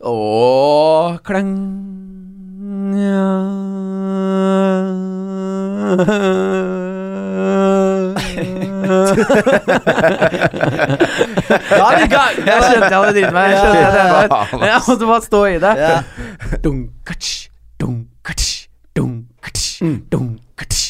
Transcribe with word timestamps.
Åh, 0.00 1.16
klang 1.24 1.56
Da 11.66 11.84
er 11.86 11.96
vi 11.96 12.04
i 12.04 12.08
gang! 12.12 12.36
Jeg 12.44 12.62
skjønte 12.62 12.90
jeg 12.90 12.98
hadde 12.98 13.14
dritt 13.16 13.32
meg. 13.32 13.50
Jeg 13.50 13.58
skjønte 13.62 13.80
jeg 13.80 14.28
Men 14.52 14.68
jeg 14.68 14.80
måtte 14.88 15.06
bare 15.10 15.24
stå 15.24 15.40
i 15.48 15.56
det. 15.64 15.74
Ja. 15.80 15.96
Dunkatsch, 16.64 17.32
dunkatsch, 17.80 18.52
dunkatsch, 18.96 19.80
dunkatsch, 19.82 19.86
Boom, 19.86 20.02
boom, 20.10 20.36
boom, 20.36 20.85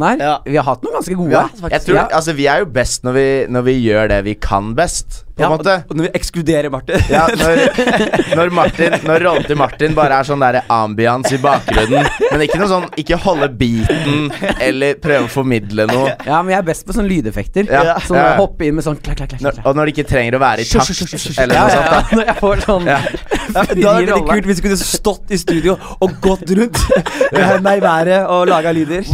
den 0.00 0.08
her. 0.08 0.24
Ja. 0.26 0.36
Vi 0.48 0.56
har 0.58 0.66
hatt 0.66 0.84
noen 0.86 0.96
ganske 0.98 1.16
gode. 1.18 1.44
Jeg 1.70 1.84
tror, 1.86 2.00
altså, 2.08 2.34
vi 2.38 2.46
er 2.50 2.64
jo 2.64 2.70
best 2.74 3.04
når 3.06 3.16
vi, 3.16 3.26
når 3.52 3.66
vi 3.68 3.76
gjør 3.84 4.10
det 4.14 4.20
vi 4.26 4.34
kan 4.40 4.74
best, 4.78 5.22
på 5.40 5.48
en 5.48 5.54
måte. 5.56 5.74
Og 5.88 5.96
når 5.98 6.06
vi 6.06 6.10
ekskluderer 6.20 6.70
Martin. 6.72 7.02
Ja, 7.10 7.24
når, 7.40 7.60
når 8.38 8.52
Martin 8.54 8.96
Når 9.06 9.24
rollen 9.24 9.46
til 9.48 9.58
Martin 9.60 9.94
bare 9.96 10.20
er 10.20 10.28
sånn 10.28 10.42
der 10.44 10.60
ambiance 10.70 11.32
i 11.36 11.40
bakgrunnen, 11.42 12.06
men 12.30 12.44
ikke 12.46 12.60
noe 12.60 12.68
sånn 12.70 12.86
Ikke 13.00 13.18
holde 13.24 13.48
beaten 13.60 14.28
eller 14.60 14.98
prøve 15.02 15.26
å 15.28 15.32
formidle 15.32 15.86
noe. 15.90 16.12
Ja, 16.26 16.40
men 16.42 16.54
jeg 16.54 16.60
er 16.60 16.66
best 16.68 16.86
på 16.86 16.94
sånne 16.96 17.10
lydeffekter. 17.10 17.68
Ja, 17.70 17.96
Sånn 18.04 18.18
ja, 18.20 18.34
hoppe 18.40 18.66
inn 18.68 18.76
med 18.78 18.84
sånn 18.86 18.98
klakk, 19.00 19.20
klakk, 19.22 19.34
klakk. 19.34 19.44
Når, 19.44 19.60
og 19.66 19.76
når 19.78 19.88
det 19.90 19.94
ikke 19.96 20.08
trenger 20.10 20.36
å 20.38 20.42
være 20.42 20.64
i 20.64 20.68
takt 20.70 21.38
eller 21.40 21.54
noe 21.56 21.70
sånt. 21.74 21.90
ja, 21.90 22.02
Når 22.16 22.24
jeg 22.30 22.36
får 22.40 22.64
sånn 22.68 22.90
Ja. 22.90 23.00
Da 23.50 23.64
er 23.66 23.74
det 23.74 23.84
veldig 23.84 24.22
kult 24.28 24.46
hvis 24.50 24.60
vi 24.60 24.66
kunne 24.68 24.78
stått 24.78 25.32
i 25.34 25.38
studio 25.40 25.74
og 25.98 26.18
gått 26.22 26.46
rundt 26.54 26.78
med 27.34 27.42
hendene 27.42 27.76
i 27.80 27.82
været 27.82 28.26
og 28.30 28.46
laga 28.50 28.74
lyder. 28.76 29.06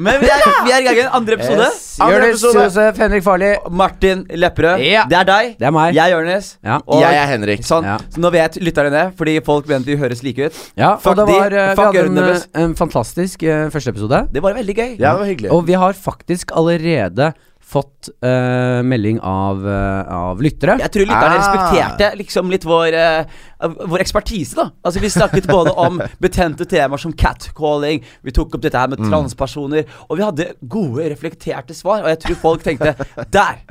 Men 0.00 0.20
vi 0.22 0.28
er, 0.32 0.44
vi 0.64 0.72
er 0.72 0.80
i 0.80 0.86
gang 0.86 0.98
i 0.98 1.02
en 1.04 1.14
andre 1.18 1.36
episode. 1.36 1.66
Yes. 1.66 1.86
Andre 2.00 2.16
Jonis 2.16 2.30
episode. 2.38 2.62
Josef 2.64 3.00
Henrik 3.02 3.24
Farli. 3.26 3.50
Martin 3.82 4.22
Lepperød. 4.42 4.84
Ja. 4.86 5.02
Det 5.10 5.18
er 5.18 5.28
deg. 5.28 5.50
Det 5.60 5.68
er 5.68 5.74
meg. 5.76 5.92
Jeg 5.96 6.04
er 6.06 6.14
Jonis. 6.14 6.48
Ja. 6.64 6.78
Og 6.86 7.02
Jeg 7.04 7.18
er 7.20 7.28
Henrik. 7.34 7.66
Sånn. 7.68 7.88
Ja. 7.90 7.98
Så 8.14 8.22
nå 8.24 8.30
vet 8.32 8.56
lytterne 8.64 8.92
det, 8.94 9.04
fordi 9.18 9.36
folk 9.44 9.68
mener 9.68 9.84
de 9.84 9.98
høres 10.00 10.24
like 10.24 10.48
ut. 10.48 10.62
Ja, 10.80 10.94
Fuck 10.96 11.12
og 11.12 11.20
det 11.20 11.28
de. 11.28 11.36
var, 11.36 11.58
eh, 11.64 11.74
vi 11.74 11.86
hadde 11.90 12.06
en, 12.06 12.22
eh, 12.24 12.48
en 12.64 12.74
fantastisk 12.78 13.44
uh, 13.44 13.68
første 13.74 13.92
episode. 13.92 14.24
Det 14.32 14.42
var 14.44 14.56
veldig 14.56 14.76
gøy. 14.76 14.90
Ja, 14.96 15.12
det 15.12 15.18
var 15.20 15.30
hyggelig. 15.34 15.52
Og 15.52 15.66
vi 15.68 15.76
har 15.84 15.92
faktisk 16.08 16.56
allerede 16.56 17.32
fått 17.70 18.10
uh, 18.26 18.80
melding 18.82 19.20
av, 19.22 19.62
uh, 19.62 20.10
av 20.16 20.42
lyttere. 20.42 20.74
Jeg 20.82 20.90
tror 20.96 21.06
lytterne 21.06 21.30
Ah. 21.30 21.38
respekterte 21.38 22.10
liksom 22.18 22.50
litt 22.50 22.66
vår, 22.66 22.96
uh, 22.98 23.74
vår 23.86 24.02
ekspertise, 24.02 24.56
da. 24.58 24.68
Altså 24.82 25.00
Vi 25.00 25.10
snakket 25.12 25.46
både 25.46 25.74
om 25.86 26.00
betente 26.18 26.66
temaer 26.66 26.98
som 26.98 27.12
catcalling, 27.14 28.02
vi 28.26 28.34
tok 28.34 28.54
opp 28.58 28.64
dette 28.66 28.78
her 28.78 28.90
med 28.90 28.98
transpersoner, 29.06 29.86
og 30.08 30.18
vi 30.18 30.26
hadde 30.26 30.48
gode, 30.62 31.10
reflekterte 31.12 31.76
svar, 31.76 32.02
og 32.02 32.10
jeg 32.14 32.24
tror 32.26 32.40
folk 32.42 32.66
tenkte 32.66 32.94
Der 33.30 33.62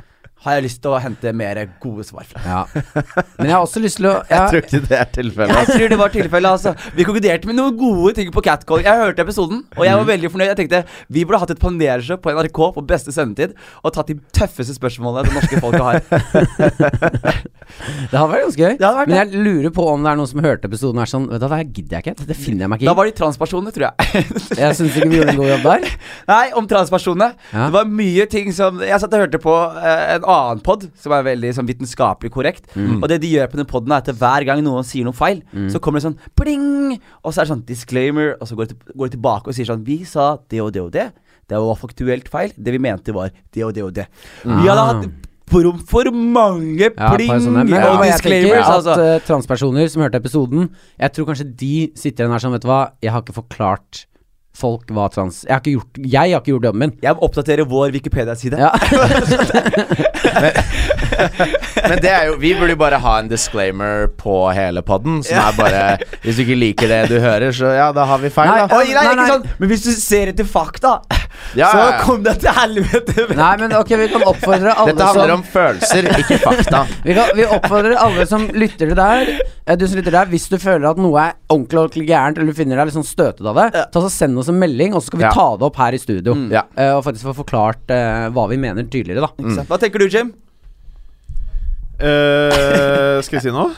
har 0.44 0.56
jeg 0.56 0.64
lyst 0.64 0.80
til 0.80 0.94
å 0.94 1.00
hente 1.02 1.32
mer 1.36 1.58
gode 1.82 2.04
svar 2.08 2.24
fra. 2.28 2.40
Ja. 2.40 2.60
Men 3.36 3.50
jeg 3.50 3.54
har 3.54 3.64
også 3.64 3.82
lyst 3.82 3.98
til 4.00 4.08
å 4.08 4.14
Jeg 4.24 4.36
ja, 4.38 4.46
tror 4.48 4.64
ikke 4.64 4.80
det 4.88 4.96
er 4.96 5.10
tilfellet. 5.16 5.58
Jeg 5.60 5.76
tror 5.76 5.92
det 5.92 5.98
var 6.00 6.14
tilfellet, 6.14 6.50
altså. 6.50 6.74
Vi 6.96 7.06
konkluderte 7.08 7.50
med 7.50 7.58
noen 7.58 7.76
gode 7.76 8.14
ting 8.16 8.30
på 8.32 8.42
Catcall. 8.46 8.84
Jeg 8.86 9.02
hørte 9.02 9.24
episoden, 9.26 9.62
og 9.76 9.84
jeg 9.84 10.00
var 10.00 10.08
veldig 10.08 10.32
fornøyd. 10.32 10.48
Jeg 10.52 10.60
tenkte 10.62 10.82
vi 11.12 11.24
burde 11.26 11.42
hatt 11.42 11.52
et 11.54 11.60
panelshow 11.60 12.20
på 12.24 12.32
NRK 12.36 12.60
på 12.78 12.86
beste 12.88 13.12
sendetid 13.14 13.52
og 13.84 13.92
tatt 13.96 14.12
de 14.12 14.16
tøffeste 14.36 14.76
spørsmålene 14.78 15.28
det 15.28 15.36
norske 15.36 15.60
folket 15.60 15.84
har. 15.84 17.50
Det 18.10 18.18
hadde 18.18 18.30
vært 18.32 18.44
ganske 18.46 18.64
gøy. 18.64 18.74
Vært 18.80 19.10
Men 19.10 19.18
jeg 19.20 19.42
lurer 19.44 19.74
på 19.74 19.84
om 19.92 20.02
det 20.02 20.10
er 20.10 20.18
noen 20.18 20.30
som 20.30 20.42
hørte 20.44 20.70
episoden 20.70 20.98
og 20.98 21.04
er 21.04 21.10
sånn 21.10 21.28
Vet 21.30 21.42
du 21.42 21.46
hva, 21.46 21.60
det 21.60 21.76
gidder 21.76 21.98
jeg 21.98 22.06
ikke. 22.06 22.26
Det 22.30 22.36
finner 22.38 22.64
jeg 22.64 22.72
meg 22.72 22.80
ikke 22.80 22.90
i. 22.90 22.96
var 23.00 23.10
de 23.10 23.14
transpersoner, 23.20 23.74
tror 23.76 23.86
jeg. 23.86 24.24
Jeg 24.60 24.76
syns 24.76 24.96
ikke 24.96 25.08
vi 25.10 25.20
gjorde 25.20 25.34
en 25.34 25.38
god 25.40 25.50
jobb 25.50 25.66
der. 25.68 25.86
Nei, 26.30 26.42
om 26.58 26.66
transpersonene. 26.70 27.28
Ja. 27.52 27.68
Det 27.68 27.74
var 27.76 27.92
mye 28.00 28.26
ting 28.30 28.50
som 28.56 28.80
Jeg 28.84 29.00
satt 29.02 29.14
og 29.16 29.22
hørte 29.24 29.40
på 29.42 29.54
eh, 29.78 30.02
en 30.16 30.26
annen 30.30 30.62
pod 30.64 30.86
som 30.96 31.12
er 31.16 31.22
veldig 31.26 31.50
sånn 31.56 31.68
vitenskapelig 31.68 32.30
korrekt. 32.34 32.66
Mm. 32.76 33.02
Og 33.02 33.08
det 33.12 33.20
de 33.22 33.30
gjør 33.34 33.50
på 33.52 33.56
den 33.60 33.66
poden, 33.70 33.92
er 33.92 34.02
at 34.04 34.10
hver 34.20 34.44
gang 34.48 34.62
noen 34.64 34.84
sier 34.86 35.04
noe 35.04 35.16
feil, 35.16 35.42
så 35.72 35.80
kommer 35.82 36.00
det 36.00 36.06
sånn 36.08 36.18
pling! 36.38 36.96
Og 37.24 37.32
så 37.32 37.40
er 37.42 37.48
det 37.48 37.52
sånn 37.54 37.64
disclaimer, 37.68 38.36
og 38.40 38.48
så 38.50 38.56
går 38.58 38.70
de, 38.72 38.78
går 38.94 39.10
de 39.10 39.16
tilbake 39.16 39.48
og 39.50 39.54
sier 39.56 39.66
sånn 39.68 39.84
Vi 39.86 40.02
sa 40.04 40.36
det 40.48 40.60
og 40.64 40.72
det 40.72 40.82
og 40.82 40.92
det. 40.94 41.08
Det 41.50 41.58
var 41.58 41.74
faktuelt 41.80 42.28
feil. 42.30 42.52
Det 42.56 42.70
vi 42.76 42.78
mente, 42.78 43.12
var 43.12 43.30
det 43.52 43.64
og 43.66 43.74
det 43.74 43.82
og 43.82 43.92
det. 43.94 44.06
Vi 44.44 44.68
hadde 44.68 44.78
Ah. 44.80 44.92
hatt 44.94 45.26
for, 45.50 45.66
for 45.90 46.10
mange 46.14 46.78
Ja, 46.94 47.08
pling 47.16 47.32
sånne. 47.42 47.64
Men 47.66 47.82
og 47.82 47.96
og 47.98 48.04
disclaimers. 48.06 48.68
at 48.68 48.76
Altså. 48.76 48.94
eh, 49.02 49.18
transpersoner 49.26 49.88
som 49.90 50.02
hørte 50.04 50.20
episoden 50.22 50.68
Jeg 51.00 51.10
tror 51.12 51.26
kanskje 51.26 51.56
de 51.56 51.90
sitter 51.98 52.22
igjen 52.22 52.30
og 52.30 52.36
er 52.36 52.44
sånn 52.44 52.52
Vet 52.54 52.62
du 52.62 52.68
hva, 52.68 52.92
jeg 53.02 53.10
har 53.10 53.22
ikke 53.24 53.34
forklart 53.34 54.04
folk 54.56 54.90
var 54.90 55.08
trans 55.14 55.44
Jeg 55.46 55.54
har 55.54 55.60
ikke 55.62 55.76
gjort, 55.78 55.92
jeg 56.04 56.20
har 56.20 56.26
ikke 56.40 56.52
gjort 56.52 56.64
jobben 56.68 56.80
min. 56.84 56.92
Jeg 57.02 57.10
oppdaterer 57.28 57.64
vår 57.70 57.88
Wikipedia-side. 57.96 58.56
Ja. 58.60 58.70
Men 61.90 62.00
det 62.02 62.10
er 62.12 62.26
jo 62.30 62.36
Vi 62.40 62.52
burde 62.58 62.74
jo 62.74 62.80
bare 62.80 62.98
ha 63.02 63.14
en 63.20 63.28
disclaimer 63.30 64.06
på 64.20 64.34
hele 64.56 64.82
podden, 64.86 65.20
som 65.26 65.40
er 65.42 65.56
bare 65.58 65.82
Hvis 66.24 66.38
du 66.38 66.44
ikke 66.46 66.58
liker 66.58 66.90
det 66.92 67.00
du 67.12 67.18
hører, 67.22 67.50
så 67.56 67.72
ja, 67.76 67.90
da 67.96 68.04
har 68.10 68.20
vi 68.22 68.30
feil, 68.34 68.50
Nei, 68.50 68.66
da. 68.66 68.78
Oi, 68.80 68.92
nei, 68.94 69.04
Nei, 69.10 69.14
nei. 69.20 69.28
sånn 69.34 69.48
Men 69.62 69.72
hvis 69.72 69.84
du 69.86 69.92
ser 69.96 70.32
etter 70.34 70.48
fakta, 70.48 70.96
Ja, 71.58 71.70
så 71.72 71.84
kom 72.04 72.20
deg 72.26 72.40
til 72.42 72.52
helvete. 72.54 73.24
Nei, 73.38 73.52
men 73.62 73.72
ok, 73.78 73.92
vi 74.02 74.08
kan 74.12 74.24
oppfordre 74.28 74.74
alle 74.74 74.92
Dette 74.92 75.06
handler 75.08 75.32
som 75.32 75.40
om 75.40 75.46
følelser, 75.54 76.08
ikke 76.20 76.38
fakta. 76.42 76.82
vi, 77.06 77.14
kan, 77.16 77.32
vi 77.38 77.46
oppfordrer 77.56 77.96
alle 78.00 78.26
som 78.28 78.44
lytter 78.52 78.90
til 78.92 78.98
deg 78.98 79.30
eh, 79.40 79.76
Du 79.80 79.86
som 79.88 79.98
lytter 79.98 80.14
der 80.18 80.30
Hvis 80.30 80.46
du 80.52 80.58
føler 80.60 80.90
at 80.90 81.00
noe 81.00 81.24
er 81.28 81.36
ordentlig 81.50 81.80
ordentlig 81.84 82.06
gærent, 82.10 82.38
eller 82.38 82.52
du 82.52 82.58
finner 82.60 82.80
deg 82.80 82.90
litt 82.90 82.98
sånn 82.98 83.06
støtet 83.08 83.46
av 83.50 83.56
det, 83.58 83.68
ta 83.94 84.02
så 84.04 84.10
send 84.12 84.38
oss 84.40 84.50
en 84.52 84.58
melding, 84.60 84.94
og 84.94 85.02
så 85.02 85.10
skal 85.10 85.22
vi 85.22 85.26
Ja. 85.28 85.32
ta 85.34 85.48
det 85.58 85.66
opp 85.70 85.78
her 85.80 85.96
i 85.96 86.00
studio. 86.02 86.36
Ja. 86.52 86.64
Eh, 86.76 86.92
og 86.96 87.02
faktisk 87.06 87.28
få 87.30 87.34
forklart 87.42 87.90
uh, 87.92 88.28
hva 88.34 88.44
vi 88.50 88.58
mener 88.60 88.86
tydeligere, 88.86 89.26
da. 89.26 89.32
Mm. 89.42 89.58
Hva 89.68 89.78
tenker 89.80 90.02
du, 90.02 90.06
Jim? 90.12 90.32
Eh, 92.00 93.20
skal 93.22 93.38
vi 93.38 93.42
si 93.44 93.52
noe? 93.52 93.72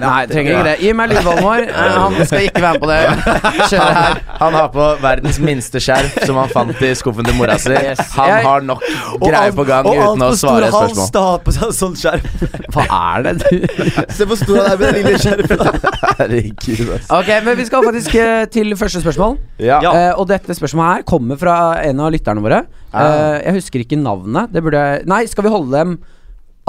Nei, 0.00 0.24
trenger 0.30 0.54
ikke 0.54 0.64
det. 0.64 0.74
Gi 0.80 0.92
meg 0.96 1.10
lydballen 1.12 1.44
vår. 1.44 1.62
Eh, 1.68 1.96
han 2.00 2.14
skal 2.28 2.46
ikke 2.48 2.62
være 2.64 2.78
med 2.78 2.82
på 2.82 2.88
det. 2.88 3.00
Kjøre 3.72 3.88
her. 3.96 4.20
Han 4.40 4.56
har 4.56 4.70
på 4.72 4.86
verdens 5.02 5.38
minste 5.42 5.82
skjerf, 5.84 6.16
som 6.24 6.40
han 6.40 6.52
fant 6.52 6.80
i 6.80 6.92
skuffen 6.96 7.26
til 7.28 7.36
mora 7.36 7.58
si. 7.60 7.74
Han 8.16 8.32
har 8.46 8.64
nok 8.64 8.84
greier 9.20 9.52
på 9.56 9.66
gang 9.68 9.88
og 9.90 10.00
uten 10.00 10.24
å 10.24 10.30
svare 10.40 10.70
stor 10.70 10.78
hals 10.78 10.96
spørsmål. 10.96 11.12
da 11.18 11.26
har 11.26 11.44
på 11.44 11.56
seg 11.58 11.76
sånn 11.80 11.98
skjerf. 12.00 12.46
Hva 12.72 12.86
er 13.00 13.26
det 13.28 13.36
du 13.44 13.68
Se 14.16 14.28
hvor 14.28 14.40
stor 14.40 14.62
han 14.62 14.72
er 14.72 14.80
med 14.80 14.86
det 14.86 15.02
lille 15.02 15.20
skjerfet. 15.20 15.86
Herregud, 16.22 16.94
ass. 16.96 17.12
Ok, 17.20 17.30
men 17.44 17.60
vi 17.60 17.68
skal 17.68 17.86
faktisk 17.90 18.18
eh, 18.22 18.42
til 18.56 18.72
første 18.80 19.04
spørsmål. 19.04 19.38
Ja. 19.60 19.82
Eh, 19.84 20.10
og 20.16 20.28
dette 20.32 20.56
spørsmålet 20.56 21.02
her 21.02 21.08
kommer 21.12 21.40
fra 21.40 21.58
en 21.84 22.00
av 22.00 22.12
lytterne 22.14 22.44
våre. 22.44 22.64
Uh, 22.96 23.36
jeg 23.42 23.58
husker 23.58 23.82
ikke 23.82 23.98
navnet. 24.00 24.48
Det 24.54 24.62
burde 24.64 24.80
jeg 24.80 25.08
Nei, 25.10 25.26
skal 25.28 25.44
vi 25.44 25.52
holde 25.52 25.74
dem 25.74 25.98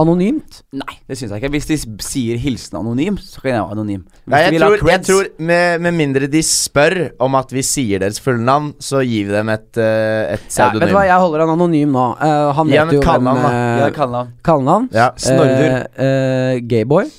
anonymt? 0.01 0.59
Nei, 0.77 0.97
det 1.09 1.17
syns 1.17 1.33
jeg 1.33 1.41
ikke. 1.41 1.51
Hvis 1.55 1.67
de 1.69 1.77
sier 2.05 2.39
hilsen 2.41 2.77
anonym, 2.79 3.17
så 3.21 3.41
kan 3.41 3.51
jeg 3.51 3.61
være 3.61 3.77
anonym. 3.77 4.03
Hvis 4.05 4.33
Nei, 4.33 4.41
jeg 4.45 4.61
tror, 4.61 4.91
jeg 4.91 5.03
tror 5.07 5.29
med, 5.49 5.81
med 5.85 5.97
mindre 5.97 6.29
de 6.31 6.41
spør 6.45 6.97
om 7.23 7.37
at 7.39 7.53
vi 7.55 7.63
sier 7.65 8.03
deres 8.03 8.21
fulle 8.23 8.43
navn, 8.45 8.73
så 8.83 9.01
gir 9.05 9.29
vi 9.29 9.35
dem 9.35 9.53
et, 9.53 9.69
uh, 9.79 10.35
et 10.35 10.45
Ja, 10.53 10.69
vet 10.75 10.91
du 10.91 10.95
hva, 10.97 11.07
jeg 11.09 11.23
holder 11.25 11.45
han 11.45 11.55
anonym 11.55 11.97
nå. 11.97 12.05
Uh, 12.21 12.51
han 12.59 12.73
vet 12.73 12.81
et 12.83 12.97
jo 12.97 13.01
hvem 13.01 13.07
kallenavn. 13.09 13.47
Ja, 13.47 13.87
uh, 13.87 13.95
kallenavn. 13.97 14.35
Kallenavn. 14.45 14.89
Ja. 14.95 15.09
Snorrer. 15.27 15.77
Uh, 15.97 16.05
eh, 16.07 16.61
Gayboy. 16.67 17.09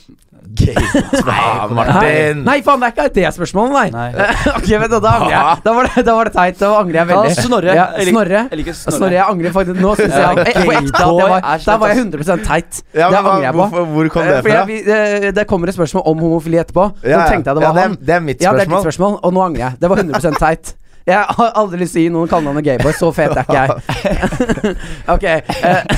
Ah, 1.28 1.66
Martin! 1.70 2.42
Nei, 2.46 2.58
faen, 2.66 2.80
det 2.82 2.88
er 2.88 3.08
ikke 3.08 3.14
det 3.14 3.30
spørsmålet, 3.36 3.72
nei. 3.74 4.10
Nei. 4.12 4.26
ok, 4.58 4.68
men 4.82 4.90
da, 4.92 4.98
da 5.04 5.12
angrer 5.18 5.34
jeg. 5.34 5.60
Da 5.64 5.74
var 5.76 5.88
det, 5.88 6.04
da 6.08 6.14
var 6.18 6.28
det 6.28 6.32
teit. 6.34 6.58
Da 6.60 6.70
angrer 6.80 6.98
jeg 6.98 7.08
Ja, 7.08 7.18
veldig. 7.22 7.44
Snorre. 7.46 7.76
Ja, 7.78 7.84
Snorre. 8.08 8.40
jeg 8.50 8.60
liker 8.62 8.76
Snorre. 8.78 8.96
Snorre. 8.98 9.16
Jeg 9.18 9.26
angrer 9.34 9.54
faktisk 9.58 9.80
Nå 9.84 9.92
syns 10.00 10.16
Ja, 10.18 10.30
jeg 10.34 10.54
eh, 10.54 10.66
på 10.68 10.74
ekte 10.78 11.04
at 11.04 11.12
var, 11.18 11.46
Der 11.68 11.78
var 11.82 11.92
jeg 11.92 12.00
100% 12.02 12.44
teit. 12.48 12.82
Ja, 12.96 13.08
det 13.08 13.12
men 13.12 13.24
hva- 13.28 13.34
angrer 13.36 13.46
jeg 13.48 13.54
på. 13.54 13.62
hvorfor- 13.62 13.86
hvor 13.94 14.10
kom 14.16 14.22
det 14.28 14.34
Eh, 14.34 14.42
fordi 14.42 14.54
fra? 14.54 14.58
jeg- 14.58 14.66
vi- 14.66 14.82
det, 15.28 15.34
det 15.38 15.46
kommer 15.52 15.68
et 15.68 15.74
spørsmål 15.78 16.02
om 16.12 16.18
homofili 16.26 16.58
etterpå. 16.64 16.84
Så 17.02 17.08
Ja, 17.14 17.22
tenkte 17.28 17.50
jeg 17.52 17.54
det 17.54 17.62
ja, 17.62 17.68
var 17.68 17.74
det 17.74 17.84
er- 17.84 17.88
han. 17.88 17.98
det 18.00 18.14
er 18.16 18.20
mitt 18.20 18.40
Ja, 18.42 18.52
det 18.52 18.60
er 18.60 18.64
ditt 18.64 18.68
spørsmål. 18.72 18.82
spørsmål, 18.92 19.20
og 19.22 19.32
nå 19.34 19.40
angrer 19.46 19.64
jeg. 19.68 19.72
Det 19.80 19.88
var 19.90 19.96
100% 19.96 20.38
teit. 20.38 20.74
Jeg 21.06 21.24
har 21.38 21.52
aldri 21.56 21.78
lyst 21.80 21.94
til 21.96 22.02
å 22.02 22.04
gi 22.04 22.10
noen 22.12 22.28
kallenavnet 22.28 22.64
Gayboy. 22.66 22.92
Så 22.98 23.08
fet 23.16 23.32
er 23.32 23.44
ikke 23.44 23.60
jeg. 23.62 24.74
ok. 25.14 25.24
eh, 25.24 25.94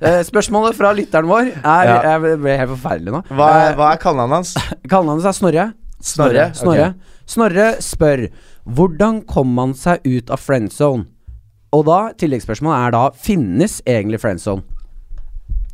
eh, 0.00 0.18
spørsmålet 0.28 0.76
fra 0.76 0.90
lytteren 0.96 1.28
vår 1.30 1.52
er. 1.62 1.92
Jeg 2.08 2.36
ble 2.42 2.56
helt 2.60 2.74
forferdelig 2.74 3.14
nå. 3.14 3.22
Hva, 3.32 3.48
er- 3.52 3.70
Eh, 3.70 3.76
hva 3.78 3.92
er 3.94 4.02
kallenavnet 4.02 4.40
hans? 4.42 4.52
Kallenavnet 4.90 5.30
er 5.30 5.38
Snorre. 5.38 5.66
Snorre? 6.02 6.48
Snorre. 6.58 6.88
Okay. 6.90 7.16
Snorre 7.30 7.66
spør 7.84 8.26
Hvordan 8.66 9.20
kom 9.26 9.52
man 9.54 9.72
seg 9.78 10.02
ut 10.06 10.30
av 10.34 10.40
friendzone? 10.42 11.06
Og 11.72 11.86
da, 11.88 12.00
tilleggsspørsmålet 12.20 12.86
er 12.88 12.92
da 12.94 13.02
Finnes 13.16 13.78
egentlig 13.88 14.20
friendzone? 14.20 14.66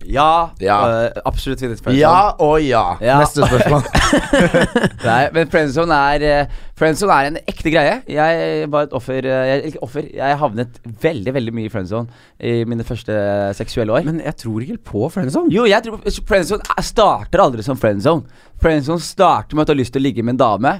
Ja. 0.08 0.50
Ja. 0.62 0.76
Uh, 0.88 1.20
absolutt 1.28 1.60
friendzone. 1.60 1.96
Ja 2.00 2.32
og 2.40 2.62
ja. 2.64 2.96
Ja. 3.05 3.19
Neste 3.20 3.44
spørsmål. 3.44 3.84
Nei, 5.08 5.20
men 5.34 5.50
friendzone 5.52 5.99
er 6.14 6.25
eh, 6.28 6.56
Friendzone 6.78 7.14
er 7.19 7.28
en 7.32 7.38
ekte 7.50 7.72
greie. 7.75 7.96
Jeg 8.08 8.69
var 8.72 8.87
et 8.87 8.94
offer 8.96 9.26
eh, 9.28 9.44
jeg, 9.50 9.72
Ikke 9.72 9.82
offer, 9.84 10.06
jeg 10.16 10.38
havnet 10.40 10.78
veldig 11.02 11.34
veldig 11.37 11.55
mye 11.58 11.69
i 11.69 11.72
friendzone 11.72 12.25
i 12.40 12.55
mine 12.70 12.87
første 12.88 13.16
seksuelle 13.58 13.94
år. 13.99 14.06
Men 14.08 14.22
jeg 14.25 14.37
tror 14.44 14.64
ikke 14.64 14.81
på 14.93 15.08
friendzone. 15.12 15.52
Jo, 15.55 15.66
jeg 15.69 15.84
tror 15.87 16.00
friendzone 16.31 16.64
er- 16.76 16.87
starter 16.88 17.44
aldri 17.44 17.66
som 17.66 17.78
friendzone. 17.81 18.25
Friendzone 18.62 19.05
starter 19.05 19.58
med 19.58 19.66
at 19.66 19.72
du 19.72 19.76
har 19.76 19.82
lyst 19.82 19.93
til 19.96 20.02
å 20.05 20.08
ligge 20.08 20.25
med 20.25 20.38
en 20.38 20.44
dame. 20.44 20.76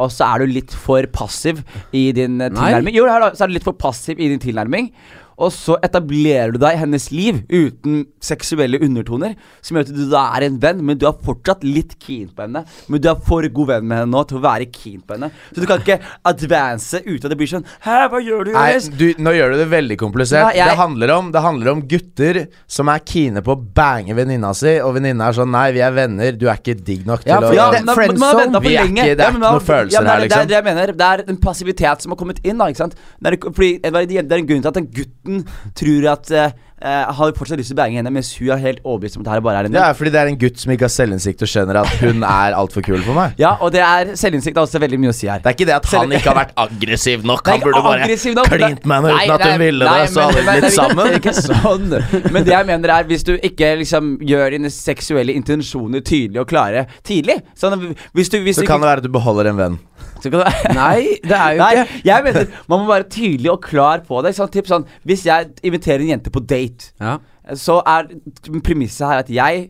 Og 0.00 0.08
så 0.14 0.24
er 0.32 0.40
du 0.46 0.54
litt 0.54 0.72
for 0.72 1.04
passiv 1.12 1.60
i 1.92 2.06
din 2.16 2.38
Nei. 2.38 2.48
tilnærming. 2.54 2.94
Jo, 2.96 3.08
her 3.10 3.26
da, 3.26 3.32
så 3.36 3.44
er 3.44 3.50
du 3.50 3.58
litt 3.58 3.66
for 3.66 3.76
passiv 3.76 4.22
i 4.22 4.30
din 4.30 4.40
tilnærming. 4.40 4.92
Og 5.40 5.50
så 5.56 5.78
etablerer 5.86 6.52
du 6.52 6.58
deg 6.60 6.76
i 6.76 6.80
hennes 6.82 7.06
liv 7.10 7.38
uten 7.48 8.02
seksuelle 8.20 8.76
undertoner. 8.84 9.34
Som 9.64 9.78
gjør 9.78 9.86
at 9.88 9.92
du 9.96 10.02
da 10.10 10.24
er 10.36 10.44
en 10.50 10.58
venn, 10.60 10.82
men 10.84 10.98
du 11.00 11.06
er 11.08 11.16
fortsatt 11.24 11.64
litt 11.64 11.94
keen 12.02 12.28
på 12.36 12.44
henne. 12.44 12.62
Men 12.92 13.00
du 13.00 13.08
er 13.08 13.16
for 13.24 13.46
god 13.48 13.70
venn 13.72 13.86
med 13.88 14.02
henne 14.02 14.12
nå 14.12 14.22
til 14.28 14.36
å 14.38 14.42
være 14.44 14.66
keen 14.70 15.00
på 15.00 15.16
henne. 15.16 15.30
Så 15.54 15.62
du 15.62 15.66
kan 15.70 15.80
ikke 15.80 15.96
advance 16.28 17.00
uten 17.06 17.24
at 17.24 17.32
det 17.32 17.38
blir 17.40 17.50
sånn 17.50 17.64
Hæ, 17.86 17.96
hva 18.12 18.20
gjør 18.22 18.50
du? 18.50 18.52
Du, 19.00 19.06
nå 19.24 19.32
gjør 19.36 19.54
du 19.54 19.58
det 19.62 19.68
veldig 19.72 19.96
komplisert. 20.00 20.44
Nei, 20.50 20.56
jeg- 20.60 20.68
det, 20.70 20.76
handler 20.78 21.14
om, 21.16 21.30
det 21.32 21.42
handler 21.44 21.72
om 21.72 21.80
gutter 21.88 22.40
som 22.70 22.88
er 22.92 23.00
keene 23.08 23.42
på 23.46 23.56
å 23.56 23.60
bange 23.80 24.14
venninna 24.16 24.52
si, 24.54 24.76
og 24.84 24.94
venninna 24.98 25.28
er 25.30 25.38
sånn 25.40 25.50
Nei, 25.50 25.70
vi 25.74 25.80
er 25.82 25.90
venner, 25.96 26.32
du 26.38 26.46
er 26.48 26.60
ikke 26.60 26.76
digg 26.84 27.06
nok 27.08 27.24
til 27.24 27.32
Ja, 27.32 27.40
å 27.40 27.54
Ja, 27.54 27.70
det- 27.70 27.80
men 27.80 27.86
da- 27.86 27.96
friendzone- 27.96 28.44
man 28.50 28.54
har 28.54 28.60
Vi 28.60 28.74
er 28.76 28.84
lenge. 28.84 29.02
ikke- 29.02 29.16
det 29.16 29.20
er 29.20 29.24
Ja, 29.24 29.30
men 29.32 29.40
ikke 29.42 29.52
noen 29.56 29.66
følelser 29.70 29.92
ja, 29.92 30.00
her, 30.00 30.04
det 30.04 30.12
er- 30.12 30.20
liksom. 30.28 30.40
Det 30.40 30.44
er 30.44 30.50
det 30.50 30.58
jeg 30.60 30.64
mener. 30.70 30.86
Det 31.00 31.08
er 31.10 31.24
en 31.30 31.36
passivitet 31.48 32.02
som 32.02 32.10
har 32.12 32.16
kommet 32.16 32.40
inn. 32.44 32.58
da, 32.58 32.64
ikke 32.66 32.76
sant? 32.76 32.94
Det 33.22 33.32
er, 33.32 33.36
fordi, 33.50 33.70
det 33.80 34.32
er 34.32 34.38
en 34.38 34.46
grunn 34.46 34.62
til 34.62 34.68
at 34.68 34.74
den 34.74 34.86
gutten 34.86 35.29
tror 35.78 36.06
at 36.12 36.30
uh, 36.34 36.50
har 36.80 37.32
fortsatt 37.36 37.60
lyst 37.60 37.70
til 37.72 37.76
å 37.76 37.80
bange 37.82 37.98
henne, 37.98 38.10
mens 38.14 38.30
hun 38.38 38.52
er 38.54 38.60
helt 38.62 38.80
overbevist 38.84 39.18
om 39.18 39.22
at 39.22 39.28
det 39.28 39.34
her 39.34 39.42
bare 39.44 39.60
er 39.60 39.68
en 39.68 39.74
Det 39.74 39.82
er 39.84 39.96
fordi 39.98 40.12
det 40.14 40.20
er 40.20 40.30
en 40.30 40.38
gutt 40.40 40.62
som 40.62 40.72
ikke 40.74 40.86
har 40.86 40.92
selvinnsikt 40.94 41.44
og 41.44 41.50
skjønner 41.52 41.80
at 41.82 41.90
hun 42.00 42.24
er 42.24 42.56
altfor 42.56 42.84
kul 42.86 43.02
for 43.04 43.18
meg. 43.18 43.34
Ja, 43.40 43.52
og 43.60 43.74
det 43.74 43.82
er 43.84 44.14
selvinnsikt 44.20 44.56
har 44.56 44.68
også 44.68 44.80
veldig 44.82 45.00
mye 45.02 45.12
å 45.12 45.16
si 45.16 45.28
her. 45.28 45.42
Det 45.44 45.52
er 45.52 45.58
ikke 45.58 45.68
det 45.68 45.76
at 45.76 45.90
han 45.92 46.14
ikke 46.16 46.32
har 46.32 46.38
vært 46.40 46.54
aggressiv 46.64 47.26
nok. 47.28 47.52
Han 47.52 47.64
burde 47.66 47.84
bare 47.84 48.08
klint 48.08 48.88
med 48.88 48.96
henne 48.96 49.12
uten 49.18 49.34
at 49.36 49.46
hun 49.46 49.64
ville 49.64 49.90
nei, 49.90 49.98
det, 50.00 50.10
så 50.14 50.26
hadde 50.28 50.40
vi 50.40 50.56
blitt 50.56 50.78
sammen. 50.78 51.12
Ikke 51.20 51.36
sånn. 51.36 51.86
Men 52.32 52.48
det 52.48 52.56
jeg 52.56 52.70
mener 52.72 52.94
er, 52.96 53.08
hvis 53.10 53.26
du 53.28 53.34
ikke 53.36 53.74
liksom 53.82 54.14
gjør 54.24 54.56
dine 54.56 54.72
seksuelle 54.72 55.36
intensjoner 55.36 56.00
tydelige 56.00 56.46
og 56.46 56.48
klare 56.50 56.86
tidlig 57.06 57.40
sånn, 57.58 57.90
hvis 58.16 58.32
du, 58.32 58.40
hvis 58.44 58.60
Så 58.60 58.64
du 58.64 58.70
kan 58.70 58.80
det 58.80 58.88
være 58.88 59.04
at 59.04 59.08
du 59.08 59.12
beholder 59.12 59.52
en 59.52 59.60
venn. 59.60 59.80
Nei, 60.80 61.16
det 61.24 61.36
er 61.36 61.56
jo 61.56 61.62
Nei, 61.62 61.72
ikke 61.72 62.00
jeg 62.10 62.26
mener 62.26 62.54
man 62.70 62.82
må 62.82 62.92
være 62.92 63.08
tydelig 63.12 63.52
og 63.52 63.60
klar 63.64 64.04
på 64.06 64.22
det. 64.26 64.34
Sånn, 64.36 64.52
typ 64.52 64.70
sånn, 64.70 64.86
hvis 65.08 65.26
jeg 65.28 65.52
inviterer 65.66 66.04
en 66.04 66.14
jente 66.14 66.32
på 66.34 66.42
date, 66.44 66.92
ja. 67.00 67.18
så 67.58 67.80
er 67.88 68.10
premisset 68.66 69.06
her 69.08 69.24
at 69.24 69.32
jeg 69.32 69.68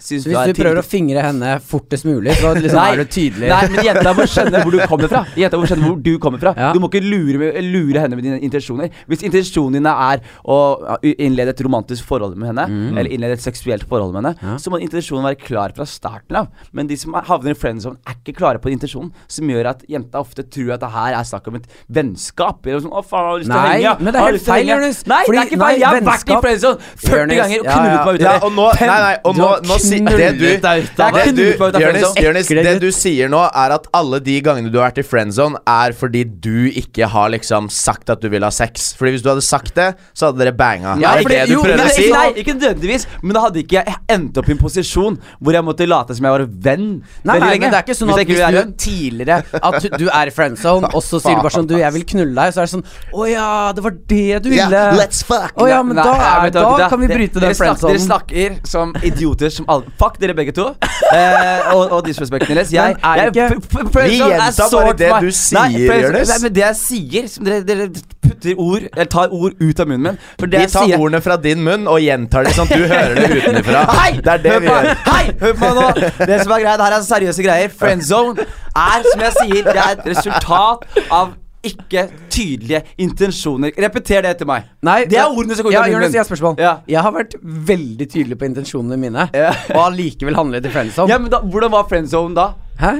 syns 0.00 0.24
Så 0.24 0.30
hvis 0.32 0.50
du 0.54 0.62
prøver 0.62 0.80
å 0.80 0.84
fingre 0.86 1.22
henne 1.24 1.54
fortest 1.60 2.04
mulig, 2.08 2.32
så 2.40 2.54
liksom 2.56 2.78
Nei, 2.80 2.92
er 2.94 3.02
du 3.04 3.10
tydelig. 3.12 3.48
Nei, 3.52 3.60
men 3.74 3.84
jenta 3.84 4.14
må 4.16 4.26
skjønne 4.26 4.62
hvor 4.64 4.72
du 4.74 4.78
kommer 4.90 5.08
fra. 5.12 5.22
Jenta 5.42 5.60
må 5.60 5.68
skjønne 5.70 5.86
hvor 5.90 6.00
du 6.02 6.12
kommer 6.18 6.40
fra 6.42 6.54
Ja. 6.56 6.72
Du 6.74 6.80
må 6.82 6.88
ikke 6.90 7.02
lure, 7.04 7.50
lure 7.62 8.00
henne 8.04 8.16
med 8.18 8.24
dine 8.26 8.40
intensjoner. 8.40 8.90
Hvis 9.10 9.22
intensjonene 9.28 9.78
dine 9.80 9.92
er 9.92 10.22
å 10.44 10.58
innlede 11.02 11.54
et 11.54 11.60
romantisk 11.66 12.04
forhold 12.08 12.36
med 12.40 12.50
henne, 12.52 12.66
eller 12.98 13.10
innlede 13.12 13.36
et 13.38 13.44
seksuelt 13.44 13.86
forhold 13.88 14.12
med 14.14 14.22
henne, 14.24 14.34
Mm. 14.40 14.48
Ja. 14.52 14.56
så 14.62 14.70
må 14.70 14.78
intensjonen 14.80 15.24
være 15.26 15.38
klar 15.42 15.72
fra 15.76 15.84
starten 15.84 16.36
av. 16.36 16.48
Men 16.72 16.86
de 16.86 16.96
som 16.96 17.14
er- 17.14 17.24
havner 17.26 17.50
i 17.50 17.54
friendzone, 17.58 17.98
er 18.06 18.14
ikke 18.20 18.36
klare 18.38 18.58
på 18.62 18.70
intensjonen, 18.70 19.10
som 19.28 19.46
gjør 19.48 19.66
at 19.70 19.82
jenta 19.88 20.18
ofte 20.20 20.42
tror 20.48 20.72
at 20.74 20.80
det 20.80 20.90
her 20.90 21.12
er 21.18 21.24
snakk 21.24 21.48
om 21.48 21.56
et 21.56 21.66
vennskap. 21.92 22.64
Eller 22.66 22.80
sånn, 22.80 22.92
å 22.94 23.02
faen, 23.04 23.20
jeg 23.20 23.30
har 23.30 23.38
lyst 23.38 23.50
til 23.50 23.58
å 23.58 23.64
henge. 23.70 24.00
men 24.00 24.12
det 24.12 24.14
er 24.14 24.20
har 24.20 24.30
helt 24.30 24.38
lyst 24.38 24.44
til 24.44 24.52
å 24.52 24.54
feil, 24.54 24.66
henge». 24.66 24.80
Jonas. 24.80 25.06
Nei, 25.06 25.22
Fordi- 25.24 25.36
det 25.36 25.40
er 25.40 25.50
ikke 25.50 25.60
feil. 25.60 25.78
Jeg 25.80 25.86
har 25.86 26.00
vært 26.00 26.30
i 26.30 26.40
friendzone 26.46 26.78
40 27.00 27.36
ganger 27.40 27.58
og 27.60 27.66
knullet 27.66 27.90
meg 27.90 28.00
ut 28.00 28.08
av 28.08 28.14
det. 28.18 28.86
nei, 28.86 29.00
nei, 29.00 29.16
og 29.24 29.36
nå, 29.36 29.48
nå 29.68 29.76
si, 29.90 30.00
det 30.00 30.30
du, 30.38 30.44
det, 30.46 31.50
friendzone. 31.60 32.78
Det 32.80 32.92
sier 32.94 33.30
nå, 33.32 33.40
er 33.48 33.74
at 33.76 33.88
alle 33.96 34.20
de 34.24 34.36
gangene 34.44 34.72
du 34.72 34.78
har 34.80 34.90
vært 34.90 35.02
i 35.02 35.06
friendzone, 35.06 35.60
er 35.68 35.94
fordi 35.96 36.24
du 36.24 36.68
ikke 36.70 37.08
har 37.10 37.30
liksom 37.34 37.68
sagt 37.72 38.10
at 38.12 38.22
du 38.22 38.28
vil 38.32 38.44
ha 38.46 38.50
sex. 38.54 38.92
Fordi 38.98 39.14
hvis 39.16 39.24
du 39.24 39.30
hadde 39.32 39.44
sagt 39.44 39.74
det, 39.78 39.90
så 40.14 40.30
hadde 40.30 40.42
dere 40.42 40.54
banga. 40.56 40.96
Ja, 41.00 41.14
er 41.14 41.22
det 41.22 41.26
fordi- 41.26 41.40
det 41.40 41.46
du 41.48 41.54
jo, 41.54 41.62
prøver 41.64 41.76
men 41.76 41.86
å 41.86 41.94
si? 41.94 42.08
Nei, 42.10 42.26
ikke 42.42 42.54
nødvendigvis, 42.56 43.06
men 43.22 43.36
da 43.36 43.44
hadde 43.46 43.62
ikke 43.62 43.80
jeg 43.80 43.96
endt 44.10 44.38
opp 44.40 44.48
i 44.48 44.52
en 44.52 44.58
posisjon 44.60 45.18
hvor 45.40 45.56
jeg 45.56 45.64
måtte 45.66 45.86
late 45.88 46.16
som 46.16 46.26
jeg 46.26 46.34
var 46.34 46.46
venn 46.46 46.86
Nei, 47.24 47.38
nei, 47.38 47.58
men 47.58 47.70
det 47.70 47.78
er 47.78 47.84
ikke 47.84 47.96
sånn 47.96 48.10
Hvis 48.10 48.20
at 48.22 48.30
hvis 48.30 48.56
du 48.56 48.72
tidligere 48.80 49.60
At 49.60 49.86
du 49.98 50.06
er 50.08 50.30
i 50.30 50.34
friend 50.34 50.58
zone, 50.60 50.88
og 50.94 51.02
så 51.04 51.20
sier 51.20 51.36
du 51.38 51.42
bare 51.44 51.54
sånn 51.54 51.68
Du, 51.70 51.76
jeg 51.78 51.92
vil 51.96 52.04
knulle 52.14 52.34
deg, 52.34 52.54
så 52.54 52.62
er 52.62 52.68
det 52.68 52.72
sånn 52.74 52.84
Å 53.14 53.28
ja, 53.30 53.48
det 53.76 53.84
var 53.84 53.96
det 54.10 54.42
du 54.44 54.48
ville. 54.50 54.70
Yeah, 54.70 54.96
let's 54.98 55.22
fuck. 55.26 55.54
Å 55.60 55.68
ja, 55.70 55.82
men 55.86 55.96
Nei, 56.00 56.50
da, 56.54 56.64
da 56.78 56.88
kan 56.90 57.00
vi 57.02 57.10
bryte 57.10 57.42
den 57.42 57.54
friend 57.58 57.78
snakker, 57.78 57.94
Dere 57.94 58.04
snakker 58.04 58.58
som 58.68 58.94
idioter 59.06 59.52
som 59.54 59.68
alle 59.80 59.96
Fuck 60.00 60.18
dere 60.20 60.34
begge 60.36 60.52
to. 60.56 60.68
Eh, 61.10 61.74
og, 61.74 61.92
og 61.96 62.04
disrespekten 62.06 62.54
deres. 62.54 62.70
Jeg, 62.72 62.96
er 63.02 63.16
jeg, 63.16 63.32
ikke- 63.34 64.06
Vi 64.06 64.20
gjentar 64.20 64.70
bare 64.70 64.92
det 65.00 65.10
du 65.24 65.30
sier, 65.34 66.02
Jonis. 66.04 66.28
Nei, 66.30 66.38
men 66.44 66.54
det 66.54 66.62
jeg 66.64 66.76
sier 66.80 67.28
som 67.32 67.44
dere, 67.48 67.62
dere 67.66 67.88
putter 68.20 68.54
ord 68.60 68.86
Eller 68.92 69.08
tar 69.10 69.32
ord 69.34 69.56
ut 69.60 69.80
av 69.80 69.88
munnen 69.90 70.06
min. 70.12 70.18
For 70.38 70.46
det 70.46 70.60
Vi 70.60 70.70
tar 70.72 70.86
sier 70.86 71.00
ordene 71.02 71.20
fra 71.24 71.36
din 71.36 71.64
munn 71.66 71.88
og 71.90 72.00
gjentar 72.04 72.46
det 72.46 72.54
sånn 72.56 72.70
at 72.70 72.76
du 72.76 72.86
hører 72.86 73.14
det 73.18 73.42
utenfra. 73.42 73.84
Hei! 74.00 74.10
Det 74.20 74.32
er 74.36 74.42
det 74.46 74.56
vi 74.62 74.70
gjør. 74.70 74.90
Hei! 75.08 75.24
Hør 75.40 75.54
på 75.60 75.66
meg 75.66 75.78
nå! 75.80 76.10
Det 76.30 76.40
som 76.44 76.56
er 76.56 76.64
greit, 76.64 76.80
her 76.86 76.96
er 76.98 77.06
seriøse 77.10 77.46
greier. 77.46 77.76
Friend 77.82 78.02
zone 78.06 78.46
er, 78.46 79.06
som 79.12 79.24
jeg 79.26 79.38
sier, 79.40 79.62
det 79.66 79.76
er 79.80 79.94
et 79.98 80.10
resultat 80.14 80.86
av 81.10 81.34
ikke 81.62 82.06
tydelige 82.32 82.82
intensjoner. 83.04 83.72
Repeter 83.76 84.22
det 84.24 84.30
etter 84.36 84.48
meg. 84.48 84.68
Nei, 84.86 85.02
det 85.10 85.18
er 85.20 85.28
ordene 85.28 85.56
som 85.58 85.66
kommer 85.66 85.76
ja, 85.76 85.92
Jonas, 85.92 86.14
jeg 86.14 86.22
har 86.22 86.28
spørsmål. 86.28 86.56
Ja. 86.60 86.72
Jeg 86.88 87.02
har 87.04 87.12
vært 87.12 87.36
veldig 87.42 88.06
tydelig 88.08 88.38
på 88.40 88.48
intensjonene 88.48 88.96
mine, 89.00 89.26
Ja. 89.36 89.50
og 89.74 89.82
allikevel 89.90 90.38
handlet 90.38 90.66
i 90.66 90.72
friend 90.72 90.92
zone. 90.96 91.10
Ja, 91.12 91.18
men 91.20 91.30
da, 91.30 91.40
Hvordan 91.44 91.70
var 91.74 91.88
friend 91.90 92.08
zone 92.08 92.34
da? 92.34 92.52
Hæ? 92.80 92.92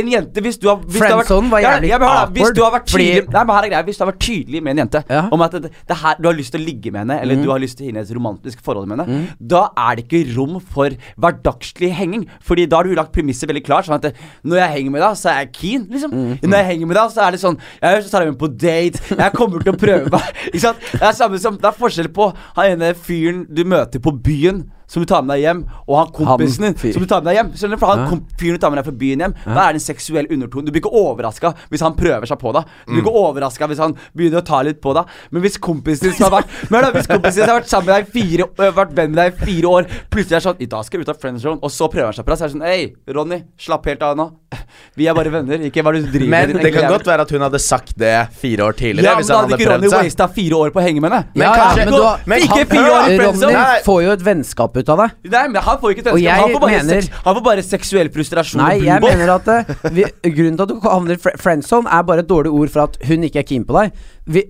En 0.00 0.08
jente, 0.12 0.40
hvis 0.42 0.58
du 0.58 0.68
har 0.68 0.76
hvis 0.82 0.98
du 0.98 1.04
har 1.04 1.18
vært- 1.22 1.26
Friendzone 1.28 1.50
var 1.50 1.60
jævlig 1.62 1.88
ja, 1.92 1.98
men 1.98 2.08
awkward. 2.08 2.34
Hvis 2.36 2.54
du 2.54 2.62
har 2.64 2.72
vært 2.72 2.86
tydelig 2.90 3.32
Nei, 3.32 3.44
men 3.44 3.54
her 3.56 3.62
er 3.64 3.70
greia 3.70 3.82
Hvis 3.86 3.98
du 3.98 4.04
har 4.04 4.12
vært 4.12 4.22
tydelig 4.26 4.62
med 4.62 4.70
en 4.78 4.82
jente 4.86 5.04
Ja. 5.10 5.28
om 5.32 5.42
at 5.42 5.52
det, 5.52 5.70
det 5.88 5.96
her, 6.02 6.14
du 6.20 6.28
har 6.28 6.34
lyst 6.36 6.52
til 6.52 6.60
å 6.60 6.64
ligge 6.66 6.92
med 6.92 7.00
henne, 7.06 7.20
eller 7.22 7.36
Mm. 7.36 7.42
du 7.44 7.50
har 7.50 7.58
lyst 7.58 7.76
til 7.78 7.86
å 7.86 7.88
inn 7.88 7.96
i 7.96 8.00
et 8.00 8.10
romantisk 8.16 8.60
forhold 8.62 8.86
med 8.88 8.98
henne, 9.06 9.28
da 9.40 9.68
er 9.76 9.96
det 9.96 10.08
ikke 10.08 10.36
rom 10.36 10.60
for 10.60 10.90
hverdagslig 11.20 11.92
henging. 11.92 12.26
Fordi 12.42 12.66
da 12.68 12.76
har 12.76 12.84
du 12.84 12.94
lagt 12.94 13.12
premisset 13.12 13.48
veldig 13.48 13.64
klart. 13.64 13.86
Sånn 13.86 13.94
at 13.96 14.02
det, 14.02 14.14
når 14.44 14.56
jeg 14.62 14.70
henger 14.76 14.90
med 14.90 15.02
deg, 15.02 15.16
så 15.16 15.30
er 15.30 15.38
jeg 15.44 15.52
keen. 15.52 15.86
Liksom. 15.90 16.10
Mm. 16.12 16.38
Når 16.42 16.56
jeg 16.58 16.66
henger 16.72 16.86
med 16.86 16.96
deg, 16.96 17.10
så 17.10 17.26
er 17.26 17.30
det 17.32 17.40
sånn 17.40 17.58
Jeg 17.82 18.10
tar 18.10 18.22
jeg 18.22 18.30
med 18.32 18.38
på 18.38 18.48
date. 18.56 19.16
Jeg 19.16 19.32
kommer 19.32 19.62
til 19.62 19.72
å 19.72 19.76
prøve 19.78 20.10
meg. 20.10 20.22
Ikke 20.52 20.60
sant? 20.60 20.78
Det 20.92 21.02
er 21.02 21.12
samme 21.12 21.38
som 21.38 21.56
Det 21.56 21.64
er 21.64 21.78
forskjell 21.78 22.08
på 22.12 22.34
han 22.56 22.70
ene 22.80 22.94
fyren 22.94 23.46
du 23.52 23.64
møter 23.64 23.98
på 24.02 24.12
byen. 24.22 24.64
Som 24.92 25.00
du 25.02 25.08
tar 25.08 25.22
med 25.24 25.38
deg 25.38 25.42
hjem, 25.46 25.60
og 25.88 25.94
han 25.96 26.10
kompisen 26.12 26.66
din 26.68 26.74
som 26.92 27.00
du 27.00 27.08
tar 27.08 27.22
med 27.24 27.30
deg 27.32 27.38
hjem. 27.38 27.50
Skjønner 27.56 27.78
du? 27.78 27.80
For 27.80 27.92
han 27.94 28.02
Ja. 28.02 28.18
fyren 28.42 28.58
du 28.58 28.58
tar 28.60 28.70
med 28.74 28.78
deg 28.82 28.84
fra 28.90 28.92
byen 29.00 29.22
hjem, 29.24 29.34
da 29.46 29.60
er 29.68 29.72
det 29.72 29.80
en 29.80 29.86
seksuell 29.86 30.26
undertone. 30.28 30.66
Du 30.66 30.72
blir 30.74 30.82
ikke 30.82 30.92
overraska 30.92 31.54
hvis 31.72 31.80
han 31.80 31.94
prøver 31.96 32.26
seg 32.28 32.38
på 32.42 32.52
deg. 32.52 32.64
Du 32.86 32.92
blir 32.92 33.02
ikke 33.06 33.14
overraska 33.22 33.68
hvis 33.72 33.78
han 33.80 33.96
begynner 34.14 34.42
å 34.42 34.44
ta 34.44 34.60
litt 34.62 34.82
på 34.84 34.92
deg. 34.94 35.06
Men 35.32 35.42
hvis 35.46 35.56
kompisen 35.58 36.10
din 36.10 36.12
som 36.12 36.28
har 36.30 36.42
vært 36.42 36.48
Men 36.70 36.82
da, 36.84 36.90
Hvis 36.92 37.06
kompisen 37.08 37.40
din 37.40 37.46
som 37.46 37.54
har 37.54 37.60
vært 37.62 37.72
sammen 37.72 37.86
med 37.86 37.94
deg 37.96 38.04
i 38.04 38.20
fire 38.20 38.72
Vært 38.76 38.92
venn 38.94 39.10
med 39.14 39.18
deg 39.22 39.32
i 39.32 39.44
fire 39.46 39.66
år, 39.72 39.86
plutselig 40.12 40.36
er 40.36 40.44
sånn 40.44 40.60
I 40.60 40.66
dag 40.66 40.84
skal 40.84 41.00
jeg 41.00 41.06
ut 41.08 41.12
av 41.14 41.20
friendzone, 41.22 41.58
og 41.62 41.70
så 41.72 41.88
prøver 41.88 42.10
han 42.12 42.16
seg 42.18 42.24
på 42.26 42.32
deg, 42.34 42.38
så 42.38 42.44
er 42.44 42.48
det 42.48 42.56
sånn 42.58 42.66
Hei, 42.68 43.14
Ronny, 43.16 43.38
slapp 43.58 43.86
helt 43.88 44.02
av 44.02 44.16
nå. 44.20 44.28
Vi 44.98 45.06
er 45.08 45.14
bare 45.16 45.32
venner, 45.32 45.56
ikke 45.64 45.80
hva 45.82 45.92
du 45.96 46.02
driver 46.04 46.28
Men 46.28 46.52
med. 46.52 46.52
din 46.52 46.62
det 46.66 46.72
kan 46.76 46.90
godt 46.92 47.06
være 47.08 47.24
at 47.24 47.30
hun 47.32 47.40
hadde 47.40 47.58
sagt 47.64 47.96
det 47.96 48.12
fire 48.36 48.66
år 48.68 48.76
tidligere. 48.76 49.08
Ja, 49.08 49.14
men 49.16 49.22
hvis 49.24 49.28
da 49.32 49.38
han 49.40 49.48
hadde 49.48 49.56
hadde 49.56 49.62
ikke 49.64 49.72
Ronny 49.72 49.88
wasta 50.04 50.26
fire 50.28 50.58
år 50.60 50.70
på 50.74 50.80
å 50.82 50.84
henge 50.84 51.00
med 51.00 51.10
henne. 51.12 51.24
Men 51.34 51.46
Ja, 51.48 51.54
kanskje- 51.56 51.84
men 51.86 51.94
du 51.94 52.28
men 52.28 52.38
ikke 52.44 52.66
fire 52.68 52.90
år 52.92 53.08
i 53.08 53.16
friend 53.16 53.42
Ronny 53.42 53.82
får 53.88 54.02
jo 54.04 54.10
et 54.12 54.24
vennskap 54.28 54.76
ut 54.82 54.90
av 54.94 55.00
det. 55.02 55.08
Nei, 55.32 55.44
men 55.48 55.62
han 55.62 55.78
får 55.82 55.94
ikke 55.94 56.04
et 56.04 56.10
ønske. 56.12 56.34
Han 56.42 56.52
får 56.56 56.66
mener- 56.68 57.08
han 57.24 57.34
får 57.38 57.44
bare 57.46 57.62
seksuell 57.66 58.10
frustrasjon. 58.14 58.62
Nei, 58.62 58.74
jeg 58.84 59.00
mener 59.02 59.32
at 59.38 59.48
eh, 59.48 59.72
vi, 59.94 60.04
grunnen 60.26 60.58
til 60.60 60.66
at 60.66 60.74
du 60.74 60.80
havner 60.88 61.16
i 61.16 61.22
fri- 61.22 61.36
friend 61.40 61.64
zone, 61.66 61.88
er 61.90 62.02
bare 62.08 62.24
et 62.26 62.28
dårlig 62.30 62.52
ord 62.52 62.70
for 62.74 62.84
at 62.86 62.98
hun 63.08 63.24
ikke 63.28 63.40
er 63.42 63.48
keen 63.48 63.64
på 63.68 63.78
deg. 63.78 63.92
Vi, 64.26 64.44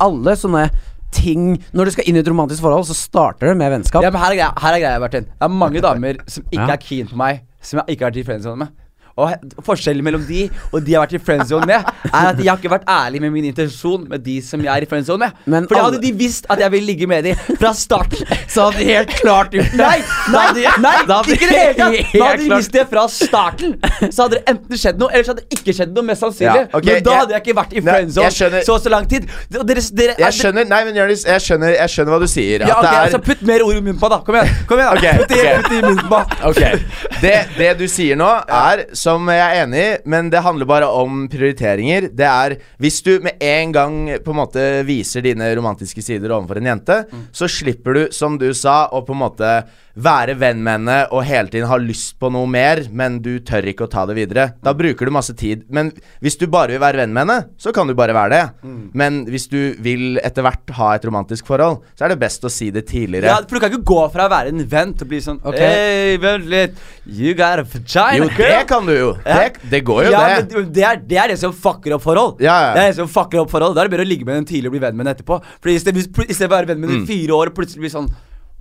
alle 0.00 0.34
sånne 0.38 0.68
ting 1.12 1.58
Når 1.76 1.84
du 1.84 1.90
skal 1.92 2.06
inn 2.08 2.16
i 2.16 2.20
et 2.22 2.28
romantisk 2.32 2.62
forhold, 2.64 2.86
så 2.88 2.94
starter 2.96 3.50
det 3.50 3.56
med 3.60 3.68
vennskap. 3.74 4.00
Ja, 4.02 4.08
men 4.10 4.22
her 4.22 4.32
er 4.32 4.38
greia, 4.38 4.52
her 4.64 4.76
er 4.78 4.80
greia 4.80 5.00
Martin. 5.02 5.26
Det 5.28 5.44
er 5.44 5.52
mange 5.52 5.82
damer 5.84 6.16
som 6.26 6.46
ikke 6.48 6.62
Ja. 6.66 6.72
er 6.72 6.80
keen 6.80 7.06
på 7.10 7.18
meg, 7.20 7.42
som 7.60 7.82
jeg 7.82 7.96
ikke 7.98 8.06
har 8.06 8.10
vært 8.14 8.22
i 8.22 8.24
friendzone 8.30 8.56
med. 8.62 8.68
Og 9.16 9.64
Forskjellen 9.66 10.04
mellom 10.04 10.24
de 10.28 10.46
og 10.72 10.80
de 10.84 10.92
jeg 10.92 10.98
har 10.98 11.06
vært 11.06 11.16
i 11.16 11.22
friendzone 11.22 11.66
med, 11.68 11.88
er 12.08 12.28
at 12.30 12.38
jeg 12.40 12.48
har 12.50 12.60
ikke 12.60 12.72
vært 12.72 12.88
ærlig 12.90 13.20
med 13.24 13.32
min 13.34 13.48
intensjon 13.50 14.06
med 14.08 14.24
de 14.24 14.38
som 14.44 14.60
jeg 14.62 14.72
er 14.72 14.86
i 14.86 14.88
friendzone 14.88 15.26
med. 15.26 15.42
Men 15.46 15.68
For 15.68 15.78
alle- 15.78 15.92
hadde 15.92 16.02
de 16.02 16.12
visst 16.16 16.46
at 16.52 16.60
jeg 16.60 16.72
ville 16.72 16.86
ligge 16.86 17.06
med 17.08 17.24
de 17.24 17.34
fra 17.60 17.72
start 17.76 18.14
Så 18.48 18.66
hadde 18.66 18.78
de 18.78 18.84
helt 18.88 19.12
klart 19.20 19.52
gjort 19.56 19.72
det. 19.72 19.80
Nei, 19.80 19.98
nei, 20.32 20.64
nei, 20.84 20.94
da 21.08 21.20
ikke 21.22 21.48
det 21.48 21.58
hele 21.58 21.74
tatt! 21.78 22.12
Da 22.12 22.26
hadde 22.26 22.42
de 22.42 22.50
visst 22.56 22.72
det 22.72 22.86
fra 22.90 23.06
starten. 23.08 23.76
Så 24.12 24.24
hadde 24.24 24.38
det 24.38 24.42
enten 24.52 24.80
skjedd 24.80 25.00
noe, 25.00 25.12
eller 25.12 25.26
så 25.26 25.34
hadde 25.34 25.44
det 25.46 25.58
ikke 25.60 25.74
skjedd 25.76 25.94
noe. 25.96 26.06
Mest 26.12 26.24
sannsynlig. 26.24 26.64
Ja, 26.66 26.76
okay, 26.76 26.98
Men 26.98 27.06
da 27.06 27.16
hadde 27.20 27.36
jeg 27.36 27.44
ikke 27.44 27.56
vært 27.60 27.76
i 27.76 27.82
friendzone 27.84 28.52
nei, 28.52 28.62
så 28.66 28.78
så 28.82 28.92
lang 28.92 29.08
tid. 29.10 29.28
Dere, 29.52 29.84
dere, 29.92 30.16
Jeg 30.18 30.38
skjønner 30.38 30.68
Nei, 30.68 30.80
men 30.88 30.96
Jonis, 30.96 31.24
jeg 31.28 31.44
skjønner, 31.44 31.74
jeg 31.76 31.92
skjønner 31.94 32.14
hva 32.14 32.20
du 32.22 32.28
sier. 32.30 32.64
Ja, 32.66 32.78
ok, 32.78 32.86
det 32.86 32.92
er 32.92 33.06
altså 33.06 33.20
Putt 33.22 33.44
mer 33.46 33.64
ord 33.64 33.76
i 33.76 33.82
munnen 33.82 34.00
på 34.00 34.10
da. 34.12 34.20
Kom 34.26 34.38
igjen. 34.38 34.54
kom 34.68 34.82
igjen 34.82 34.98
okay, 34.98 35.20
putt, 35.20 35.32
det, 35.32 35.40
okay. 35.58 35.78
i 35.78 35.82
munnen 35.86 36.08
på 36.10 36.20
Okay. 36.52 36.80
Det, 37.22 37.34
det 37.56 37.70
du 37.78 37.84
sier 37.90 38.18
nå 38.18 38.28
er, 38.42 38.84
som 39.02 39.26
jeg 39.32 39.42
er 39.42 39.64
enig 39.64 39.82
i, 39.82 39.94
men 40.12 40.28
det 40.30 40.44
handler 40.44 40.68
bare 40.68 40.88
om 41.02 41.24
prioriteringer. 41.32 42.08
Det 42.14 42.28
er, 42.28 42.56
hvis 42.82 43.00
du 43.02 43.16
med 43.24 43.40
en 43.42 43.74
gang 43.74 43.96
på 44.22 44.34
en 44.34 44.40
måte 44.42 44.66
viser 44.86 45.24
dine 45.26 45.48
romantiske 45.58 46.04
sider 46.04 46.34
overfor 46.34 46.60
en 46.60 46.70
jente, 46.70 46.98
så 47.34 47.50
slipper 47.50 47.98
du, 47.98 48.02
som 48.14 48.38
du 48.38 48.50
sa, 48.54 48.84
å 48.92 49.02
på 49.06 49.16
en 49.16 49.24
måte 49.24 49.54
være 49.94 50.34
venn 50.40 50.62
med 50.64 50.72
henne 50.78 50.94
og 51.12 51.24
hele 51.28 51.50
tiden 51.52 51.68
ha 51.68 51.76
lyst 51.76 52.14
på 52.22 52.30
noe 52.32 52.48
mer, 52.48 52.80
men 52.90 53.18
du 53.24 53.34
tør 53.44 53.66
ikke 53.68 53.84
å 53.84 53.90
ta 53.92 54.06
det 54.08 54.16
videre. 54.16 54.46
Da 54.64 54.72
bruker 54.76 55.04
du 55.08 55.12
masse 55.12 55.34
tid. 55.36 55.66
Men 55.68 55.90
hvis 56.24 56.38
du 56.40 56.46
bare 56.48 56.72
vil 56.72 56.80
være 56.80 57.02
venn 57.02 57.12
med 57.12 57.26
henne, 57.26 57.48
så 57.60 57.74
kan 57.76 57.86
du 57.90 57.94
bare 57.98 58.14
være 58.16 58.32
det. 58.32 58.70
Men 58.96 59.22
hvis 59.28 59.48
du 59.52 59.58
vil 59.84 60.16
etter 60.24 60.46
hvert 60.46 60.72
ha 60.78 60.94
et 60.96 61.04
romantisk 61.04 61.46
forhold, 61.50 61.82
så 61.98 62.06
er 62.06 62.14
det 62.14 62.20
best 62.22 62.44
å 62.48 62.52
si 62.52 62.70
det 62.72 62.86
tidligere. 62.88 63.28
Ja, 63.28 63.36
for 63.44 63.58
du 63.58 63.64
kan 63.66 63.72
ikke 63.74 63.84
gå 63.92 64.00
fra 64.14 64.28
å 64.28 64.32
være 64.32 64.54
en 64.54 64.64
venn 64.72 64.94
til 64.96 65.06
å 65.06 65.10
bli 65.12 65.20
sånn 65.24 65.42
okay. 65.44 65.68
Hei, 65.76 66.16
vent 66.22 66.48
litt. 66.52 66.80
You 67.04 67.34
got 67.36 67.60
a 67.60 67.66
vagina, 67.68 68.16
Jo, 68.22 68.30
det 68.38 68.64
kan 68.70 68.88
du 68.88 68.94
jo. 68.96 69.12
Det, 69.26 69.60
det 69.70 69.82
går 69.84 70.06
jo, 70.06 70.10
ja, 70.16 70.24
det. 70.40 70.56
Men 70.56 70.72
det, 70.72 70.84
er, 70.88 71.00
det 71.12 71.20
er 71.20 71.32
det 71.34 71.38
som 71.42 71.52
fucker 71.52 71.98
opp 71.98 72.04
forhold. 72.06 72.40
Ja, 72.40 72.56
ja. 72.68 72.74
Det 72.76 72.86
er 72.86 72.92
det 72.94 73.00
som 73.02 73.10
fucker 73.12 73.42
opp 73.44 73.52
forhold 73.52 73.76
Da 73.76 73.84
er 73.84 73.90
det 73.90 73.96
bedre 73.98 74.06
å 74.08 74.12
ligge 74.12 74.24
med 74.28 74.40
den 74.40 74.48
tidlig 74.48 74.70
og 74.72 74.76
bli 74.78 74.84
venn 74.86 74.96
med 74.96 75.04
den 75.08 75.14
etterpå. 75.16 75.40
For 75.60 75.68
i 75.72 75.76
stedet, 75.82 76.00
hvis- 76.00 76.30
i 76.30 76.32
stedet 76.32 76.48
for 76.48 76.56
å 76.56 76.60
være 76.62 76.72
venn 76.72 76.80
med 76.80 76.90
den 76.94 77.02
i 77.02 77.08
fire 77.12 77.36
år 77.36 77.52
og 77.52 77.58
plutselig 77.60 77.84
bli 77.84 77.92
sånn 77.92 78.08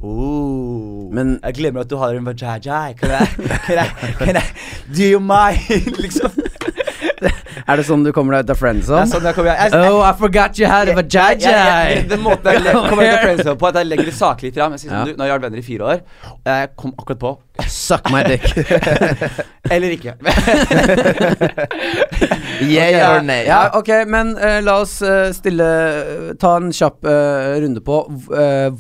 Oh, 0.04 1.14
Men- 1.14 1.40
jeg 1.44 1.54
glemmer 1.54 1.82
at 1.82 1.90
du 1.90 1.96
har 1.98 2.10
en 2.18 2.26
vagina. 2.26 2.94
Can 2.94 3.12
I, 3.12 3.26
can 3.68 3.78
I, 3.86 4.12
can 4.26 4.36
I 4.36 4.44
do 4.96 5.04
you 5.04 5.20
mind? 5.20 5.98
liksom. 6.04 6.32
Er 7.68 7.78
det 7.82 7.86
sånn 7.88 8.04
du 8.06 8.12
kommer 8.16 8.38
deg 8.38 8.46
ut 8.46 8.50
av 8.50 8.56
Det 8.56 8.60
friendzone? 8.62 9.02
er 9.06 9.12
sånn 9.12 9.26
jeg 9.30 9.36
kommer 9.38 9.52
jeg, 9.54 9.72
jeg, 9.72 9.92
Oh, 9.92 10.02
I 10.06 10.14
forgot 10.18 10.60
you 10.60 10.68
had 10.70 10.90
a 10.90 10.96
vagina! 10.98 11.54
Den 12.10 12.22
måten 12.26 12.52
jeg 12.54 12.74
kommer 12.74 13.04
av 13.06 13.16
å 13.18 13.22
friendzone 13.26 13.58
på, 13.62 13.68
at 13.72 13.76
jeg 13.82 13.90
legger 13.92 14.06
det 14.12 14.16
saklig 14.18 14.54
fram. 14.56 14.72
Jeg 14.78 14.80
sier 14.86 14.92
Ja. 14.92 15.04
sånn, 15.06 15.14
du, 15.14 15.18
Nå 15.18 15.24
har 15.26 15.32
jeg 15.32 15.36
vært 15.40 15.46
venner 15.50 15.62
i 15.62 15.68
fire 15.68 15.84
år. 15.94 16.02
Jeg 16.46 16.70
kom 16.78 16.94
akkurat 16.98 17.20
på 17.22 17.38
Suck 17.70 18.08
my 18.10 18.24
dick. 18.26 18.46
Eller 19.76 19.92
ikke. 19.94 20.16
Yeah 22.62 23.18
or 23.18 23.22
nay. 23.26 23.46
Ja, 23.46 23.70
ok, 23.78 23.90
men 24.08 24.36
uh, 24.38 24.60
la 24.64 24.76
oss 24.82 25.00
uh, 25.02 25.30
stille 25.36 25.68
Ta 26.42 26.56
en 26.60 26.72
kjapp 26.76 27.06
uh, 27.06 27.58
runde 27.62 27.82
på 27.86 28.00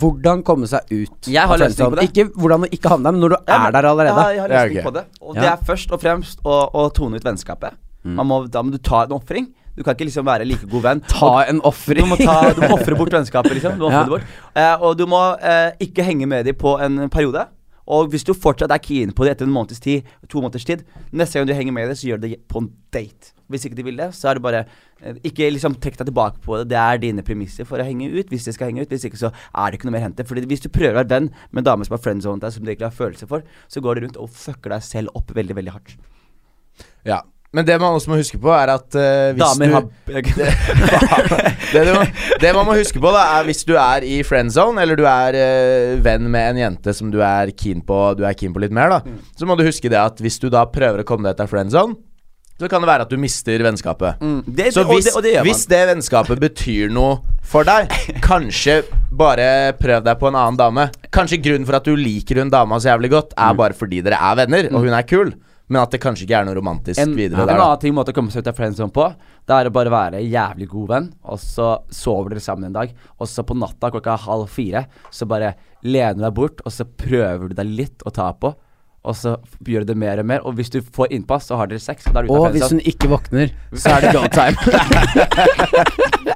hvordan 0.01 0.43
komme 0.47 0.69
seg 0.69 0.89
ut. 0.91 1.29
Jeg 1.29 1.47
har 1.49 1.59
løsning 1.61 1.91
på 1.93 1.99
det. 1.99 2.07
Ikke 2.09 2.27
hvordan 2.35 2.65
å 2.65 2.71
ikke 2.71 2.91
havne 2.93 3.07
der, 3.09 3.15
men 3.17 3.23
når 3.25 3.35
du 3.35 3.37
Ja, 3.39 3.59
er 3.67 3.75
der 3.75 3.87
allerede. 3.91 4.25
Ja, 4.25 4.31
jeg 4.37 4.41
har 4.45 4.53
løsning 4.55 4.87
på 4.87 4.93
det. 4.97 5.05
Og 5.21 5.37
det 5.39 5.47
er 5.51 5.63
først 5.67 5.93
og 5.95 6.01
fremst 6.03 6.43
å, 6.45 6.57
å 6.81 6.87
tone 6.95 7.19
ut 7.21 7.25
vennskapet. 7.27 7.77
Man 8.03 8.27
må, 8.27 8.41
da 8.51 8.63
må 8.65 8.73
du 8.73 8.79
ta 8.81 9.03
en 9.05 9.13
ofring. 9.17 9.49
Du 9.77 9.83
kan 9.85 9.95
ikke 9.95 10.07
liksom 10.09 10.25
være 10.27 10.45
like 10.49 10.67
god 10.67 10.83
venn. 10.83 11.01
Ta 11.07 11.45
en 11.47 11.61
du 11.61 11.67
ofring. 11.69 12.07
må, 12.09 12.17
ta, 12.19 12.51
du 12.53 12.61
må 12.65 12.73
ofre 12.75 12.97
bort 12.99 13.13
vennskapet, 13.15 13.53
liksom. 13.55 13.77
Du 13.79 13.85
må 13.85 13.91
Ja. 13.95 14.03
bort. 14.09 14.25
Eh, 14.55 14.75
og 14.83 14.97
du 14.99 15.05
må 15.07 15.21
eh, 15.39 15.71
ikke 15.85 16.03
henge 16.03 16.27
med 16.27 16.45
dem 16.49 16.57
på 16.59 16.75
en 16.83 17.05
periode. 17.13 17.45
Og 17.91 18.09
hvis 18.11 18.23
du 18.23 18.33
fortsatt 18.37 18.71
er 18.71 18.79
keen 18.83 19.11
på 19.15 19.25
det 19.25 19.33
etter 19.35 19.47
en 19.47 19.53
måneds 19.53 19.81
tid, 19.83 20.05
to 20.29 20.39
måneders 20.43 20.65
tid, 20.67 20.83
neste 21.11 21.39
gang 21.39 21.47
du 21.49 21.53
henger 21.57 21.73
med 21.75 21.89
dem, 21.89 21.97
så 21.97 22.07
gjør 22.07 22.19
du 22.21 22.27
det 22.29 22.37
på 22.51 22.61
en 22.61 22.69
date. 22.93 23.31
Hvis 23.51 23.65
ikke 23.67 23.75
de 23.79 23.83
vil 23.83 23.97
det, 23.99 24.09
så 24.15 24.29
er 24.31 24.37
det 24.37 24.43
bare 24.45 24.59
eh, 25.03 25.17
Ikke 25.27 25.49
liksom 25.51 25.73
trekk 25.81 25.97
deg 25.99 26.07
tilbake 26.11 26.39
på 26.45 26.61
det. 26.61 26.69
Det 26.71 26.77
er 26.79 27.01
dine 27.01 27.23
premisser 27.25 27.67
for 27.67 27.81
å 27.81 27.87
henge 27.87 28.07
ut. 28.11 28.29
Hvis 28.31 28.45
det 28.47 28.53
skal 28.55 28.69
henge 28.71 28.85
ut. 28.85 28.91
Hvis 28.93 29.07
ikke, 29.09 29.19
så 29.19 29.31
er 29.33 29.71
det 29.73 29.79
ikke 29.79 29.89
noe 29.89 29.95
mer 29.97 30.03
å 30.05 30.07
hente. 30.09 30.27
Fordi 30.27 30.45
hvis 30.51 30.63
du 30.63 30.69
prøver 30.71 30.95
å 30.95 31.01
være 31.01 31.11
venn 31.15 31.31
med 31.51 31.63
en 31.63 31.69
dame 31.71 31.87
som 31.87 31.97
har 31.97 32.03
friendzone 32.05 32.39
deg, 32.43 32.53
som 32.55 32.63
du 32.63 32.71
egentlig 32.71 32.87
har 32.91 32.95
følelser 32.95 33.27
for, 33.31 33.43
så 33.71 33.83
går 33.83 33.95
du 33.99 34.05
rundt 34.05 34.21
og 34.23 34.31
fucker 34.35 34.75
deg 34.75 34.83
selv 34.87 35.15
opp 35.19 35.31
veldig, 35.35 35.57
veldig 35.59 35.75
hardt. 35.75 35.95
Ja. 37.07 37.21
Men 37.51 37.65
det 37.67 37.75
man 37.81 37.97
også 37.97 38.07
må 38.13 38.15
huske 38.15 38.37
på, 38.39 38.47
er 38.55 38.69
at 38.77 38.95
uh, 38.95 39.33
hvis 39.35 39.41
Damer 39.43 39.67
du 39.67 39.73
har 39.75 39.87
det, 41.73 41.81
du, 41.83 41.91
må- 41.97 42.05
det 42.39 42.51
man 42.55 42.67
må 42.69 42.75
huske 42.77 43.01
på, 43.03 43.11
da 43.11 43.23
er 43.39 43.47
hvis 43.49 43.65
du 43.67 43.73
er 43.79 44.05
i 44.07 44.21
friend 44.27 44.53
zone, 44.55 44.79
eller 44.83 44.95
du 44.99 45.03
er 45.09 45.35
uh, 45.35 45.97
venn 46.05 46.29
med 46.31 46.53
en 46.53 46.61
jente 46.65 46.93
som 46.95 47.11
du 47.11 47.19
er 47.25 47.51
keen 47.57 47.83
på 47.83 47.97
Du 48.19 48.23
er 48.27 48.37
keen 48.39 48.53
på 48.55 48.63
litt 48.63 48.71
mer, 48.75 48.93
da, 48.95 49.17
så 49.35 49.47
må 49.49 49.57
du 49.59 49.65
huske 49.67 49.91
det 49.91 49.99
at 49.99 50.23
hvis 50.23 50.39
du 50.39 50.47
da 50.53 50.63
prøver 50.71 51.03
å 51.03 51.07
komme 51.07 51.27
deg 51.27 51.35
ut 51.39 51.43
av 51.43 51.51
friend 51.51 51.75
zone, 51.75 51.97
så 52.61 52.67
kan 52.69 52.83
det 52.83 52.87
være 52.91 53.07
at 53.07 53.09
du 53.09 53.17
mister 53.17 53.63
vennskapet. 53.65 54.19
Mm, 54.21 54.41
det, 54.45 54.67
Så 54.75 54.83
og 54.85 54.91
hvis, 54.93 55.07
det, 55.09 55.13
og 55.17 55.23
det 55.25 55.31
hvis 55.47 55.63
det 55.71 55.79
vennskapet 55.89 56.39
betyr 56.43 56.91
noe 56.93 57.15
for 57.51 57.65
deg, 57.65 57.89
kanskje 58.21 58.83
bare 59.17 59.71
prøv 59.79 60.03
deg 60.05 60.19
på 60.21 60.29
en 60.29 60.37
annen 60.37 60.59
dame. 60.59 60.83
Kanskje 61.11 61.39
grunnen 61.41 61.65
for 61.65 61.79
at 61.79 61.87
du 61.89 61.95
liker 61.97 62.37
hun 62.43 62.51
dama 62.53 62.77
så 62.79 62.91
jævlig 62.93 63.09
godt, 63.15 63.33
Mm. 63.33 63.47
er 63.49 63.57
bare 63.63 63.73
fordi 63.79 64.03
dere 64.05 64.19
er 64.29 64.37
venner, 64.43 64.69
og 64.75 64.85
hun 64.85 64.93
er 64.93 65.07
kul. 65.09 65.33
Men 65.71 65.85
at 65.85 65.93
det 65.95 66.01
kanskje 66.03 66.25
ikke 66.25 66.39
er 66.41 66.47
noe 66.47 66.57
romantisk 66.57 66.99
En, 66.99 67.13
videre 67.15 67.45
ja, 67.45 67.47
der. 67.47 67.55
En 67.55 67.63
annen 67.63 67.79
ting 67.79 67.95
måte 67.95 68.11
å 68.11 68.17
komme 68.17 68.33
seg 68.33 68.43
ut 68.43 68.49
av 68.51 68.57
friendzone 68.57 68.91
på, 68.95 69.05
det 69.47 69.55
er 69.57 69.69
å 69.69 69.73
bare 69.73 69.93
være 69.93 70.23
jævlig 70.25 70.67
god 70.73 70.89
venn, 70.89 71.07
og 71.23 71.39
så 71.39 71.69
sover 71.95 72.33
dere 72.33 72.43
sammen 72.43 72.67
en 72.67 72.75
dag, 72.75 72.91
og 73.15 73.29
så 73.31 73.45
på 73.47 73.55
natta 73.55 73.91
klokka 73.93 74.17
halv 74.25 74.51
fire, 74.51 74.83
så 75.15 75.27
bare 75.31 75.53
lener 75.87 76.19
du 76.19 76.25
deg 76.25 76.35
bort, 76.41 76.59
og 76.65 76.75
så 76.75 76.85
prøver 76.85 77.47
du 77.49 77.55
deg 77.57 77.71
litt 77.71 78.03
å 78.03 78.13
ta 78.13 78.27
på, 78.35 78.51
og 79.03 79.15
så 79.17 79.35
gjør 79.65 79.83
det 79.89 79.97
mer 79.97 80.19
og 80.21 80.25
mer, 80.25 80.39
og 80.45 80.53
hvis 80.53 80.69
du 80.69 80.81
får 80.95 81.07
innpass, 81.11 81.45
så 81.49 81.55
har 81.57 81.65
dere 81.71 81.79
sex, 81.81 82.05
og 82.05 82.29
Og 82.29 82.51
hvis 82.53 82.69
hun 82.69 82.81
ikke 82.85 83.09
våkner, 83.09 83.47
så 83.73 83.89
er 83.89 83.99
det 84.01 84.13
go 84.17 84.27
time. 84.29 84.57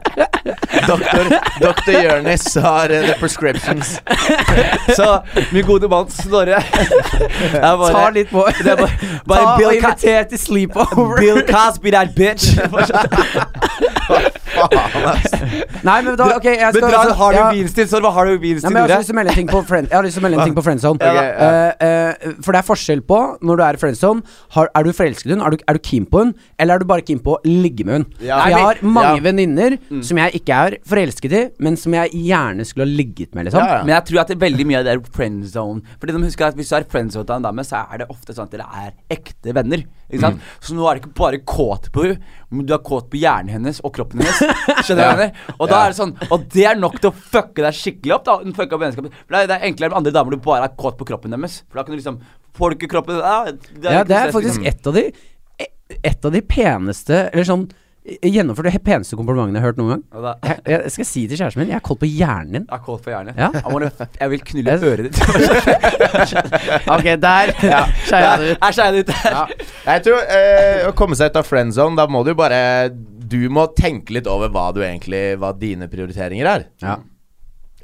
Doktor, 0.88 1.30
Doktor 1.62 1.92
Jonis 2.04 2.56
har 2.56 2.86
uh, 2.86 2.90
the 2.90 3.16
prescriptions. 3.20 4.02
Så 4.98 5.22
min 5.52 5.66
gode 5.66 5.88
mann 5.90 6.10
Snorre 6.10 6.62
er 6.62 7.92
Ta 7.92 8.10
litt 8.14 8.30
på. 8.30 8.46
det 8.60 8.72
er 8.72 8.76
bare, 8.76 8.92
bare 9.28 9.42
Ta 9.42 9.58
Bill, 9.58 9.68
og 9.68 9.76
inviter 9.76 10.24
til 10.30 10.40
sleepover. 10.40 11.18
Bill 11.18 11.42
Cosby, 11.50 11.92
that 11.92 12.16
bitch. 12.16 12.54
Nei, 15.90 15.98
men 16.06 16.16
da, 16.20 16.28
ok, 16.38 16.48
jeg 16.50 16.62
Men 16.62 16.76
skal 16.76 16.92
dra 16.92 17.02
en 17.06 17.14
Harvey 17.20 17.40
ja. 17.40 17.48
Weinstein, 17.52 18.08
har 18.16 18.30
du 18.30 18.32
Nei, 18.32 18.40
Weinstein 18.46 18.74
men 18.76 18.82
jeg 18.86 18.96
har 18.96 19.02
lyst 19.02 19.10
til 19.10 19.16
å 19.16 19.20
melde 19.20 19.34
en 19.34 19.40
ting 19.40 19.50
på 19.52 19.62
friend, 19.70 19.90
Jeg 19.92 19.98
har 19.98 20.06
lyst 20.08 20.18
til 20.18 20.24
å 20.24 20.26
melde 20.26 20.40
en 20.40 20.50
ting 20.50 20.58
på 20.58 20.64
friendzone. 20.66 21.00
Okay, 21.00 21.16
ja. 21.16 21.26
uh, 21.36 22.30
uh, 22.32 22.38
for 22.46 22.56
det 22.56 22.62
er 22.62 22.68
forskjell 22.70 23.04
på 23.10 23.20
når 23.46 23.60
du 23.62 23.64
er 23.68 23.80
i 23.80 23.82
friendzone. 23.82 24.38
Har, 24.56 24.70
er 24.76 24.88
du 24.88 24.92
forelsket 24.96 25.30
i 25.30 25.34
henne? 25.36 25.46
Er 25.46 25.56
du, 25.56 25.66
er 25.70 25.80
du 25.80 25.84
keen 25.90 26.08
på 26.10 26.24
henne? 26.24 26.48
Eller 26.62 26.76
er 26.76 26.86
du 26.86 26.90
bare 26.90 27.06
keen 27.06 27.22
på 27.26 27.36
å 27.38 27.40
ligge 27.46 27.86
med 27.88 28.00
henne? 28.00 28.24
Ja. 28.26 28.40
Jeg 28.50 28.64
har 28.66 28.82
mange 28.86 29.16
Ja. 29.16 29.24
venninner 29.26 29.78
som 30.06 30.20
jeg 30.22 30.42
ikke 30.42 30.62
er 30.68 30.78
forelsket 30.90 31.36
i, 31.36 31.44
men 31.64 31.78
som 31.80 31.94
jeg 31.96 32.12
gjerne 32.26 32.66
skulle 32.68 32.88
ha 32.88 32.98
ligget 33.02 33.36
med, 33.36 33.50
liksom. 33.50 33.64
Ja. 33.66 33.82
Men 33.86 33.96
jeg 33.96 34.10
tror 34.10 34.24
at 34.24 34.32
det 34.32 34.38
er 34.38 34.44
veldig 34.46 34.66
mye 34.70 34.82
av 34.82 34.88
det 34.88 34.96
er 34.96 35.04
friendzone. 35.16 35.98
Fordi 36.02 36.16
de 36.16 36.24
husker 36.26 36.50
at 36.50 36.56
Hvis 36.56 36.70
du 36.72 36.76
er 36.78 36.86
friendzone 36.90 37.28
til 37.28 37.36
en 37.36 37.46
dame, 37.46 37.64
så 37.68 37.84
er 37.92 38.02
det 38.04 38.10
ofte 38.10 38.34
sånn 38.36 38.48
at 38.48 38.56
dere 38.56 38.68
er 38.86 38.94
ekte 39.12 39.54
venner. 39.56 39.84
Sant? 40.22 40.42
Så 40.62 40.76
nå 40.78 40.86
er 40.88 40.96
det 40.98 41.02
ikke 41.04 41.16
bare 41.18 41.40
kåt 41.44 41.90
på 41.96 42.04
henne, 42.06 42.20
men 42.54 42.66
du 42.70 42.74
er 42.76 42.82
kåt 42.86 43.08
på 43.12 43.18
hjernen 43.20 43.50
hennes 43.56 43.80
og 43.84 43.92
kroppen 43.96 44.22
hennes. 44.22 44.38
Skjønner 44.86 45.02
du 45.02 45.10
hva 45.10 45.26
jeg? 45.26 45.34
Og 45.60 45.68
da 45.72 45.76
Ja. 45.76 45.84
er 45.86 45.94
det 45.96 45.98
sånn 46.00 46.14
Og 46.32 46.44
det 46.54 46.66
er 46.70 46.76
nok 46.80 47.00
til 47.02 47.10
å 47.10 47.16
fucke 47.16 47.66
deg 47.66 47.74
skikkelig 47.74 48.14
opp. 48.20 48.26
da 48.30 48.38
Den 48.44 48.54
fucker 48.54 48.78
opp 48.78 48.86
For 48.96 49.08
det 49.10 49.42
er, 49.42 49.48
det 49.50 49.56
er 49.58 49.66
enklere 49.72 49.90
med 49.92 49.98
andre 50.02 50.14
damer 50.16 50.32
du 50.38 50.38
bare 50.46 50.70
er 50.70 50.76
kåt 50.78 50.98
på 51.00 51.08
kroppen 51.10 51.34
deres. 51.36 51.64
For 51.70 51.80
da 51.82 51.84
kan 51.88 51.96
du 51.96 52.00
liksom 52.00 52.20
Får 52.56 52.72
du 52.72 52.78
ikke 52.78 52.92
kroppen 52.94 53.18
ja, 53.20 53.40
det 53.52 53.92
Ja, 53.98 54.04
det 54.08 54.16
er 54.22 54.32
faktisk 54.32 54.62
liksom. 54.62 54.70
et 54.72 54.88
av 54.88 54.94
de 54.94 55.06
Et 56.12 56.26
av 56.30 56.32
de 56.38 56.42
peneste 56.42 57.20
Eller 57.34 57.44
sånn 57.50 57.66
Gjennomført 58.06 58.68
det 58.70 58.80
peneste 58.86 59.18
komplimentet 59.18 59.56
jeg 59.58 59.64
har 59.64 59.72
hørt 59.72 59.80
noen 59.80 59.92
gang. 59.96 60.34
Jeg, 60.46 60.60
jeg 60.70 60.92
skal 60.94 61.08
si 61.10 61.24
til 61.26 61.40
kjæresten 61.40 61.62
min 61.64 61.72
Jeg 61.72 61.80
er 61.80 61.86
kåt 61.88 61.98
på 62.04 62.10
hjernen 62.10 62.52
din. 62.54 62.66
Jeg 62.70 62.78
er 62.78 62.84
kåt 62.86 63.02
på 63.02 63.10
hjernen. 63.10 63.34
Ja. 63.40 63.48
Jeg 64.22 64.30
vil 64.36 64.44
knulle 64.52 64.76
Jeg- 64.76 64.92
øret 64.92 65.08
ditt. 65.08 65.18
Ok, 66.96 67.08
der 67.24 67.52
skeia 68.06 68.36
det 68.38 68.52
ut. 68.54 68.62
Jeg 68.62 69.02
ut. 69.02 69.10
Ja. 69.26 69.42
Jeg 69.88 70.04
tror 70.06 70.22
eh, 70.38 70.86
Å 70.90 70.94
komme 70.98 71.18
seg 71.18 71.34
ut 71.34 71.40
av 71.42 71.48
friend 71.50 71.74
zone, 71.74 71.98
da 71.98 72.06
må 72.12 72.22
du 72.28 72.34
bare 72.38 72.92
Du 72.94 73.40
må 73.50 73.66
tenke 73.78 74.14
litt 74.14 74.30
over 74.30 74.54
hva 74.54 74.68
du 74.76 74.84
egentlig 74.86 75.24
Hva 75.42 75.50
dine 75.58 75.90
prioriteringer 75.90 76.52
er. 76.52 76.68
Ja. 76.86 77.00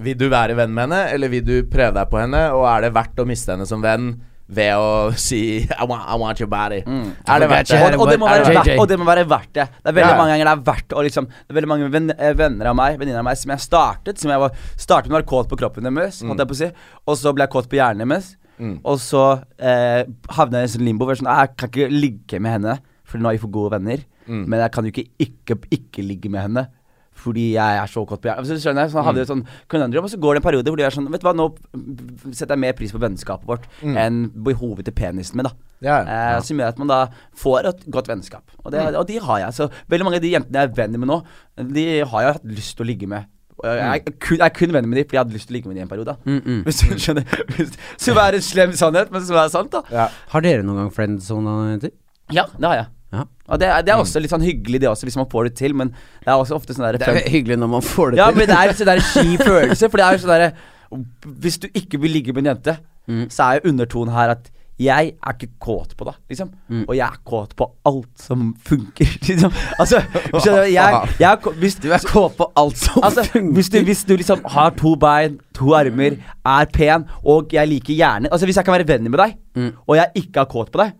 Vil 0.01 0.17
du 0.17 0.27
være 0.31 0.53
venn 0.57 0.71
med 0.73 0.85
henne, 0.87 1.01
eller 1.13 1.29
vil 1.33 1.43
du 1.45 1.55
prøve 1.69 1.93
deg 1.97 2.09
på 2.13 2.21
henne? 2.21 2.45
Og 2.55 2.63
er 2.69 2.85
det 2.87 2.93
verdt 2.95 3.19
å 3.21 3.25
miste 3.29 3.53
henne 3.53 3.67
som 3.69 3.81
venn 3.83 4.13
ved 4.51 4.75
å 4.75 4.87
si 5.15 5.41
I 5.63 5.85
want, 5.87 6.03
I 6.03 6.17
want 6.19 6.41
your 6.41 6.49
body? 6.51 6.81
Er 6.83 7.43
det 7.43 7.49
verdt 7.51 7.71
det? 7.71 7.79
Og, 7.79 8.03
og, 8.03 8.11
det 8.11 8.19
må 8.19 8.27
være 8.27 8.49
verdt, 8.49 8.71
og 8.75 8.89
det 8.91 8.97
må 8.99 9.07
være 9.07 9.23
verdt 9.29 9.53
det. 9.55 9.67
Det 9.79 9.93
er 9.93 9.97
veldig 9.97 10.09
Ja, 10.09 10.11
ja. 10.15 10.19
mange 10.19 10.33
ganger 10.35 10.49
det 10.49 10.53
er 10.53 10.65
verdt 10.67 10.95
å 10.97 11.05
liksom 11.07 11.29
Det 11.31 11.53
er 11.53 11.59
veldig 11.59 11.71
mange 11.71 12.03
eh, 12.17 12.35
venner 12.37 12.71
av 12.71 12.77
meg 12.77 12.99
Venninner 12.99 13.23
av 13.23 13.27
meg 13.29 13.39
som 13.39 13.53
jeg 13.53 13.63
startet 13.63 14.21
Som 14.21 14.33
jeg 14.33 14.43
var 14.43 14.59
startet 14.75 15.07
med 15.11 15.15
å 15.15 15.19
være 15.21 15.29
kåt 15.31 15.51
på 15.51 15.59
kroppen 15.61 15.87
deres, 15.87 16.21
holdt 16.25 16.43
jeg 16.43 16.51
på 16.51 16.57
å 16.57 16.61
si. 16.61 16.69
Og 17.07 17.19
så 17.21 17.33
ble 17.35 17.47
jeg 17.47 17.53
kåt 17.53 17.69
på 17.71 17.79
hjernen 17.79 18.11
deres. 18.11 18.33
Mm. 18.61 18.75
Og 18.87 18.99
så 19.01 19.23
eh, 19.57 20.03
havna 20.37 20.61
jeg 20.61 20.67
i 20.67 20.69
en 20.69 20.73
sånn 20.75 20.85
limbo. 20.85 21.07
hvor 21.07 21.15
jeg 21.15 21.23
Sånn, 21.23 21.31
«Ah, 21.31 21.45
jeg 21.47 21.55
kan 21.57 21.71
ikke 21.71 21.87
ligge 21.93 22.41
med 22.43 22.57
henne, 22.57 22.75
for 23.07 23.21
nå 23.21 23.31
er 23.31 23.37
vi 23.37 23.43
for 23.45 23.53
gode 23.53 23.75
venner. 23.77 24.03
Mm. 24.27 24.43
Men 24.45 24.61
jeg 24.65 24.73
kan 24.75 24.87
jo 24.87 24.93
ikke 24.93 25.07
ikke, 25.25 25.57
ikke 25.79 26.05
ligge 26.05 26.31
med 26.33 26.45
henne. 26.45 26.67
Fordi 27.21 27.47
jeg 27.53 27.79
er 27.81 27.91
så 27.91 28.03
godt 28.07 28.23
på 28.23 28.29
hjernen. 28.31 28.47
Så 28.49 28.57
skjønner 28.63 28.87
jeg, 28.87 28.93
så 28.95 29.03
hadde 29.05 29.21
jeg 29.21 29.27
et 29.27 29.33
sånn 29.33 29.43
conundrum, 29.71 30.07
og 30.07 30.13
så 30.13 30.19
går 30.21 30.37
det 30.37 30.41
en 30.41 30.47
periode 30.47 30.73
hvor 30.73 30.79
de 30.81 30.85
er 30.87 30.95
sånn 30.95 31.09
Vet 31.13 31.21
du 31.23 31.27
hva, 31.27 31.33
nå 31.37 31.49
setter 32.31 32.55
jeg 32.55 32.63
mer 32.63 32.77
pris 32.77 32.93
på 32.95 33.01
vennskapet 33.01 33.47
vårt 33.49 33.67
enn 33.81 34.23
behovet 34.47 34.87
til 34.89 34.95
penisen 34.97 35.37
min, 35.39 35.49
da. 35.49 35.53
Ja, 35.81 35.99
Eh. 36.05 36.39
Som 36.45 36.59
gjør 36.61 36.73
at 36.73 36.79
man 36.81 36.89
da 36.91 36.99
får 37.37 37.67
et 37.71 37.85
godt 37.93 38.09
vennskap. 38.09 38.43
Og, 38.63 38.71
det, 38.73 38.83
og 38.95 39.05
de 39.09 39.19
har 39.21 39.39
jeg. 39.45 39.53
Så 39.57 39.69
veldig 39.89 40.05
mange 40.07 40.19
av 40.21 40.25
de 40.25 40.33
jentene 40.33 40.61
jeg 40.61 40.69
er 40.69 40.75
venn 40.77 40.97
med 40.99 41.09
nå, 41.09 41.21
de 41.77 41.85
har 42.05 42.25
jeg 42.25 42.35
hatt 42.37 42.45
lyst 42.57 42.75
til 42.77 42.85
å 42.85 42.89
ligge 42.91 43.09
med. 43.09 43.29
Jeg, 43.61 44.01
er 44.07 44.15
kun, 44.17 44.39
jeg 44.39 44.45
er 44.47 44.53
kun 44.57 44.71
venn 44.73 44.87
med 44.89 44.97
dem 44.97 45.05
fordi 45.05 45.17
jeg 45.17 45.21
hadde 45.21 45.35
lyst 45.35 45.49
til 45.49 45.53
å 45.53 45.57
ligge 45.57 45.69
med 45.69 45.75
dem 45.77 45.83
i 45.83 45.85
en 45.85 45.91
periode. 45.91 46.15
Mm, 46.25 46.39
mm. 46.41 46.61
Hvis 46.65 46.79
du 46.81 46.95
skjønner 46.97 47.27
Så 47.61 48.07
Som 48.07 48.21
er 48.21 48.37
en 48.37 48.45
slem 48.45 48.73
sannhet, 48.77 49.11
men 49.13 49.25
som 49.27 49.37
er 49.37 49.51
sant, 49.53 49.75
da. 49.75 49.83
Ja. 49.93 50.07
Har 50.33 50.45
dere 50.45 50.65
noen 50.65 50.81
gang 50.81 50.89
friendzone, 50.95 51.53
jenter? 51.75 51.93
Ja, 52.33 52.47
det 52.57 52.67
har 52.71 52.79
jeg. 52.79 52.89
Ja. 53.11 53.23
Og 53.51 53.59
det, 53.59 53.67
er- 53.67 53.81
det 53.83 53.91
er 53.91 53.99
også 53.99 54.21
litt 54.23 54.31
sånn 54.31 54.45
hyggelig, 54.45 54.79
det 54.81 54.87
også, 54.89 55.03
hvis 55.09 55.17
man 55.19 55.27
får 55.31 55.49
det 55.49 55.55
til, 55.59 55.73
men 55.75 55.89
det 55.91 56.27
er 56.31 56.37
også 56.39 56.55
ofte 56.55 56.73
sånn 56.77 56.85
der 56.87 56.97
Det 57.01 57.07
er 57.09 57.29
hyggelig 57.29 57.57
når 57.59 57.67
man 57.73 57.81
får 57.83 58.11
det 58.11 58.17
Ja, 58.21 58.29
til. 58.31 58.37
men 58.39 58.47
det 58.47 58.55
er 58.57 58.69
en 58.71 58.79
sånn 58.79 58.91
der 58.93 59.03
kjip 59.11 59.43
følelse, 59.51 59.89
for 59.91 59.97
det 59.97 60.05
er 60.07 60.11
jo 60.15 60.23
sånn 60.23 60.33
derre 60.35 60.53
Hvis 61.43 61.57
du 61.59 61.67
ikke 61.73 61.99
vil 62.01 62.11
ligge 62.19 62.33
med 62.33 62.45
en 62.47 62.55
jente, 62.55 62.77
Mm. 63.09 63.25
så 63.33 63.43
er 63.43 63.53
jo 63.59 63.71
undertonen 63.71 64.13
her 64.13 64.29
at 64.35 64.51
jeg 64.79 65.13
er 65.25 65.33
ikke 65.33 65.47
kåt 65.59 65.95
på 65.97 66.05
deg, 66.05 66.13
liksom. 66.29 66.51
Mm. 66.69 66.83
Og 66.87 66.95
jeg 66.95 67.03
er 67.07 67.17
kåt 67.27 67.55
på 67.57 67.65
alt 67.85 68.21
som 68.21 68.53
funker, 68.65 69.09
liksom. 69.27 69.51
Altså, 69.81 69.99
skjønner 70.37 70.63
du? 70.65 70.71
Jeg, 70.77 71.09
jeg 71.19 71.27
er 71.31 71.35
kåt, 71.41 71.55
hvis, 71.61 71.75
Du 71.81 71.89
er 71.91 71.97
kåt 72.07 72.37
på 72.37 72.47
alt 72.55 72.77
som 72.77 73.03
altså, 73.03 73.25
funker. 73.25 73.53
hvis, 73.57 73.69
du, 73.73 73.79
hvis 73.89 74.03
du 74.05 74.15
liksom 74.15 74.45
har 74.53 74.69
to 74.77 74.93
bein, 75.01 75.39
to 75.53 75.73
armer, 75.75 76.15
er 76.47 76.65
pen, 76.71 77.05
og 77.27 77.51
jeg 77.51 77.67
liker 77.67 77.93
gjerne 77.97 78.29
Altså 78.31 78.45
Hvis 78.47 78.55
jeg 78.55 78.65
kan 78.65 78.73
være 78.77 78.87
venn 78.87 79.03
med 79.11 79.19
deg, 79.19 79.33
og 79.85 79.97
jeg 79.97 80.07
ikke 80.15 80.39
har 80.39 80.45
kåt 80.47 80.69
på 80.71 80.79
deg, 80.79 80.93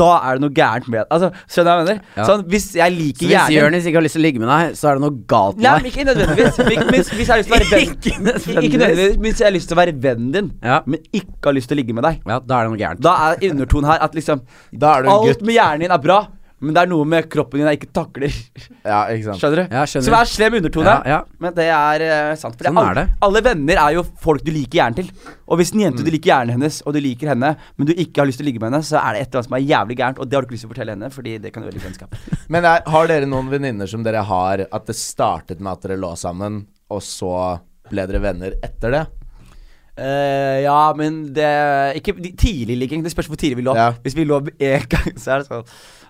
da 0.00 0.08
er 0.26 0.34
det 0.34 0.42
noe 0.42 0.50
gærent 0.56 0.88
med 0.90 1.04
Altså, 1.14 1.28
Skjønner 1.46 1.62
du 1.62 1.70
hva 1.70 1.76
jeg 1.78 1.86
mener? 1.86 2.00
Ja. 2.16 2.24
Sånn, 2.26 2.42
Hvis 2.50 2.66
jeg 2.74 2.90
Så 2.90 2.98
liker 2.98 3.26
hvis 3.26 3.34
gjerne 3.36 3.54
Jonis 3.54 3.86
ikke 3.86 4.00
har 4.00 4.06
lyst 4.08 4.16
til 4.18 4.22
å 4.22 4.26
ligge 4.26 4.42
med 4.42 4.50
deg, 4.50 4.74
så 4.80 4.88
er 4.90 4.98
det 4.98 5.04
noe 5.06 5.14
galt 5.30 5.56
med 5.56 5.62
men 5.68 5.82
deg? 5.82 5.92
ikke 5.92 6.06
nødvendigvis. 6.08 6.58
Hvis, 6.58 6.82
hvis, 6.90 7.12
hvis 7.14 7.28
jeg 7.28 7.34
har 7.34 7.38
lyst 7.38 7.48
til 7.48 7.54
å 7.54 7.58
være 7.58 7.70
venn 7.70 7.92
Ikke 7.94 8.16
nødvendigvis. 8.26 8.66
Ikke 8.68 8.80
nødvendigvis 8.82 9.20
Hvis 9.28 9.38
jeg 9.38 9.46
har 9.50 9.54
lyst 9.54 9.68
til 9.70 9.76
å 9.78 9.80
være 9.84 9.94
vennen 10.08 10.32
din, 10.34 10.50
Ja. 10.64 10.80
men 10.86 10.98
ikke 11.14 11.44
har 11.52 11.54
lyst 11.60 11.68
til 11.70 11.78
å 11.78 11.80
ligge 11.82 11.94
med 11.94 12.02
deg, 12.08 12.18
Ja, 12.26 12.40
da 12.40 12.58
er 12.58 12.66
det 12.66 12.72
noe 12.74 12.82
gærent. 12.82 13.00
da 13.06 13.14
er 13.30 13.46
undertonen 13.52 13.90
her 13.92 14.02
at 14.08 14.14
liksom 14.18 14.42
Da 14.74 14.96
er 14.98 15.02
du 15.02 15.08
en 15.08 15.14
Alt 15.14 15.28
gutt. 15.38 15.46
med 15.46 15.54
hjernen 15.54 15.80
din 15.86 15.94
er 15.94 16.02
bra, 16.02 16.18
men 16.60 16.74
det 16.74 16.80
er 16.82 16.88
noe 16.90 17.04
med 17.06 17.28
kroppen 17.30 17.60
din 17.60 17.68
jeg 17.70 17.78
ikke 17.78 17.92
takler. 17.94 18.32
Ja, 18.82 19.04
ikke 19.12 19.24
sant. 19.28 19.38
Skjønner 19.42 19.60
du? 19.60 19.74
Ja, 19.76 19.82
skjønner. 19.86 20.06
Som 20.08 20.16
er 20.18 20.30
slem 20.30 20.56
undertone. 20.58 20.94
Ja, 21.06 21.12
ja. 21.12 21.18
Men 21.44 21.54
det 21.54 21.66
er 21.70 22.04
uh, 22.08 22.32
sant. 22.40 22.56
For 22.58 22.66
Sånn 22.66 22.80
alle, 22.82 22.90
er 22.90 22.98
det. 22.98 23.16
alle 23.28 23.42
venner 23.46 23.80
er 23.84 23.94
jo 23.98 24.02
folk 24.24 24.42
du 24.42 24.50
liker 24.54 24.80
hjernen 24.80 24.98
til. 24.98 25.12
Og 25.46 25.60
hvis 25.60 25.70
en 25.76 25.84
jente 25.84 26.02
Mm. 26.02 26.06
du 26.08 26.10
liker 26.16 26.32
hjernen 26.32 26.54
hennes, 26.56 26.80
og 26.86 26.96
du 26.96 27.00
liker 27.04 27.30
henne, 27.30 27.52
men 27.78 27.86
du 27.86 27.92
ikke 27.94 28.20
har 28.24 28.26
lyst 28.30 28.42
til 28.42 28.46
å 28.46 28.50
ligge 28.50 28.60
med 28.64 28.72
henne, 28.72 28.82
så 28.84 28.98
er 28.98 29.14
det 29.14 29.20
et 29.22 29.28
eller 29.30 29.38
annet 29.42 29.50
som 29.50 29.56
er 29.60 29.66
jævlig 29.70 29.96
gærent, 30.02 30.18
og 30.18 30.28
det 30.28 30.34
har 30.38 30.42
du 30.42 30.46
ikke 30.48 30.56
lyst 30.58 30.66
til 30.66 30.70
å 30.70 30.74
fortelle 30.74 30.96
henne, 30.96 31.10
fordi 31.14 31.36
det 31.46 31.52
kan 31.54 31.62
ødelegge 31.68 31.86
vennskap. 31.86 32.18
Men 32.52 32.64
er, 32.68 32.82
har 32.90 33.06
dere 33.12 33.30
noen 33.30 33.48
venninner 33.54 33.86
som 33.90 34.02
dere 34.06 34.24
har 34.26 34.64
At 34.72 34.86
det 34.90 34.96
startet 34.98 35.60
med 35.62 35.72
at 35.76 35.86
dere 35.86 35.96
lå 36.02 36.10
sammen, 36.18 36.64
og 36.90 37.00
så 37.06 37.32
ble 37.88 38.04
dere 38.10 38.20
venner 38.26 38.58
etter 38.66 38.92
det? 38.98 39.04
Uh, 39.98 40.62
ja, 40.62 40.92
men 40.94 41.32
det 41.34 41.46
Ikke 41.98 42.12
de- 42.22 42.30
tidlig 42.38 42.76
ligging. 42.78 43.00
Det 43.02 43.10
spørs 43.10 43.26
hvor 43.26 43.38
tidlig 43.40 43.56
vi 43.58 43.64
lå. 43.66 43.72
Ja. 43.74 43.88
Hvis 44.04 44.14
vi 44.14 44.24
lå 44.28 44.38
én 44.62 44.84
gang, 44.86 45.08
så 45.18 45.32
er 45.34 45.42
det 45.42 45.48
sånn 45.48 45.64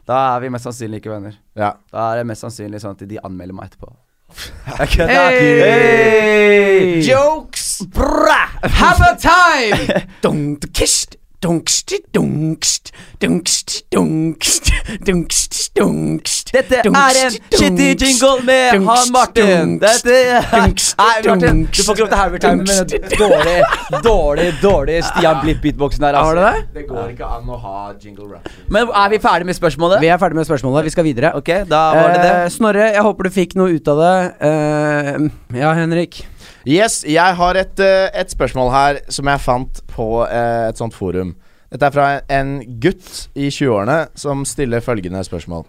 Da 0.09 0.19
er 0.35 0.41
vi 0.41 0.49
mest 0.49 0.65
sannsynlig 0.65 1.03
ikke 1.03 1.12
venner. 1.12 1.35
Ja. 1.59 1.75
Da 1.93 2.11
er 2.12 2.23
det 2.23 2.29
mest 2.31 2.45
sannsynlig 2.45 2.81
sånn 2.81 2.97
at 2.97 3.03
de 3.11 3.19
anmelder 3.21 3.57
meg 3.59 3.69
etterpå. 3.69 3.91
Jeg 4.79 4.88
kødder. 4.95 5.12
Hey! 5.37 5.61
Hey! 5.61 7.03
Jokes! 7.05 7.67
Bra! 7.93 8.41
Have 8.81 9.05
a 9.05 9.15
time! 9.21 10.03
Dunkst, 10.25 11.19
dunkst, 11.45 11.93
dunkst, 12.15 12.93
dunkst, 13.23 13.83
dunkst, 13.93 14.73
dunkst. 15.07 15.48
Dette 15.79 16.81
er 16.81 17.19
en 17.23 17.35
shitty 17.53 17.89
jingle 18.01 18.43
med 18.47 18.87
han 18.87 19.11
Martin. 19.13 19.75
Dette 19.83 20.15
Nei, 20.59 21.13
Martin, 21.27 21.61
du 21.71 21.83
får 21.85 21.95
ikke 21.95 22.05
lov 22.05 22.09
til 22.13 22.19
Harry 22.19 22.39
Time 22.43 22.65
med 22.65 22.93
den 22.95 23.19
dårlig, 23.21 23.57
dårlig, 24.05 24.47
dårlig 24.63 24.97
Stian 25.07 25.41
Blipp-beatboxen 25.45 26.05
her, 26.09 26.15
Har 26.19 26.35
du 26.35 26.41
Altså. 26.41 26.63
det? 26.73 26.81
Det 26.81 26.87
går 26.89 27.13
ikke 27.15 27.29
an 27.37 27.53
å 27.55 27.59
ha 27.63 27.93
jingle 28.03 28.31
rap. 28.33 28.49
Men 28.69 28.89
er 28.89 29.09
vi 29.13 29.19
ferdig 29.23 29.47
med 29.47 29.55
spørsmålet? 29.59 30.01
Vi 30.03 30.09
er 30.11 30.19
ferdig 30.19 30.37
med 30.41 30.49
spørsmålet. 30.49 30.85
Vi 30.89 30.91
skal 30.97 31.05
videre. 31.05 31.35
Ok, 31.39 31.53
da 31.69 31.83
var 31.95 32.09
det 32.15 32.23
det. 32.25 32.33
Eh, 32.45 32.49
Snorre, 32.57 32.89
jeg 32.97 33.03
håper 33.07 33.29
du 33.29 33.31
fikk 33.31 33.55
noe 33.61 33.77
ut 33.77 33.89
av 33.95 34.03
det. 34.03 34.17
Eh, 34.49 35.61
ja, 35.61 35.73
Henrik. 35.79 36.25
Yes, 36.69 37.03
jeg 37.07 37.37
har 37.39 37.55
et, 37.57 37.79
eh, 37.81 38.09
et 38.15 38.31
spørsmål 38.35 38.73
her 38.73 38.99
som 39.09 39.27
jeg 39.31 39.41
fant 39.41 39.81
på 39.95 40.09
eh, 40.27 40.69
et 40.69 40.77
sånt 40.81 40.95
forum. 40.97 41.37
Dette 41.69 41.89
er 41.89 41.93
fra 41.93 42.07
en 42.33 42.55
gutt 42.81 43.29
i 43.37 43.51
20-årene 43.53 43.99
som 44.17 44.45
stiller 44.49 44.85
følgende 44.85 45.21
spørsmål. 45.27 45.67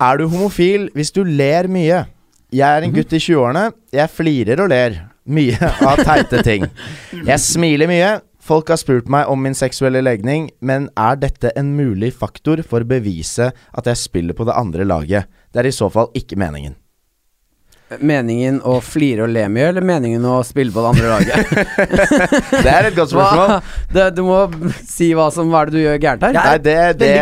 Er 0.00 0.20
du 0.20 0.28
homofil 0.30 0.88
hvis 0.96 1.12
du 1.12 1.20
ler 1.26 1.68
mye? 1.68 2.06
Jeg 2.54 2.64
er 2.64 2.86
en 2.86 2.94
gutt 2.94 3.12
i 3.12 3.20
20-årene. 3.20 3.66
Jeg 3.92 4.14
flirer 4.14 4.62
og 4.64 4.70
ler 4.72 4.96
mye 5.28 5.58
av 5.90 6.00
teite 6.00 6.40
ting. 6.46 6.64
Jeg 7.12 7.44
smiler 7.44 7.90
mye. 7.90 8.16
Folk 8.48 8.70
har 8.72 8.80
spurt 8.80 9.10
meg 9.12 9.28
om 9.28 9.42
min 9.44 9.56
seksuelle 9.58 10.00
legning, 10.00 10.46
men 10.64 10.86
er 10.96 11.18
dette 11.20 11.50
en 11.58 11.74
mulig 11.76 12.14
faktor 12.16 12.62
for 12.64 12.80
å 12.80 12.88
bevise 12.88 13.50
at 13.52 13.90
jeg 13.90 14.00
spiller 14.00 14.38
på 14.38 14.46
det 14.48 14.56
andre 14.56 14.86
laget? 14.88 15.28
Det 15.52 15.60
er 15.60 15.68
i 15.68 15.74
så 15.76 15.90
fall 15.92 16.08
ikke 16.16 16.38
meningen. 16.40 16.78
Meningen 18.04 18.58
å 18.68 18.74
flire 18.84 19.24
og 19.24 19.30
le 19.32 19.46
mye, 19.48 19.70
eller 19.70 19.84
meningen 19.88 20.24
å 20.28 20.42
spille 20.44 20.68
på 20.74 20.82
det 20.84 20.88
andre 20.90 21.08
laget? 21.08 21.52
Det 22.66 22.68
er 22.68 22.88
et 22.90 22.96
godt 22.98 23.14
spørsmål. 23.14 23.54
Det, 23.94 24.04
du 24.18 24.20
må 24.26 24.40
si 24.84 25.08
hva 25.16 25.30
som 25.32 25.48
Hva 25.48 25.62
er 25.64 25.70
det 25.70 25.78
du 25.78 25.80
gjør 25.86 25.96
gærent 26.02 26.26
her? 26.26 26.36
Nei, 26.36 26.58
det, 26.66 26.74
det 27.00 27.12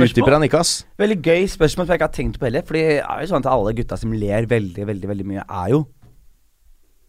utdyper 0.00 0.38
han 0.38 0.46
ikke, 0.48 0.62
ass. 0.64 0.72
Veldig 1.00 1.18
gøy 1.26 1.44
spørsmål 1.52 1.84
som 1.84 1.92
jeg 1.92 2.00
ikke 2.00 2.08
har 2.08 2.14
tenkt 2.16 2.38
på 2.40 2.48
heller. 2.48 2.64
Fordi 2.64 2.84
det 2.88 2.96
er 3.04 3.20
jo 3.26 3.28
sånn 3.34 3.44
at 3.44 3.50
alle 3.52 3.74
gutta 3.76 3.98
som 4.00 4.14
ler 4.16 4.48
veldig, 4.48 4.86
veldig 4.94 5.10
veldig 5.12 5.26
mye, 5.34 5.44
er 5.44 5.74
jo 5.74 5.82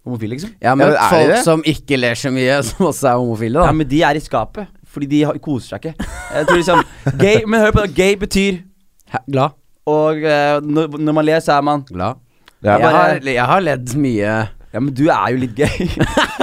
homofile, 0.06 0.36
liksom. 0.36 0.52
Jeg 0.60 0.68
har 0.70 0.76
Ja, 0.76 0.76
men 0.78 0.92
møtt 0.92 1.00
de 1.00 1.08
folk 1.16 1.32
det? 1.32 1.40
som 1.48 1.64
ikke 1.72 1.98
ler 2.02 2.20
så 2.20 2.34
mye, 2.36 2.60
som 2.68 2.90
også 2.92 3.14
er 3.14 3.22
homofile, 3.24 3.62
da. 3.62 3.70
Ja, 3.72 3.78
men 3.80 3.90
de 3.96 4.04
er 4.12 4.20
i 4.20 4.26
skapet. 4.28 4.68
Fordi 4.96 5.08
de 5.12 5.24
koser 5.44 5.76
seg 5.78 5.88
ikke. 5.88 6.10
Jeg 6.36 6.50
tror 6.52 6.60
liksom 6.60 6.84
Gay, 7.20 7.42
men 7.48 7.64
hør 7.64 7.74
på 7.80 7.88
det. 7.88 7.96
Gay 7.98 8.20
betyr 8.20 8.60
Glad. 9.32 9.56
Og 9.88 10.24
eh, 10.26 10.60
når, 10.66 10.96
når 11.00 11.16
man 11.22 11.26
ler, 11.28 11.40
så 11.44 11.56
er 11.58 11.66
man 11.68 11.84
Glad. 11.88 12.20
Ja, 12.66 12.76
jeg, 12.76 12.82
bare- 12.84 13.00
har, 13.00 13.26
jeg 13.38 13.46
har 13.54 13.62
ledd 13.66 13.96
mye. 14.02 14.36
Ja, 14.76 14.80
men 14.84 14.92
du 14.98 15.06
er 15.08 15.32
jo 15.32 15.38
litt 15.46 15.56
gay. 15.56 15.86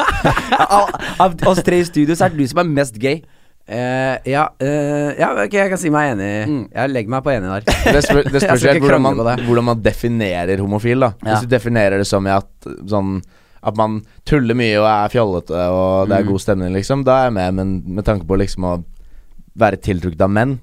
av, 0.72 0.88
av 1.20 1.34
oss 1.50 1.60
tre 1.66 1.82
i 1.82 1.84
studio, 1.84 2.14
så 2.16 2.26
er 2.28 2.32
det 2.34 2.40
du 2.44 2.48
som 2.50 2.62
er 2.62 2.70
mest 2.70 2.96
gay. 3.02 3.20
Uh, 3.62 4.16
ja, 4.26 4.46
uh, 4.58 5.10
ja, 5.18 5.28
ok, 5.44 5.52
jeg 5.54 5.70
kan 5.70 5.78
si 5.80 5.90
meg 5.94 6.14
enig. 6.16 6.30
Mm. 6.50 6.62
Jeg 6.74 6.92
legger 6.92 7.12
meg 7.14 7.22
på 7.26 7.30
enig 7.34 7.52
der. 7.52 7.66
Det, 7.94 8.00
spør, 8.06 8.24
det 8.26 8.40
spørs 8.44 8.64
helt 8.66 8.82
hvordan 8.82 9.44
hvordan 9.46 9.68
man 9.68 9.84
definerer 9.84 10.62
homofil. 10.64 11.04
da 11.06 11.12
Ja. 11.22 11.28
Hvis 11.36 11.44
du 11.46 11.52
definerer 11.54 12.02
det 12.02 12.08
som 12.10 12.26
at 12.26 12.50
sånn 12.90 13.20
At 13.62 13.76
man 13.78 14.00
tuller 14.26 14.56
mye 14.58 14.80
og 14.80 14.88
er 14.90 15.12
fjollete 15.12 15.54
og 15.70 16.08
det 16.10 16.16
er 16.16 16.24
Mm. 16.24 16.30
god 16.32 16.40
stemning, 16.42 16.72
liksom, 16.74 17.04
da 17.06 17.20
er 17.20 17.28
jeg 17.28 17.36
med. 17.38 17.54
Men 17.60 17.68
med 18.00 18.04
tanke 18.08 18.26
på 18.26 18.34
liksom 18.40 18.64
å 18.66 18.72
være 19.54 19.78
tiltrukket 19.78 20.24
av 20.26 20.30
menn, 20.34 20.56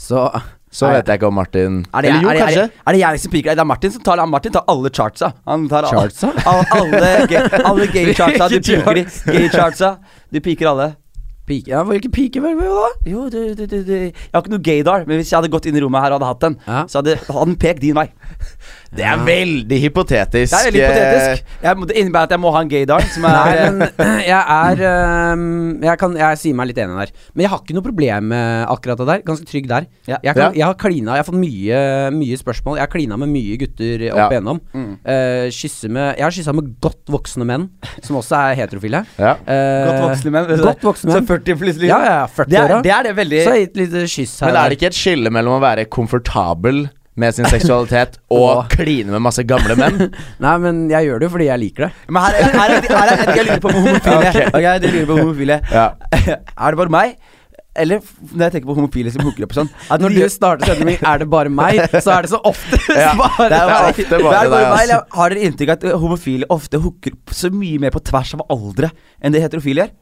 Så 0.00 0.22
så 0.70 0.90
vet 0.92 1.06
jeg 1.08 1.18
ikke 1.20 1.26
om 1.30 1.34
Martin 1.34 1.78
Er 1.94 2.02
det, 2.02 2.10
Eller 2.10 2.22
jo, 2.22 2.28
er 2.28 2.34
det, 2.34 2.40
er 2.40 2.44
kanskje. 2.46 2.62
det, 2.62 2.82
er 2.86 2.92
det 2.92 3.00
jeg 3.00 3.20
som 3.20 3.30
piker? 3.32 3.54
Det 3.56 3.62
er 3.64 3.64
Martin 3.64 3.90
som 3.94 4.02
tar, 4.04 4.26
Martin 4.26 4.52
tar 4.52 4.64
alle 4.68 4.90
chartsa. 4.90 5.32
Han 5.48 5.68
tar 5.68 5.88
alle, 5.88 6.08
Chartsa? 6.10 6.32
alle, 6.52 6.64
alle, 6.76 7.64
alle 7.72 7.86
gay 7.92 8.12
chartsa. 8.18 8.48
Du 8.52 8.58
piker 8.60 8.94
de. 9.00 9.04
Gay 9.32 9.48
chartsa. 9.48 9.94
Du 10.32 10.40
piker 10.44 10.68
alle. 10.74 10.94
Pike, 11.48 11.70
ja, 11.72 11.80
Hvilke 11.88 12.10
piker 12.12 12.42
velger 12.44 12.58
vi 12.60 12.68
da? 12.68 12.88
Jo, 13.08 13.22
du, 13.32 13.54
du, 13.56 13.62
du. 13.66 13.92
Jeg 13.96 14.12
har 14.34 14.42
ikke 14.42 14.50
noe 14.52 14.60
gaydar, 14.60 15.06
men 15.08 15.16
hvis 15.16 15.30
jeg 15.32 15.38
hadde 15.38 15.48
gått 15.48 15.64
inn 15.70 15.78
i 15.78 15.80
rommet 15.80 16.04
her 16.04 16.12
og 16.12 16.18
hadde 16.20 16.28
hatt 16.28 16.42
den, 16.44 16.56
Ja. 16.66 16.82
så 16.92 17.00
hadde, 17.00 17.14
han 17.32 17.54
pekt 17.56 17.80
din 17.80 17.96
vei. 17.96 18.04
Det 18.88 19.04
er 19.04 19.20
veldig 19.20 19.78
hypotetisk. 19.82 20.52
Det 20.52 20.58
er 20.58 20.66
veldig 20.70 20.82
hypotetisk. 20.82 21.50
Jeg, 21.62 21.88
det 21.90 21.96
innebærer 22.00 22.28
at 22.28 22.32
jeg 22.32 22.40
må 22.40 22.52
ha 22.54 22.62
en 22.64 22.70
gaydar 22.72 23.04
som 23.12 23.26
er 23.28 23.34
Nei, 23.36 23.66
men 23.76 23.90
jeg 24.30 24.38
er 24.54 24.82
ehm, 24.88 25.42
Jeg 25.84 26.00
kan 26.00 26.14
Jeg 26.16 26.40
sier 26.40 26.56
meg 26.56 26.70
litt 26.70 26.80
enig 26.80 26.96
der. 26.96 27.12
Men 27.34 27.44
jeg 27.44 27.52
har 27.52 27.60
ikke 27.62 27.76
noe 27.76 27.84
problem 27.84 28.30
med 28.32 28.64
akkurat 28.72 29.02
det 29.02 29.08
der. 29.10 29.22
Ganske 29.28 29.48
trygg 29.50 29.68
der. 29.70 29.88
Ja. 30.08 30.16
Jeg, 30.24 30.32
kan, 30.32 30.42
Ja. 30.42 30.50
jeg 30.56 30.66
har 30.70 30.78
klina 30.80 31.18
Jeg 31.18 31.24
har 31.24 31.28
fått 31.28 31.40
mye, 31.42 31.82
mye 32.16 32.40
spørsmål. 32.40 32.78
Jeg 32.80 32.86
har 32.86 32.92
klina 32.94 33.20
med 33.20 33.32
mye 33.34 33.60
gutter 33.60 34.06
opp 34.08 34.18
Ja. 34.22 34.28
igjennom. 34.32 34.62
Mm. 34.72 34.90
Uh, 35.04 35.88
med 35.92 36.04
Jeg 36.16 36.24
har 36.24 36.36
kyssa 36.40 36.56
med 36.56 36.72
godt 36.80 37.12
voksne 37.12 37.44
menn, 37.48 37.68
som 38.02 38.16
også 38.22 38.40
er 38.40 38.58
heterofile. 38.62 39.04
Ja. 39.18 39.34
Uh, 39.44 39.88
Godt 39.88 40.02
voksne 40.06 40.32
menn. 40.32 40.52
Godt 40.62 40.84
voksne 40.86 41.12
menn. 41.12 41.26
Så 41.26 41.36
40 41.36 41.58
plutselig. 41.60 41.88
Ja, 41.90 41.98
ja, 42.04 42.18
Det 42.26 42.56
er, 42.56 42.68
40-åra. 42.68 42.82
det 42.86 42.92
er 42.94 43.08
det 43.08 43.16
veldig 43.18 43.40
Så 43.42 43.50
har 43.52 43.58
jeg 43.58 43.68
gitt 43.68 43.80
litt 43.82 43.96
kyss 44.14 44.34
her. 44.40 44.48
Men 44.52 44.60
er 44.62 44.68
det 44.72 44.78
ikke 44.78 44.90
et 44.92 44.98
skille 44.98 45.32
mellom 45.34 45.58
å 45.58 45.62
være 45.62 45.84
komfortabel 45.92 46.86
med 47.18 47.34
sin 47.36 47.48
seksualitet 47.50 48.18
og 48.38 48.68
kline 48.74 49.10
med 49.14 49.24
masse 49.24 49.42
gamle 49.48 49.74
menn? 49.78 50.04
Nei, 50.44 50.54
men 50.62 50.84
jeg 50.92 51.08
gjør 51.10 51.18
det 51.24 51.28
jo 51.28 51.32
fordi 51.34 51.48
jeg 51.50 51.62
liker 51.64 51.88
det. 51.88 51.90
Men 52.08 52.22
her, 52.28 52.38
er- 52.38 52.54
her, 52.60 52.76
er- 52.76 52.92
her 52.94 53.10
er 53.14 53.24
et 53.24 53.34
jeg 53.40 53.48
lurer 53.48 53.64
på 53.66 53.72
med 53.74 53.82
homofile. 53.88 54.20
Ok. 54.20 54.54
okay, 54.54 54.68
jeg 54.68 54.94
lurer 54.94 55.10
på 55.10 55.18
homofile 55.22 55.58
Ja. 55.72 55.88
Er 56.14 56.70
det 56.72 56.80
bare 56.84 56.94
meg? 56.94 57.18
Eller 57.78 58.00
når 58.34 58.42
jeg 58.48 58.52
tenker 58.56 58.66
på 58.72 58.74
homofile 58.74 59.10
som 59.14 59.22
hooker 59.22 59.44
opp 59.46 59.52
og 59.52 59.58
sånn 59.60 59.68
at 59.94 60.02
Når 60.02 60.14
du 60.16 60.22
starter 60.34 60.66
setningen 60.66 61.04
'er 61.06 61.20
det 61.22 61.28
bare 61.30 61.50
meg', 61.52 61.78
så 62.02 62.10
er 62.16 62.24
det 62.26 62.30
så 62.32 62.40
ofte 62.48 62.80
Ja, 62.90 63.12
bare 63.14 63.46
det 63.52 63.58
er 63.60 63.70
Ja, 63.70 63.76
ofte 63.92 64.02
det 64.08 64.18
er 64.18 64.24
bare 64.24 64.48
meg, 64.50 64.80
eller 64.82 65.04
Har 65.14 65.30
dere 65.30 65.44
inntrykk 65.46 65.70
av 65.76 65.76
at 65.84 66.00
homofile 66.02 66.48
ofte 66.50 66.80
hooker 66.82 67.14
så 67.30 67.52
mye 67.54 67.78
mer 67.78 67.94
på 67.94 68.02
tvers 68.02 68.34
av 68.34 68.42
aldre 68.50 68.90
enn 69.22 69.30
det 69.36 69.44
heterofile 69.44 69.84
gjør? 69.84 69.92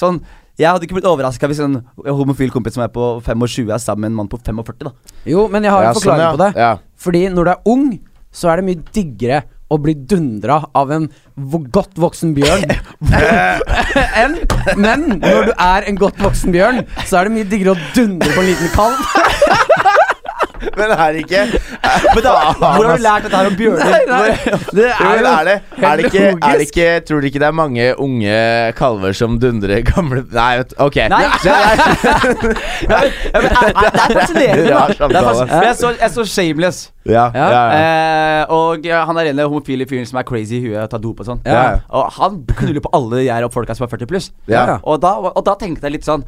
Sånn 0.00 0.22
jeg 0.58 0.68
hadde 0.70 0.86
ikke 0.88 0.96
blitt 0.98 1.08
overraska 1.10 1.48
hvis 1.50 1.60
en 1.64 1.78
homofil 2.06 2.50
kompis 2.54 2.74
som 2.78 2.84
er 2.86 2.92
på 2.94 3.08
25, 3.26 3.68
er 3.74 3.82
sammen 3.82 4.06
med 4.06 4.12
en 4.14 4.20
mann 4.22 4.30
på 4.32 4.38
45. 4.40 4.86
da 4.88 4.92
Jo, 5.28 5.48
men 5.52 5.62
jeg 5.66 5.72
har 5.74 5.82
Ja, 5.82 5.88
en 5.90 5.98
forklaring 5.98 6.22
sånn, 6.22 6.30
ja. 6.30 6.32
på 6.32 6.42
det. 6.44 6.50
Ja. 6.56 6.70
Fordi 6.96 7.22
når 7.34 7.44
du 7.44 7.50
er 7.52 7.70
ung, 7.74 7.86
så 8.32 8.48
er 8.52 8.60
det 8.62 8.66
mye 8.70 8.82
diggere 8.96 9.42
å 9.68 9.76
bli 9.82 9.94
dundra 9.98 10.60
av 10.78 10.90
en 10.94 11.08
godt 11.74 11.96
voksen 11.98 12.36
bjørn 12.36 12.68
enn 14.22 14.36
Men 14.78 15.06
når 15.18 15.48
du 15.48 15.52
er 15.58 15.88
en 15.90 15.98
godt 15.98 16.20
voksen 16.22 16.54
bjørn, 16.54 16.84
så 17.08 17.18
er 17.18 17.26
det 17.28 17.34
mye 17.34 17.48
diggere 17.50 17.74
å 17.74 17.80
dundre 17.96 18.30
på 18.36 18.44
en 18.44 18.48
liten 18.52 18.70
kalv. 18.76 19.00
Men 20.76 20.92
er 20.94 21.12
det 21.12 21.22
ikke 21.24 21.42
Men 22.14 22.22
da, 22.24 22.32
Hvor 22.56 22.86
har 22.88 22.96
du 22.96 23.02
lært 23.04 23.26
dette 23.26 23.36
her 23.36 23.50
om 23.50 23.56
bjørner? 23.58 23.84
Nei, 23.84 24.00
nei, 24.08 24.28
det 24.78 24.86
er 24.88 25.20
jo 25.20 25.26
er 25.30 25.48
det, 25.50 25.56
er, 25.82 25.96
det 26.00 26.04
ikke, 26.10 26.24
er 26.32 26.60
det 26.60 26.66
ikke 26.70 26.88
Tror 27.08 27.20
du 27.20 27.26
ikke 27.30 27.42
det 27.42 27.48
er 27.50 27.56
mange 27.56 27.88
unge 28.06 28.38
kalver 28.78 29.12
som 29.16 29.38
dundrer 29.42 29.82
gamle 29.86 30.24
Nei, 30.32 30.50
ok. 30.78 30.96
Nei, 31.12 31.22
Det 31.44 31.52
er- 31.52 31.64
Ja, 32.86 33.00
men, 33.00 33.10
ja, 33.32 33.40
men. 33.40 33.50
Det 33.76 35.16
er 35.16 35.26
fascinerende. 35.26 35.64
Jeg, 35.66 35.76
så, 35.78 35.92
jeg 36.00 36.10
så 36.10 36.24
Shameless. 36.24 36.90
Ja, 37.08 37.30
ja, 37.34 37.46
ja. 37.50 37.62
Eh, 37.76 38.52
og 38.52 38.84
han 38.86 39.18
er 39.20 39.30
ene 39.32 39.46
homofile 39.48 39.86
fyren 39.88 40.06
som 40.08 40.18
er 40.20 40.26
crazy 40.28 40.58
i 40.58 40.62
huet 40.66 40.82
og 40.82 40.90
tar 40.90 41.02
dop 41.02 41.20
og 41.22 41.26
sånn. 41.28 41.40
Ja. 41.46 41.80
Og 41.90 42.10
han 42.18 42.40
knuller 42.58 42.82
på 42.84 42.90
alle 42.96 43.22
jeg 43.26 43.44
og 43.46 43.52
folka 43.54 43.74
som 43.76 43.86
er 43.86 43.90
40 43.94 44.06
pluss. 44.10 44.30
Ja. 44.50 44.78
Og, 44.82 45.00
da, 45.02 45.14
og 45.30 45.44
da 45.46 45.54
tenkte 45.60 45.86
jeg 45.86 45.96
litt 45.98 46.06
sånn 46.06 46.24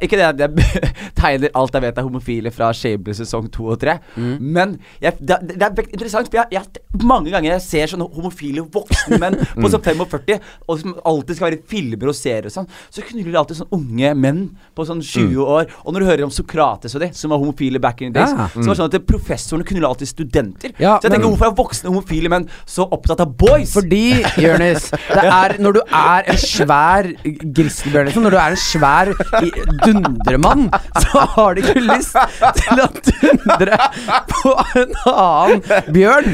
Ikke 0.00 0.16
det 0.18 0.26
at 0.28 0.40
jeg 0.40 0.50
tegner 1.20 1.50
alt 1.54 1.74
jeg 1.76 1.82
vet 1.86 1.98
er 2.00 2.06
homofile 2.06 2.50
fra 2.54 2.70
Shable 2.76 3.14
sesong 3.16 3.48
2 3.52 3.66
og 3.74 3.78
3, 3.80 3.98
Mm. 4.16 4.36
men 4.40 4.72
jeg, 5.02 5.14
det, 5.20 5.36
er- 5.36 5.46
det 5.58 5.62
er 5.66 5.88
interessant, 5.92 6.28
for 6.30 6.36
jeg, 6.40 6.46
jeg, 6.52 6.82
mange 7.06 7.30
ganger 7.32 7.52
jeg 7.54 7.62
ser 7.64 7.90
sånne 7.92 8.06
homofile 8.14 8.62
voksne 8.72 9.18
menn 9.22 9.36
på 9.56 9.64
Mm. 9.66 9.68
sånn 9.72 9.84
45, 9.84 10.40
og 10.68 10.80
som 10.80 10.94
alltid 11.06 11.36
skal 11.36 11.46
være 11.50 11.58
i 11.58 11.62
filmer 11.70 12.10
og 12.12 12.16
serier 12.18 12.48
og 12.48 12.54
sånn, 12.54 12.68
så 12.90 13.04
knuller 13.06 13.30
de 13.32 13.38
alltid 13.40 13.60
sånne 13.60 13.76
unge 13.78 14.12
menn 14.18 14.40
på 14.76 14.86
sånn 14.88 15.00
20 15.02 15.30
Mm. 15.30 15.44
år. 15.44 15.70
Og 15.84 15.92
når 15.94 16.00
du 16.00 16.06
hører 16.10 16.24
om 16.26 16.30
Sokrates 16.34 16.94
og 16.96 17.00
de, 17.04 17.10
som 17.16 17.30
var 17.32 17.38
homofile 17.42 17.80
back 17.80 18.02
in 18.02 18.12
the 18.12 18.20
days, 18.20 18.32
Ja. 18.36 18.48
så 18.54 18.66
var 18.66 18.74
det 18.74 18.80
sånn 18.80 18.94
at 18.94 19.06
professorene 19.06 19.64
knuller 19.68 19.88
alltid 19.88 20.08
studenter. 20.20 20.74
Ja, 20.78 20.98
så 21.00 21.08
jeg 21.08 21.14
tenker, 21.14 21.26
men- 21.26 21.34
hvorfor 21.34 21.48
er 21.50 21.56
voksne 21.56 21.90
homofile 21.90 22.28
menn 22.32 22.46
så 22.68 22.84
opptatt 22.92 23.20
av 23.24 23.32
boys? 23.40 23.72
Fordi, 23.72 24.20
Jonis, 24.44 24.90
det 24.92 25.24
er 25.24 25.56
når 25.62 25.78
du 25.78 25.82
er 25.88 26.30
en 26.34 26.40
svær 26.40 27.08
grizzlybjørn, 27.24 28.10
liksom, 28.10 28.26
når 28.28 28.36
du 28.36 28.40
er 28.40 28.56
en 28.56 28.60
svær 28.60 29.12
dundremann, 29.86 30.66
så 31.00 31.24
har 31.34 31.54
du 31.54 31.62
ikke 31.64 31.80
lyst 31.84 32.16
til 32.60 32.82
å 32.84 32.88
dundre 33.08 33.80
på 34.30 34.54
en 34.82 34.94
annen 35.14 35.62
bjørn. 35.94 36.30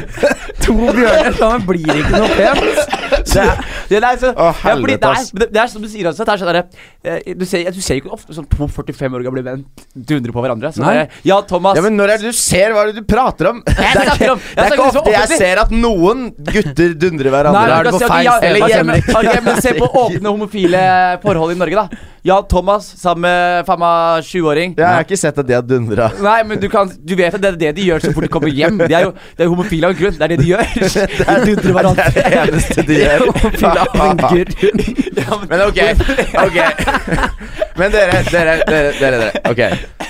To 0.66 0.74
bjørner 0.80 1.36
sammen 1.38 1.66
blir 1.68 2.00
ikke 2.02 2.20
noe 2.20 2.30
pent. 2.34 2.94
Det 3.36 3.42
er, 3.42 3.58
det 3.90 3.98
er 4.00 4.16
så, 4.18 4.30
Å, 4.32 4.46
ja, 4.48 4.52
helvete, 4.62 4.96
det, 4.98 5.44
er, 5.44 5.50
det, 5.52 5.60
er 5.60 5.68
som 5.70 5.82
du 5.84 5.88
sier 5.90 6.08
altså. 6.08 6.24
det 6.26 6.32
er 6.32 6.40
sånn 6.40 6.48
derre 6.48 6.62
eh, 7.04 7.34
du, 7.36 7.44
ser, 7.48 7.66
du 7.74 7.80
ser 7.84 8.00
ikke 8.00 8.10
ofte 8.14 8.34
sånn 8.34 8.46
to 8.50 8.66
45 8.72 9.16
år 9.18 9.24
gamle 9.26 9.42
menn 9.44 9.64
dundre 9.94 10.32
på 10.34 10.42
hverandre. 10.44 10.70
Så 10.74 10.82
Nei. 10.82 11.04
ja, 11.26 11.36
Thomas 11.48 11.76
Ja, 11.78 11.84
men 11.84 11.98
når 11.98 12.14
er 12.14 12.22
det 12.24 12.32
du 12.32 12.38
ser 12.38 12.72
hva 12.74 12.86
er 12.86 12.92
det 12.94 13.02
du 13.04 13.08
prater 13.08 13.50
om? 13.52 13.60
Det 13.86 13.86
er 13.86 14.10
ikke, 14.12 14.34
det 14.56 14.64
er 14.64 14.72
ikke 14.72 14.84
ofte 14.88 15.12
jeg 15.12 15.38
ser 15.40 15.60
at 15.62 15.72
noen 15.74 16.26
gutter 16.48 16.94
dundrer 16.96 17.30
hverandre. 17.34 17.62
Nei, 17.68 17.78
det 17.86 17.92
på 17.94 18.00
si 18.00 18.10
feil 18.10 18.28
eller 18.48 18.72
hjemme. 18.72 18.98
Okay, 19.20 19.40
men 19.44 19.60
se 19.64 19.72
på 19.76 19.88
åpne 20.04 20.32
homofile 20.32 20.82
forhold 21.22 21.52
i 21.54 21.58
Norge, 21.60 21.84
da. 21.86 22.12
Ja, 22.26 22.40
Thomas 22.50 22.88
sammen 22.98 23.22
med 23.22 23.68
meg 23.78 24.24
20-åring. 24.26 24.72
Jeg 24.74 24.86
har 24.88 25.04
ikke 25.04 25.18
sett 25.20 25.36
at 25.38 25.46
de 25.46 25.54
har 25.54 25.62
dundra. 25.62 26.08
Nei, 26.18 26.40
men 26.48 26.58
du, 26.58 26.66
kan, 26.72 26.90
du 26.90 27.12
vet 27.18 27.36
at 27.36 27.42
det 27.44 27.52
er 27.52 27.58
det 27.60 27.70
de 27.76 27.84
gjør 27.86 28.02
så 28.02 28.10
fort 28.16 28.26
de 28.26 28.30
kommer 28.34 28.50
hjem. 28.50 28.80
De 28.82 28.96
er 28.98 29.04
jo 29.06 29.12
de 29.14 29.44
er 29.44 29.52
homofile 29.52 29.86
av 29.86 29.94
en 29.94 30.00
grunn. 30.00 30.16
Det 30.18 30.26
er 30.26 30.34
det 30.34 30.40
de 30.42 30.48
gjør. 30.50 30.64
De 31.46 31.54
dundrer 31.54 31.76
hverandre. 31.76 32.08
Det 32.16 32.24
er 32.24 32.34
det 32.34 32.40
eneste 32.42 32.86
de 32.88 32.98
gjør. 32.98 33.24
Homofile 33.36 33.84
av 33.84 34.02
en 34.08 34.22
grunn. 34.24 34.50
Ja, 35.20 35.38
men- 35.38 35.48
Men 35.52 35.60
ok, 35.68 35.78
ok 36.42 36.58
Men 37.78 37.92
dere, 37.94 38.20
dere, 38.32 38.56
dere, 38.66 38.92
dere, 38.98 39.18
dere. 39.22 39.30
Ok 39.50 39.62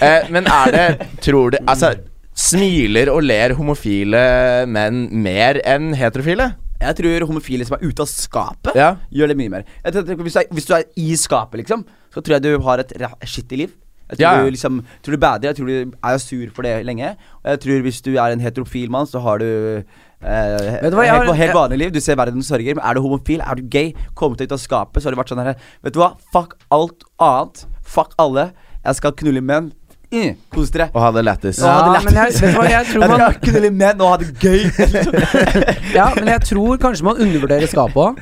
eh, 0.03 0.27
Men 0.33 0.47
er 0.51 0.73
det, 0.75 0.87
tror 1.25 1.55
du 1.55 1.59
Altså, 1.67 1.93
smiler 2.37 3.09
og 3.13 3.23
ler 3.25 3.55
homofile 3.59 4.21
menn 4.69 5.07
mer 5.25 5.59
enn 5.65 5.93
heterofile? 5.97 6.53
Jeg 6.77 6.99
tror 6.99 7.25
homofile 7.31 7.65
som 7.65 7.79
er 7.79 7.87
ute 7.89 8.05
av 8.05 8.11
skapet, 8.11 8.75
Ja. 8.77 8.91
gjør 9.11 9.29
det 9.33 9.37
mye 9.39 9.49
mer. 9.51 9.65
Jeg 9.85 9.93
tror, 9.95 10.03
hvis, 10.21 10.35
du 10.35 10.39
er, 10.43 10.45
hvis 10.53 10.67
du 10.69 10.75
er 10.77 10.85
i 11.01 11.15
skapet, 11.17 11.63
liksom, 11.65 11.87
så 12.13 12.21
tror 12.21 12.37
jeg 12.37 12.43
du 12.43 12.59
har 12.61 12.79
et 12.85 12.93
skittig 13.25 13.59
liv. 13.59 13.71
Jeg 14.11 14.19
tror 14.19 14.23
Ja, 14.23 14.37
ja. 14.39 14.45
du 14.45 14.51
liksom 14.55 14.85
Tror 15.03 15.13
du 15.13 15.19
bader, 15.19 15.49
jeg 15.49 15.57
tror 15.57 15.67
du 15.67 15.93
er 16.05 16.19
sur 16.19 16.47
for 16.55 16.63
det 16.63 16.85
lenge. 16.87 17.17
Og 17.43 17.51
jeg 17.51 17.61
tror 17.61 17.81
hvis 17.83 18.01
du 18.03 18.13
er 18.15 18.31
en 18.33 18.41
heterofil 18.41 18.91
mann, 18.91 19.07
så 19.07 19.21
har 19.21 19.39
du 19.39 19.83
Uh, 20.17 20.81
Vet 20.83 20.91
du 20.91 20.97
hva, 20.97 21.05
jeg 21.05 21.13
helt, 21.13 21.27
har- 21.29 21.35
helt 21.37 21.53
vanlig 21.55 21.79
liv. 21.79 21.91
Du 21.93 22.01
ser 22.01 22.17
verden 22.17 22.41
sørger. 22.43 22.75
Men 22.75 22.83
er 22.89 22.95
du 22.95 23.01
homofil, 23.03 23.39
er 23.45 23.55
du 23.55 23.63
gay, 23.69 23.93
kommet 24.17 24.39
deg 24.39 24.49
ut 24.49 24.53
av 24.53 24.59
skapet, 24.59 25.03
så 25.03 25.05
har 25.07 25.15
det 25.15 25.19
vært 25.21 25.29
sånn 25.29 25.45
her 25.45 25.55
Vet 25.85 25.93
du 25.93 25.99
hva, 26.01 26.17
fuck 26.33 26.55
alt 26.73 27.05
annet. 27.21 27.67
Fuck 27.85 28.15
alle. 28.19 28.53
Jeg 28.83 28.95
skal 28.97 29.13
knulle 29.13 29.43
menn. 29.43 29.73
Mm, 30.13 30.37
Kos 30.55 30.71
dere. 30.71 30.89
Og 30.95 31.03
hadde 31.03 31.23
lættis. 31.27 31.59
Ja, 31.59 31.73
Ja, 31.97 32.01
men 32.05 32.15
jeg, 32.15 32.33
vet 32.33 32.41
du 32.41 32.59
hva, 32.59 32.67
jeg 32.71 32.87
tror 32.93 33.03
Jeg 33.07 33.11
man 33.11 33.25
litt 33.27 33.41
knulle 33.49 33.71
menn 33.75 34.01
og 34.01 34.13
ha 34.13 34.17
det 34.23 34.29
gøy. 34.39 34.61
Ja, 35.99 36.11
men 36.15 36.29
jeg 36.35 36.45
tror 36.51 36.79
kanskje 36.83 37.05
man 37.09 37.19
undervurderer 37.27 37.67
skapet 37.71 37.97
òg. 37.97 38.21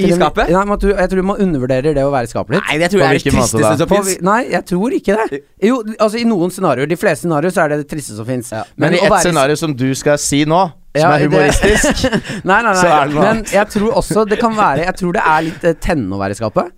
I 0.00 0.06
skapet? 0.14 0.48
Nei, 0.54 0.60
men 0.64 0.78
du, 0.80 0.86
jeg 0.94 1.10
tror 1.12 1.24
man 1.28 1.40
undervurderer 1.44 1.92
det 1.96 2.02
å 2.06 2.12
være 2.14 2.28
i 2.28 2.30
skapet 2.30 2.54
litt. 2.54 2.68
Nei, 2.70 2.76
det 2.80 2.88
tror 2.92 3.02
jeg 3.02 3.08
er 3.10 3.18
det 3.18 3.24
tristeste 3.26 3.72
som 3.82 3.90
fins. 3.90 4.12
nei, 4.24 4.38
jeg 4.54 4.64
tror 4.70 4.94
ikke 4.96 5.16
det. 5.18 5.40
Jo, 5.66 5.80
altså 5.98 6.20
i 6.22 6.24
noen 6.30 6.52
scenarioer. 6.54 6.88
De 6.88 6.96
fleste 7.00 7.26
scenarioer 7.26 7.52
så 7.56 7.64
er 7.66 7.72
det 7.74 7.78
det 7.82 7.88
triste 7.90 8.16
som 8.16 8.28
fins. 8.28 8.52
Ja. 8.54 8.62
Men 8.80 8.94
i 8.96 9.00
ett 9.00 9.08
et 9.08 9.12
være- 9.12 9.26
scenario 9.28 9.58
som 9.60 9.74
du 9.76 9.88
skal 9.98 10.16
si 10.22 10.44
nå, 10.48 10.60
som 10.94 11.00
Ja, 11.02 11.10
er 11.10 11.18
det- 11.18 11.28
humoristisk 11.28 12.06
Nei, 12.48 12.62
nei, 12.62 12.72
Så 12.74 12.86
nei. 12.86 12.94
er 12.96 13.06
det 13.10 13.14
noe 13.14 13.22
Men 13.26 13.44
jeg 13.50 13.66
tror 13.74 13.92
også 14.00 14.24
det 14.26 14.38
kan 14.40 14.56
være 14.56 14.86
Jeg 14.88 14.96
tror 14.98 15.12
det 15.14 15.22
er 15.22 15.44
litt 15.46 15.64
eh, 15.68 15.74
tennende 15.78 16.16
å 16.16 16.22
være 16.22 16.34
i 16.34 16.38
skapet. 16.40 16.72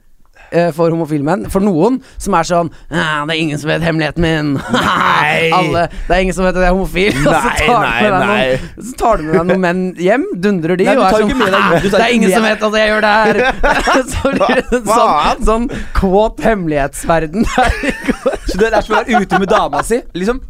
Eh, 0.52 0.70
For 0.76 0.92
homofile 0.92 1.24
menn. 1.26 1.46
For 1.52 1.64
noen 1.64 1.98
som 2.20 2.36
er 2.38 2.46
sånn 2.48 2.70
«Ah, 2.90 3.24
'Det 3.26 3.34
er 3.34 3.40
ingen 3.40 3.58
som 3.58 3.70
vet 3.72 3.82
hemmeligheten 3.82 4.22
min'. 4.22 4.52
Alle, 5.58 5.88
det 6.08 6.16
er 6.16 6.20
ingen 6.22 6.36
som 6.36 6.44
vet 6.44 6.56
at 6.56 6.62
jeg 6.62 6.70
er 6.70 6.76
homofil. 6.76 7.16
Og 7.22 7.34
så 7.34 7.52
tar 7.58 7.86
nei, 7.86 8.10
nei. 8.10 8.20
noen, 8.26 8.84
så 8.88 8.96
tar 9.02 9.16
du 9.16 9.22
med 9.24 9.34
deg 9.34 9.46
noen 9.50 9.62
menn 9.66 9.82
hjem, 9.96 10.26
dundrer 10.44 10.76
de, 10.76 10.84
Nei, 10.88 10.96
og 10.96 11.04
er 11.06 11.18
sånn 11.18 11.32
deg- 11.32 11.90
Det 11.90 12.00
er 12.00 12.12
ingen 12.14 12.30
med- 12.30 12.36
som 12.36 12.48
vet 12.48 12.62
at 12.68 12.78
jeg 12.80 12.92
gjør 12.92 13.00
det 13.06 13.14
her. 13.18 13.36
så 14.12 14.32
blir 14.36 14.62
det 14.70 14.82
sånn, 14.86 15.44
sånn 15.50 15.68
kåt 15.98 16.42
hemmelighetsverden 16.46 17.46
der. 17.56 17.72
Så 18.46 18.58
det 18.60 18.72
er 18.72 18.80
som 18.84 18.94
å 18.96 19.00
være 19.02 19.22
ute 19.22 19.38
med 19.42 19.48
dama 19.48 19.82
si, 19.86 20.02
liksom. 20.14 20.42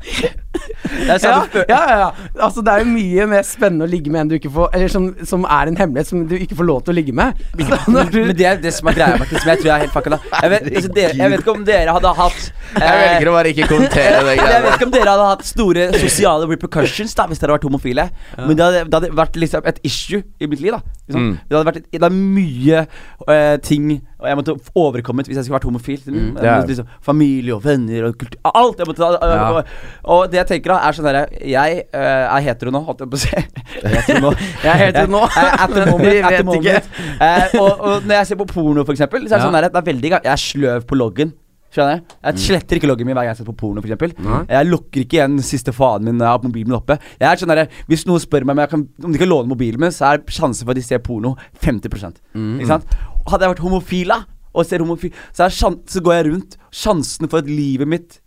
Det 0.83 1.09
er 1.09 1.12
Ja, 1.12 1.18
sånn 1.23 1.66
ja, 1.71 1.81
ja, 1.88 1.97
ja. 2.03 2.09
Altså, 2.42 2.62
det 2.64 2.73
er 2.73 2.83
jo 2.83 2.88
mye 2.90 3.27
mer 3.31 3.45
spennende 3.47 3.87
å 3.87 3.90
ligge 3.90 4.11
med 4.12 4.21
en 4.25 4.31
du 4.33 4.35
ikke 4.38 4.51
får 4.53 4.73
Eller 4.77 4.90
som, 4.92 5.09
som 5.29 5.45
er 5.47 5.71
en 5.71 5.79
hemmelighet 5.79 6.11
som 6.11 6.25
du 6.29 6.35
ikke 6.38 6.57
får 6.59 6.68
lov 6.68 6.83
til 6.87 6.95
å 6.95 6.97
ligge 6.99 7.14
med. 7.16 7.38
Så 7.59 8.05
du, 8.12 8.18
Men 8.27 8.35
det 8.38 8.47
er 8.49 8.61
det 8.62 8.73
som 8.75 8.90
er 8.90 8.97
greia, 8.99 9.18
Martin, 9.21 9.38
som 9.42 9.53
jeg 9.53 9.62
tror 9.62 9.73
er 9.77 9.85
helt 9.85 9.95
fucka 9.95 10.14
da. 10.14 10.21
Jeg 10.42 10.53
vet, 10.55 10.68
altså, 10.73 10.92
dere, 10.99 11.16
jeg 11.21 11.33
vet 11.35 11.45
ikke 11.45 11.55
om 11.57 11.64
dere 11.68 11.97
hadde 11.97 12.14
hatt 12.18 12.40
eh, 12.42 12.83
Jeg 12.83 13.03
velger 13.03 13.31
å 13.31 13.37
bare 13.37 13.53
ikke 13.55 13.68
kommentere 13.71 14.23
det 14.29 14.37
jeg 14.38 14.62
vet 14.66 14.77
ikke 14.77 14.88
om 14.88 14.95
dere 14.95 15.14
hadde 15.14 15.29
hatt 15.31 15.45
store 15.47 15.87
sosiale 16.03 16.49
repercussions 16.51 17.14
da 17.18 17.27
hvis 17.31 17.40
dere 17.42 17.53
hadde 17.53 17.61
vært 17.61 17.68
homofile. 17.68 18.09
Men 18.40 18.57
det 18.59 18.64
hadde, 18.66 18.85
det 18.88 18.99
hadde 18.99 19.12
vært 19.23 19.38
liksom 19.40 19.68
et 19.71 19.81
issue 19.87 20.23
i 20.42 20.49
mitt 20.51 20.62
liv. 20.64 20.73
da 20.75 20.81
liksom. 21.07 21.29
Mm. 21.29 21.37
Det 21.49 21.57
hadde 21.57 21.68
vært 21.71 21.90
Det 21.92 22.09
er 22.09 22.16
mye 22.16 22.83
uh, 23.29 23.57
ting 23.62 23.90
Og 24.23 24.29
jeg 24.31 24.38
måtte 24.38 24.55
overkommet 24.79 25.29
hvis 25.29 25.38
jeg 25.38 25.47
skulle 25.47 25.59
vært 25.59 25.68
homofil. 25.68 26.03
Mm. 26.07 26.37
Liksom, 26.68 26.90
familie 27.05 27.57
og 27.57 27.64
venner 27.64 28.09
og 28.09 28.18
kultur 28.21 28.38
Alt! 28.53 28.83
Jeg 28.83 28.90
måtte, 28.90 29.03
uh, 29.03 29.33
Ja. 29.33 29.49
og, 29.53 29.64
og 30.05 30.27
det 30.33 30.42
jeg 30.42 30.49
tenker 30.55 30.71
da, 30.72 30.78
er 30.87 30.96
sånn 30.96 31.06
derre 31.08 31.22
Jeg 31.48 31.85
uh, 31.92 32.37
er 32.37 32.46
hetero 32.46 32.72
nå, 32.74 32.82
holdt 32.87 33.04
jeg 33.04 33.12
på 33.12 33.18
å 33.18 33.22
si. 33.22 33.42
Hetero 33.94 34.22
nå. 34.24 34.32
Jeg 34.62 34.72
er 34.72 34.80
hetero 34.87 35.12
nå. 35.12 35.22
At 35.28 35.70
the 35.72 35.87
moment. 35.88 36.24
At 36.28 36.37
the 36.38 36.48
moment. 36.48 36.90
Eh, 37.22 37.54
og, 37.61 37.70
og 37.70 38.08
når 38.08 38.18
jeg 38.20 38.32
ser 38.32 38.40
på 38.40 38.48
porno, 38.50 38.85
for 38.85 38.96
eksempel, 38.96 39.24
så 39.26 39.37
er 39.37 39.42
det 39.42 39.46
sånn 39.46 39.56
der, 39.58 39.68
det 39.72 39.80
er 39.80 39.88
veldig 39.88 40.12
Jeg 40.12 40.32
er 40.35 40.42
sløv 40.42 40.87
på 40.88 40.98
loggen. 40.98 41.32
Skjønner 41.72 42.02
Jeg 42.02 42.26
Jeg 42.26 42.42
sletter 42.46 42.78
ikke 42.78 42.90
loggen 42.90 43.08
min 43.08 43.16
hver 43.16 43.24
gang 43.24 43.32
jeg 43.32 43.40
ser 43.40 43.48
på 43.48 43.56
porno. 43.62 43.85
For 43.85 43.88
eksempel. 43.88 44.12
Jeg 44.50 44.68
lukker 44.68 45.04
ikke 45.04 45.18
igjen 45.20 45.38
siste 45.46 45.74
faen 45.76 46.04
min 46.08 46.20
har 46.20 46.42
mobilen 46.44 46.72
min 46.72 46.78
oppe. 46.80 46.98
Jeg 47.16 47.28
er 47.30 47.40
sånn 47.40 47.54
der, 47.54 47.64
Hvis 47.90 48.04
noen 48.08 48.22
spør 48.22 48.46
meg 48.48 48.58
om, 48.58 48.66
kan, 48.74 48.85
om 49.06 49.14
de 49.14 49.22
kan 49.22 49.30
låne 49.30 49.52
mobilen 49.52 49.80
min, 49.82 49.94
så 49.94 50.12
er 50.12 50.24
sjansen 50.28 50.66
for 50.66 50.74
at 50.74 50.80
de 50.80 50.87
ser 50.87 51.02
porno 51.04 51.35
50% 51.64 52.20
Ikke 52.61 52.70
sant? 52.70 52.98
Hadde 53.28 53.46
jeg 53.46 53.54
vært 53.54 53.64
homofil, 53.64 54.12
da, 54.12 54.22
og 54.52 54.66
ser 54.68 54.85
homofil, 54.85 55.14
så, 55.32 55.48
så 55.48 56.02
går 56.04 56.18
jeg 56.18 56.28
rundt. 56.28 56.58
Sjansen 56.74 57.30
for 57.30 57.40
at 57.40 57.48
livet 57.48 57.88
mitt 57.88 58.18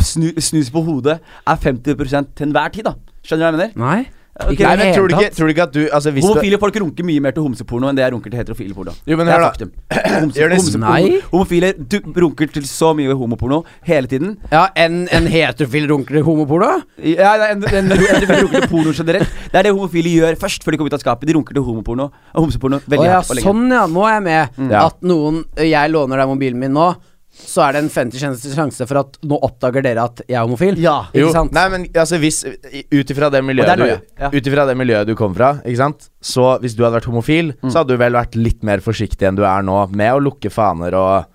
snu, 0.00 0.32
snus 0.38 0.70
på 0.72 0.82
hodet, 0.86 1.20
er 1.46 1.56
50 1.56 2.34
til 2.34 2.48
enhver 2.48 2.72
tid. 2.72 2.84
da 2.84 2.96
Skjønner 3.22 3.52
du 3.52 3.58
hva 3.58 3.66
jeg 3.66 3.76
mener? 3.76 3.78
Nei. 3.86 4.02
Okay. 4.32 4.54
Ikke 4.56 4.64
Nei, 4.64 4.76
men 4.80 4.94
tror 4.96 5.10
du 5.10 5.12
ikke, 5.12 5.28
tror 5.36 5.44
du 5.44 5.52
ikke 5.52 5.62
at 5.66 5.72
du 5.74 5.80
altså, 5.92 6.10
hvis 6.10 6.24
du, 6.24 6.30
Homofile 6.30 6.56
folk 6.58 6.76
runker 6.80 7.04
mye 7.04 7.20
mer 7.20 7.34
til 7.36 7.44
homseporno 7.44 7.90
enn 7.90 7.98
det 7.98 8.00
jeg 8.06 8.14
runker 8.14 8.32
til 8.32 8.40
heterofile 8.40 8.72
porno. 8.72 8.94
Jo, 9.04 9.18
men 9.20 9.28
det 9.28 9.34
er 9.34 9.36
hør 9.36 9.44
da. 9.44 9.50
faktum. 9.52 9.72
Homse, 10.22 10.38
det- 10.40 10.56
homse, 10.56 10.80
Nei. 10.80 11.18
Homofile 11.34 11.72
du, 11.76 11.98
runker 12.24 12.48
til 12.54 12.64
så 12.64 12.94
mye 12.96 13.12
homoporno 13.12 13.58
hele 13.84 14.08
tiden. 14.08 14.38
Ja, 14.50 14.62
en, 14.74 15.02
en 15.12 15.28
heterofil 15.28 15.84
runker 15.92 16.16
til 16.16 16.24
homoporno? 16.24 16.70
Ja, 16.96 17.34
en, 17.50 17.60
en, 17.60 17.92
en, 17.92 17.92
en 17.92 18.32
runker 18.46 18.56
til 18.64 18.68
porno 18.72 18.96
generelt. 18.96 19.36
Det 19.52 19.60
er 19.60 19.68
det 19.68 19.74
homofile 19.76 20.16
gjør 20.16 20.40
først, 20.40 20.64
før 20.64 20.72
de 20.72 20.80
kommer 20.80 20.94
ut 20.94 20.96
av 20.96 21.04
skapet. 21.04 21.28
De 21.28 21.36
runker 21.36 21.60
til 21.60 21.68
homoporno 21.68 22.08
og 22.08 22.40
homseporno 22.46 22.80
Å 22.80 22.88
veldig 22.96 23.10
ja, 23.12 23.20
og 23.20 23.36
lenge. 23.36 23.44
sånn 23.50 23.68
ja. 23.76 23.84
Nå 23.92 24.08
er 24.08 24.16
jeg 24.16 24.26
med. 24.30 24.56
Mm. 24.64 24.72
At 24.80 25.04
noen 25.12 25.42
Jeg 25.60 25.92
låner 25.92 26.24
deg 26.24 26.32
mobilen 26.32 26.64
min 26.64 26.72
nå, 26.80 26.88
så 27.46 27.64
er 27.66 27.76
det 27.76 27.82
en 27.84 27.90
50 27.92 28.54
sjanse 28.54 28.86
for 28.88 29.00
at 29.02 29.18
nå 29.28 29.38
oppdager 29.44 29.84
dere 29.84 30.04
at 30.08 30.22
jeg 30.26 30.38
er 30.38 30.44
homofil. 30.46 30.78
Ja. 30.80 30.96
Ikke 31.12 31.26
jo, 31.26 31.32
sant? 31.34 31.52
Nei, 31.56 31.66
men 31.72 31.86
altså 31.92 32.18
hvis 32.22 32.42
Ut 32.46 33.10
ifra 33.12 33.28
det 33.32 33.42
miljøet 33.44 33.78
du 33.78 33.86
ja. 33.88 34.30
Det 34.32 34.76
miljøet 34.78 35.08
du 35.10 35.14
kom 35.18 35.34
fra, 35.36 35.54
ikke 35.64 35.80
sant 35.80 36.08
Så 36.22 36.44
hvis 36.62 36.76
du 36.78 36.84
hadde 36.84 37.00
vært 37.00 37.10
homofil, 37.10 37.52
Mm. 37.62 37.70
så 37.70 37.82
hadde 37.82 37.94
du 37.94 38.00
vel 38.00 38.14
vært 38.16 38.34
litt 38.38 38.62
mer 38.66 38.80
forsiktig 38.82 39.26
enn 39.28 39.36
du 39.36 39.42
er 39.44 39.62
nå, 39.62 39.76
med 39.94 40.12
å 40.14 40.20
lukke 40.22 40.50
faner 40.50 40.94
og 40.98 41.26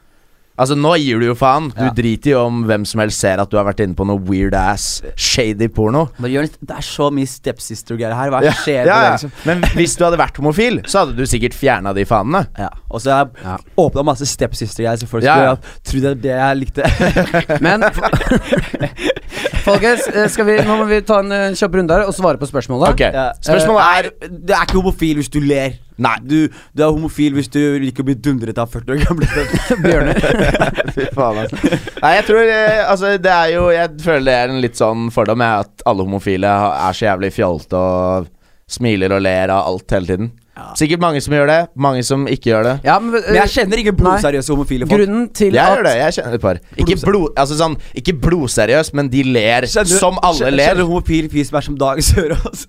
Altså, 0.57 0.73
nå 0.75 0.95
gir 0.97 1.19
du 1.21 1.27
jo 1.27 1.35
faen. 1.37 1.69
Du 1.75 1.83
Ja. 1.85 1.91
driter 1.93 2.31
jo 2.31 2.39
om 2.47 2.63
hvem 2.65 2.83
som 2.85 2.99
helst 2.99 3.19
ser 3.19 3.37
at 3.39 3.49
du 3.51 3.57
har 3.57 3.65
vært 3.65 3.79
inne 3.83 3.93
på 3.95 4.05
noe 4.07 4.17
weird 4.17 4.55
ass, 4.57 5.01
shady 5.15 5.67
porno. 5.69 6.09
Men 6.19 6.31
Jonis, 6.31 6.57
det 6.65 6.77
er 6.77 6.81
så 6.81 7.11
mye 7.13 7.27
stepsister-greier 7.29 8.15
her. 8.15 8.31
Hva 8.31 8.41
Ja, 8.43 8.51
skjer 8.51 8.85
ja, 8.85 8.85
ja. 8.85 9.01
det, 9.03 9.11
liksom? 9.21 9.31
Men 9.45 9.61
hvis 9.77 9.95
du 9.97 10.03
hadde 10.03 10.17
vært 10.17 10.37
homofil, 10.41 10.81
så 10.89 10.99
hadde 11.05 11.15
du 11.15 11.23
sikkert 11.29 11.53
fjerna 11.53 11.93
de 11.93 12.05
fanene. 12.05 12.47
Ja. 12.57 12.69
Og 12.89 13.01
så 13.01 13.11
har 13.11 13.25
jeg 13.25 13.43
Ja. 13.43 13.57
åpna 13.77 14.03
masse 14.03 14.25
stepsister-greier, 14.25 14.97
så 14.97 15.07
folk 15.07 15.23
Ja, 15.23 15.35
skulle 15.35 15.45
ja. 15.45 15.53
ja. 15.53 15.81
tro 15.85 15.99
det 15.99 16.11
er 16.11 16.21
det 16.25 16.35
jeg 16.37 16.57
likte. 16.57 17.61
Men 17.61 17.81
folkens, 19.67 20.07
eh, 20.11 20.29
skal 20.31 20.47
vi, 20.47 20.55
nå 20.65 20.77
må 20.79 20.85
vi 20.89 21.01
ta 21.05 21.19
en 21.23 21.33
eh, 21.35 21.49
kjapp 21.57 21.75
runde 21.79 21.97
her 21.97 22.07
og 22.07 22.15
svare 22.15 22.39
på 22.41 22.49
spørsmålet. 22.49 22.95
Okay. 22.95 23.11
Ja. 23.13 23.27
Spørsmålet 23.43 23.83
er 23.83 24.07
er 24.07 24.31
Du 24.31 24.53
er 24.53 24.63
ikke 24.63 24.79
homofil 24.79 25.19
hvis 25.21 25.29
du 25.33 25.39
ler. 25.43 25.77
Nei. 25.97 26.13
Du, 26.21 26.35
du 26.77 26.83
er 26.85 26.93
homofil 26.93 27.33
hvis 27.37 27.49
du 27.49 27.59
liker 27.81 28.05
å 28.05 28.07
bli 28.09 28.15
dundret 28.21 28.59
av 28.61 28.69
40 28.73 28.93
år 28.93 29.03
gamle 29.05 29.27
Bjørner. 29.85 30.19
Fy 30.95 31.07
faen, 31.15 31.43
altså. 31.43 31.77
Nei, 32.03 32.11
jeg 32.19 32.25
tror 32.29 32.41
eh, 32.45 32.81
Altså, 32.85 33.13
det 33.21 33.33
er 33.33 33.53
jo 33.55 33.67
Jeg 33.73 33.95
føler 34.03 34.27
det 34.27 34.35
er 34.37 34.53
en 34.53 34.61
litt 34.63 34.77
sånn 34.79 35.07
fordom, 35.13 35.41
jeg, 35.41 35.67
at 35.67 35.87
alle 35.89 36.05
homofile 36.05 36.51
er 36.51 36.97
så 36.97 37.09
jævlig 37.09 37.31
fjolte 37.35 37.81
og 37.81 38.33
smiler 38.67 39.15
og 39.15 39.23
ler 39.23 39.53
av 39.53 39.69
alt 39.71 39.95
hele 39.95 40.09
tiden. 40.11 40.29
Sikkert 40.77 40.99
mange 41.03 41.21
som 41.21 41.33
gjør 41.33 41.47
det, 41.47 41.59
mange 41.75 42.03
som 42.03 42.25
ikke 42.27 42.51
gjør 42.51 42.63
det. 42.63 42.75
Ja, 42.85 42.99
men, 42.99 43.11
Men 43.21 43.35
jeg 43.41 43.49
kjenner 43.55 43.77
ingen 43.83 43.95
blodseriøse 43.95 44.49
homofile 44.53 44.87
folk. 44.87 44.99
Grunnen 45.01 45.29
til 45.33 45.53
Jeg 45.53 45.63
at 45.63 45.77
gjør 45.77 45.83
det, 45.89 45.95
jeg 45.97 46.13
kjenner 46.19 46.33
et 46.39 46.41
par. 46.41 46.59
Ikke, 46.77 46.97
blod, 47.05 47.29
altså 47.37 47.57
sånn, 47.59 47.75
ikke 47.95 48.13
blodseriøst, 48.27 48.93
men 48.93 49.09
de 49.13 49.23
ler 49.23 49.67
Kjenner 49.67 49.89
du- 49.89 49.97
som 49.99 50.19
alle 50.21 50.37
kjenner- 50.39 50.57
ler. 50.57 50.67
Kjenner 50.71 50.81
du 50.83 50.87
homofil 50.91 51.29
fyr 51.29 51.45
som 51.45 51.57
er 51.57 51.61
som 51.61 51.77
Dag 51.77 51.97
Sørås? 52.09 52.67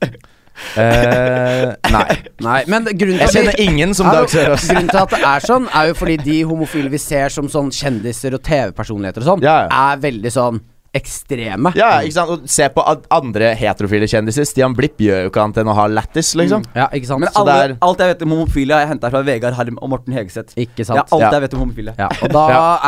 Uh, 0.76 1.70
nei. 1.94 2.06
Nei, 2.42 2.58
men 2.66 2.84
grunnen 2.98 3.20
til 3.20 3.22
Jeg 3.22 3.34
kjenner 3.36 3.60
ingen 3.62 3.94
som 3.94 4.08
Ja, 4.10 4.18
Dag 4.20 4.32
Sørås. 4.32 4.64
Grunnen 4.68 4.88
til 4.90 4.98
at 5.04 5.12
det 5.14 5.20
er 5.30 5.44
sånn, 5.46 5.68
er 5.74 5.90
jo 5.92 5.94
fordi 5.98 6.16
de 6.24 6.38
homofile 6.48 6.90
vi 6.92 6.98
ser 6.98 7.30
som 7.30 7.46
sånn 7.52 7.70
kjendiser 7.74 8.34
og 8.34 8.42
TV-personligheter 8.42 9.22
og 9.22 9.28
sånn, 9.32 9.44
Ja, 9.46 9.60
ja. 9.68 9.92
er 9.92 10.02
veldig 10.02 10.32
sånn 10.34 10.60
ekstreme. 10.98 11.72
Ja, 11.78 11.90
ikke 12.04 12.16
sant? 12.18 12.32
Og 12.34 12.48
se 12.50 12.66
på 12.74 12.84
andre 13.14 13.52
heterofile 13.58 14.08
kjendiser. 14.10 14.46
Stian 14.48 14.74
Blipp 14.76 14.98
gjør 15.02 15.24
jo 15.26 15.30
ikke 15.32 15.44
annet 15.44 15.62
enn 15.62 15.70
å 15.72 15.76
ha 15.78 15.86
lættis, 15.90 16.34
liksom. 16.38 16.66
Ja, 16.76 16.88
ikke 16.92 17.08
sant? 17.10 17.22
Men 17.24 17.30
alle, 17.38 17.56
er- 17.68 17.76
alt 17.88 18.02
jeg 18.04 18.12
vet 18.14 18.26
om 18.26 18.34
homofile, 18.36 18.74
har 18.76 18.84
jeg 18.86 18.92
henta 18.94 19.10
fra 19.14 19.22
Vegard 19.26 19.54
Harm 19.58 19.78
og 19.82 19.92
Morten 19.94 20.12
Hegeseth. 20.16 20.52
ikke 20.58 20.84
sant? 20.84 20.98
Ja, 21.00 21.06
alt 21.16 21.22
Ja. 21.22 21.30
jeg 21.38 21.46
vet 21.46 21.54
om 21.54 21.60
homofile. 21.66 21.94
Ja, 21.98 22.08
og 22.22 22.32
da 22.38 22.44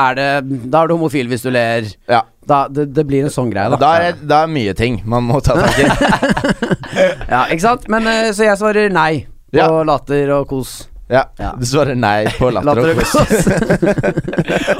er 0.09 0.15
det 0.21 0.31
Da 0.71 0.83
er 0.83 0.89
du 0.93 0.97
homofil 0.99 1.29
hvis 1.33 1.43
du 1.47 1.51
ler. 1.55 1.89
Ja. 2.09 2.23
Da, 2.47 2.65
det, 2.69 2.89
det 2.97 3.05
blir 3.07 3.25
en 3.29 3.31
sånn 3.31 3.51
greie, 3.53 3.69
da. 3.71 3.77
Da 3.77 3.91
er 4.01 4.13
det 4.19 4.33
er 4.37 4.47
mye 4.51 4.73
ting 4.75 5.03
man 5.05 5.23
må 5.29 5.41
ta 5.45 5.55
tak 5.61 5.77
i. 5.79 5.89
Ja, 7.31 7.45
ikke 7.47 7.61
sant? 7.63 7.89
Men 7.93 8.07
eh, 8.11 8.31
Så 8.35 8.45
jeg 8.49 8.59
svarer 8.59 8.91
nei 8.93 9.27
på 9.53 9.59
Ja. 9.59 9.69
latter 9.87 10.31
og 10.39 10.49
kos. 10.51 10.89
Ja, 11.11 11.25
Ja. 11.39 11.53
Du 11.59 11.67
svarer 11.67 11.97
nei 11.99 12.27
på 12.39 12.51
latter 12.55 12.79
og 12.79 13.01
kos. 13.01 13.15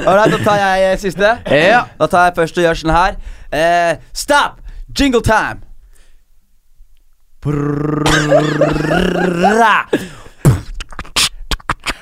Ålreit, 0.07 0.31
da 0.35 0.39
tar 0.45 0.61
jeg 0.61 0.85
eh, 0.91 0.97
siste. 1.01 1.33
ja. 1.51 1.81
Da 1.99 2.07
tar 2.07 2.29
jeg 2.29 2.37
først 2.39 2.57
og 2.61 2.63
gjør 2.67 2.79
sånn 2.83 2.95
her. 2.95 3.19
Eh, 3.51 3.91
stop! 4.15 4.61
Jingle 4.95 5.21
time! 5.27 5.59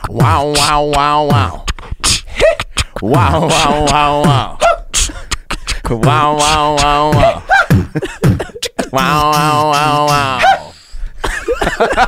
Wow, 0.10 0.54
wow, 0.58 0.84
wow, 0.96 1.26
wow. 1.28 1.66
Wow, 3.02 3.48
wow, 3.48 3.86
wow, 3.86 4.24
wow. 4.24 4.58
Wow, 5.90 6.38
wow, 6.38 6.76
wow, 6.78 7.12
wow. 7.14 7.44
Wow, 8.92 9.32
wow, 9.32 9.72
wow, 9.72 10.08
wow. 10.08 10.69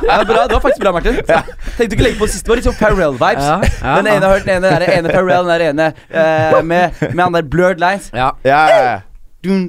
Ja, 0.08 0.18
bra, 0.28 0.46
det 0.46 0.56
var 0.56 0.62
faktisk 0.64 0.82
bra, 0.82 0.92
Martin. 0.96 1.18
Tenkte 1.26 1.88
du 1.88 1.96
ikke 1.96 2.06
legge 2.08 2.20
på 2.20 2.28
siste? 2.30 2.46
Det 2.46 2.52
var 2.52 2.60
litt 2.60 2.68
sånn 2.70 2.78
Parallel-vibes. 2.80 3.48
Ja, 3.48 3.58
ja. 3.62 3.96
den 4.00 4.10
ene 4.14 4.26
har 4.26 4.36
hørt 4.36 4.48
den 4.48 4.58
ene, 4.58 4.72
den 4.82 4.94
ene 4.98 5.12
Pharrell, 5.12 5.46
den 5.46 5.52
der 5.54 5.66
ene 5.70 5.90
uh, 6.12 6.62
med, 6.66 7.02
med 7.12 7.24
han 7.24 7.38
der 7.38 7.46
blurred 7.54 7.82
lines. 7.82 8.10
Ja, 8.14 8.32
Ja, 8.46 8.64
ja, 8.70 8.82
ja. 8.90 8.98
Dun, 9.42 9.62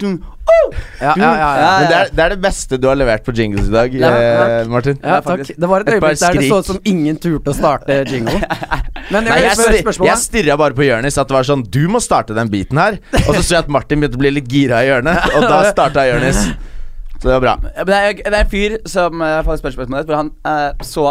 dun, 0.00 0.14
oh! 0.48 0.76
ja, 1.02 1.12
ja, 1.16 1.30
ja, 1.36 1.48
ja. 1.60 1.72
Men 1.80 1.90
det 1.90 1.96
er, 1.98 2.12
det 2.16 2.22
er 2.24 2.32
det 2.32 2.38
beste 2.40 2.78
du 2.80 2.86
har 2.88 2.96
levert 2.96 3.26
på 3.26 3.34
jingles 3.36 3.68
i 3.68 3.74
dag, 3.74 3.96
Ja, 4.00 4.12
eh, 4.16 4.70
Martin. 4.70 4.96
Ja, 5.02 5.18
Ja, 5.18 5.20
takk. 5.24 5.50
Det 5.52 5.68
var 5.68 5.84
et 5.84 5.90
øyeblikk 5.92 6.22
der 6.22 6.38
det 6.38 6.48
så 6.48 6.60
ut 6.62 6.70
som 6.70 6.78
ingen 6.88 7.18
turte 7.20 7.52
å 7.52 7.56
starte 7.56 7.98
jingle. 8.08 8.40
Men 9.12 9.28
Nei, 9.28 9.38
jeg, 9.44 9.56
jeg, 9.58 9.98
jeg 10.04 10.20
stirra 10.20 10.56
bare 10.60 10.76
på 10.76 10.84
Jonis 10.84 11.16
at 11.20 11.28
det 11.30 11.36
var 11.38 11.46
sånn 11.48 11.62
Du 11.64 11.80
må 11.88 12.00
starte 12.04 12.36
den 12.36 12.50
biten 12.52 12.80
her. 12.80 12.98
Og 13.26 13.30
så 13.36 13.42
så 13.42 13.54
jeg 13.54 13.62
at 13.64 13.70
Martin 13.72 14.02
begynte 14.02 14.20
å 14.20 14.24
bli 14.24 14.34
litt 14.36 14.50
gira 14.52 14.82
i 14.84 14.90
hjørnet, 14.90 15.30
og 15.36 15.46
da 15.48 15.62
starta 15.74 16.04
Jonis. 16.08 16.42
Så 17.18 17.26
det 17.26 17.34
var 17.34 17.40
bra. 17.42 17.54
Men 17.62 17.86
det, 17.88 17.98
er, 17.98 18.12
det 18.22 18.30
er 18.30 18.44
en 18.44 18.50
fyr 18.52 18.74
som 18.86 19.22
uh, 19.24 19.40
får 19.46 19.58
spørsmål 19.58 20.04
hvor 20.06 20.18
han 20.20 20.30
uh, 20.46 20.84
så 20.86 21.10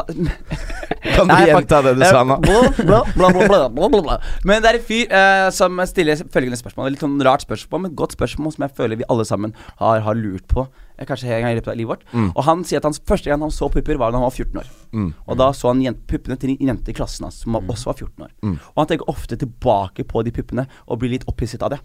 Kan 1.17 1.27
du 1.27 1.33
Nei, 1.33 1.47
gjenta 1.49 1.81
det 1.83 1.93
du 1.97 2.03
sa 2.05 2.23
nå? 2.27 2.37
Bla, 2.43 3.01
bla, 3.15 3.29
bla, 3.69 3.87
bla. 3.91 4.17
Men 4.47 4.63
det 4.63 4.71
er 4.71 4.79
en 4.79 4.85
fyr 4.87 5.11
uh, 5.11 5.47
som 5.55 5.79
stiller 5.89 6.19
følgende 6.33 6.59
spørsmål. 6.59 6.91
Litt 6.93 7.03
sånn 7.03 7.17
rart 7.27 7.43
spørsmål, 7.43 7.83
men 7.85 7.95
godt 7.97 8.15
spørsmål 8.15 8.55
som 8.55 8.65
jeg 8.67 8.75
føler 8.77 8.99
vi 8.99 9.07
alle 9.11 9.25
sammen 9.27 9.55
har, 9.81 10.03
har 10.05 10.19
lurt 10.19 10.47
på. 10.51 10.67
eh, 10.97 11.07
Kanskje 11.07 11.31
en 11.31 11.43
gang 11.45 11.55
i 11.55 11.59
løpet 11.59 11.73
av 11.73 11.79
livet 11.79 11.95
vårt. 11.95 12.05
Mm. 12.13 12.29
Og 12.33 12.43
han 12.47 12.63
sier 12.67 12.81
at 12.81 12.87
hans 12.87 13.01
første 13.07 13.31
gang 13.31 13.43
han 13.43 13.53
så 13.53 13.69
pupper, 13.73 13.99
var 13.99 14.13
da 14.13 14.21
han 14.21 14.27
var 14.27 14.35
14 14.35 14.61
år. 14.63 14.71
Mm. 14.93 15.09
Og 15.27 15.41
da 15.41 15.49
så 15.55 15.73
han 15.73 15.99
puppene 16.07 16.39
til 16.39 16.55
en 16.55 16.71
jente 16.71 16.93
i 16.93 16.97
klassen 16.97 17.27
hans 17.27 17.41
som 17.43 17.59
også 17.59 17.91
var 17.91 17.99
14 17.99 18.27
år. 18.29 18.31
Mm. 18.43 18.55
Og 18.73 18.83
han 18.83 18.91
tenker 18.93 19.11
ofte 19.11 19.39
tilbake 19.39 20.07
på 20.07 20.23
de 20.23 20.35
puppene 20.35 20.67
og 20.87 21.01
blir 21.03 21.17
litt 21.17 21.27
opphisset 21.27 21.63
av 21.67 21.75
det. 21.75 21.81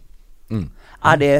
Mm. 0.52 0.68
Er 1.10 1.20
det 1.20 1.34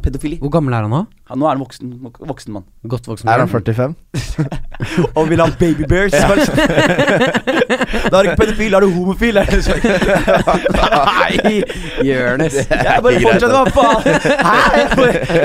pedofili? 0.00 0.38
Hvor 0.40 0.48
gammel 0.54 0.72
er 0.76 0.82
han 0.86 0.90
nå? 0.94 1.00
Ja, 1.30 1.34
nå 1.38 1.44
er 1.46 1.50
han 1.56 1.60
voksen, 1.60 1.90
vok- 2.02 2.20
voksen 2.26 2.52
mann. 2.54 2.64
Godt 2.88 3.06
voksen. 3.10 3.26
mann. 3.26 3.34
Er 3.34 3.38
han 3.42 3.48
45? 3.50 3.94
Og 5.18 5.28
vil 5.28 5.40
ha 5.42 5.46
baby 5.60 5.84
bears. 5.90 6.12
da 6.12 6.22
er 8.16 8.22
du 8.22 8.28
ikke 8.30 8.36
pedofil, 8.40 8.70
da 8.72 8.76
er 8.78 8.80
du 8.86 8.90
homofil. 8.94 9.36
Er 9.36 9.44
det 9.50 9.60
sånn? 9.66 9.80
Nei, 10.78 11.56
Jonis. 12.06 12.56
Jeg 12.70 13.02
bare 13.04 13.20
fortsatte, 13.26 13.56
hva 13.56 13.64
faen? 13.74 14.02
Hæ? 14.46 14.54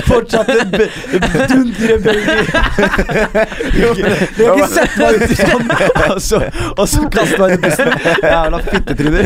Fortsatte 0.07 0.57
dundre 1.51 1.95
baby. 2.05 2.37
Du 3.75 4.41
har 4.45 4.53
ikke 4.53 4.69
sett 4.75 4.95
meg 5.01 5.11
ut 5.19 5.35
sånn, 5.41 5.65
og 6.05 6.21
så, 6.29 6.37
og 6.77 6.85
så 6.93 6.99
kaster 7.17 7.39
meg 7.43 7.57
i 7.57 7.59
bussen. 7.65 7.89
Jævla 8.23 8.61
fittetryner. 8.69 9.25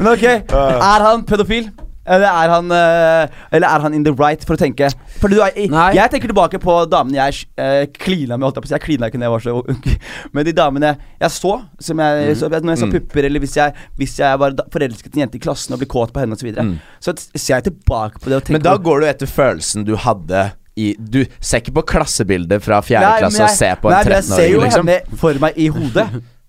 Men 0.00 0.10
ok, 0.16 0.26
er 0.50 1.00
han 1.06 1.24
pedofil? 1.28 1.70
Eller 2.06 2.26
er 2.30 2.48
han 2.48 2.70
eh, 2.72 3.28
Eller 3.52 3.68
er 3.68 3.82
han 3.84 3.94
in 3.94 4.04
the 4.06 4.12
right 4.16 4.40
for 4.48 4.56
å 4.56 4.60
tenke? 4.60 4.88
For 5.20 5.28
du 5.28 5.36
Nei. 5.36 5.90
Jeg 5.94 6.10
tenker 6.14 6.30
tilbake 6.32 6.60
på 6.62 6.76
damene 6.90 7.18
jeg 7.20 7.44
uh, 7.60 7.84
klina 8.00 8.38
med. 8.38 8.46
Holdt 8.48 8.56
jeg 8.60 8.64
på 8.64 8.72
Jeg 8.72 8.84
klina 8.86 9.10
ikke 9.10 9.20
da 9.20 9.28
jeg 9.28 9.34
var 9.34 9.44
så 9.44 9.54
ung. 9.60 9.88
Men 10.34 10.46
de 10.48 10.54
damene 10.56 10.94
jeg 11.20 11.30
så, 11.36 11.52
som 11.82 12.00
jeg, 12.00 12.36
så 12.40 12.48
når 12.48 12.72
jeg 12.72 12.82
så 12.82 12.88
Mm. 12.90 12.94
pupper, 12.96 13.26
eller 13.28 13.42
hvis 13.44 13.56
jeg, 13.58 13.74
hvis 14.00 14.16
jeg 14.18 14.38
var 14.40 14.56
forelsket 14.72 15.12
i 15.12 15.20
en 15.20 15.26
jente 15.26 15.36
i 15.36 15.42
klassen 15.44 15.74
og 15.76 15.82
ble 15.82 15.86
kåt 15.92 16.14
på 16.14 16.22
henne 16.22 16.34
osv., 16.34 16.40
så, 16.40 16.48
videre, 16.48 16.64
Mm. 16.64 16.78
så 17.04 17.14
ser 17.36 17.54
jeg 17.58 17.64
tilbake 17.68 18.18
på 18.22 18.30
det 18.32 18.36
og 18.40 18.44
tenker 18.48 18.58
Men 18.58 18.64
da 18.64 18.76
går 18.80 19.00
du 19.04 19.06
etter 19.10 19.28
følelsen 19.30 19.84
du 19.84 19.94
hadde 20.00 20.46
i 20.80 20.94
Du 20.98 21.24
ser 21.38 21.60
ikke 21.60 21.74
på 21.76 21.84
klassebildet 21.92 22.62
fra 22.64 22.80
fjerde 22.80 23.18
klasse 23.20 23.42
og 23.44 23.50
ser 23.52 23.76
på 23.82 23.90
en 23.90 23.98
men 24.00 24.14
Jeg 24.16 24.24
ser 24.24 24.48
jo 24.48 24.60
liksom. 24.64 24.88
henne 24.88 25.18
for 25.20 25.34
meg 25.42 25.58
i 25.60 25.68
hodet. 25.68 26.08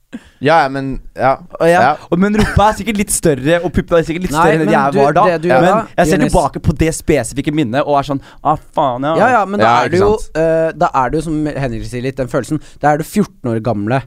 Ja, 0.43 0.63
ja, 0.63 0.69
men 0.69 0.99
Ja. 1.15 1.37
Og 1.59 1.67
ja. 1.69 1.81
ja. 1.81 1.91
og, 2.11 2.19
men 2.19 2.35
rumpa 2.35 2.69
er 2.71 2.77
sikkert 2.81 2.97
litt 2.99 3.13
større, 3.15 3.59
og 3.63 3.71
puppene 3.71 3.99
er 4.01 4.07
sikkert 4.07 4.25
litt 4.25 4.33
Nei, 4.35 4.41
større 4.43 4.65
enn 4.65 4.73
jeg 4.73 4.93
du- 4.93 4.99
var 4.99 5.13
da. 5.13 5.25
Ja. 5.31 5.59
men 5.61 5.87
jeg 5.97 6.07
ser 6.11 6.23
tilbake 6.25 6.59
på 6.65 6.75
det 6.81 6.91
spesifikke 6.97 7.53
minnet 7.55 7.85
og 7.85 7.99
er 8.01 8.09
sånn 8.09 8.21
Ah, 8.43 8.57
faen, 8.75 9.03
ja. 9.07 9.15
Ja, 9.21 9.29
ja, 9.37 9.45
men 9.45 9.59
da 9.61 9.65
Ja, 9.69 9.85
er 9.85 9.89
det 9.93 9.99
jo 10.01 10.11
eh, 10.35 10.71
Da 10.75 10.89
er 10.93 11.09
du 11.13 11.17
jo, 11.19 11.23
som 11.29 11.45
Henrik 11.45 11.85
sier 11.87 12.01
litt, 12.03 12.17
den 12.19 12.27
følelsen 12.31 12.59
Da 12.81 12.91
er 12.93 12.97
du 12.97 13.03
14 13.07 13.51
år 13.53 13.61
gamle 13.63 14.01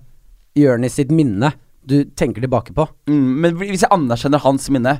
Jonis 0.57 0.95
sitt 1.01 1.11
minne 1.11 1.55
du 1.85 1.99
tenker 2.17 2.41
tilbake 2.41 2.73
på. 2.73 2.87
Mm, 3.11 3.25
men 3.43 3.57
hvis 3.61 3.83
jeg 3.85 3.91
anerkjenner 3.93 4.41
hans 4.41 4.71
minne 4.73 4.95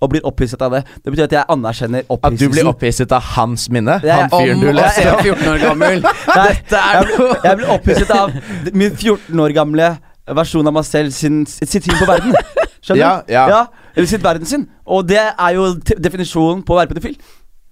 og 0.00 0.12
blir 0.12 0.22
opphisset 0.24 0.62
av 0.62 0.70
det, 0.76 0.84
det 1.04 1.10
betyr 1.12 1.24
at 1.26 1.32
jeg 1.34 1.44
anerkjenner 1.52 2.04
At 2.08 2.36
du 2.38 2.44
blir 2.48 2.68
opphisset 2.70 3.10
av 3.12 3.24
hans 3.34 3.64
minne? 3.68 3.96
Han 4.00 4.30
fyren 4.30 4.62
du 4.62 4.70
leste 4.72 5.02
se 5.02 5.10
opp? 5.10 5.24
14 5.26 5.48
år 5.50 5.58
gammel. 5.64 5.98
Dette 6.30 6.78
er 6.84 7.10
noe 7.18 7.34
jeg 7.44 7.58
blir 7.58 7.72
opphisset 7.74 8.12
av 8.14 8.30
min 8.72 8.94
14 8.94 9.42
år 9.42 9.56
gamle 9.58 9.90
versjon 10.26 10.66
av 10.66 10.72
meg 10.76 10.84
selv 10.84 11.10
sin, 11.16 11.44
sitt 11.46 11.84
syn 11.84 11.96
på 11.98 12.06
verden. 12.08 12.34
Skjønner 12.84 13.00
Ja, 13.02 13.12
du? 13.26 13.32
ja. 13.32 13.66
Eller 13.96 14.06
sitt 14.08 14.22
verden 14.24 14.46
sin. 14.46 14.68
Og 14.86 15.06
det 15.08 15.20
er 15.20 15.54
jo 15.56 15.74
definisjonen 16.00 16.62
på 16.64 16.74
å 16.76 16.80
være 16.82 16.92
pedofil. 16.94 17.16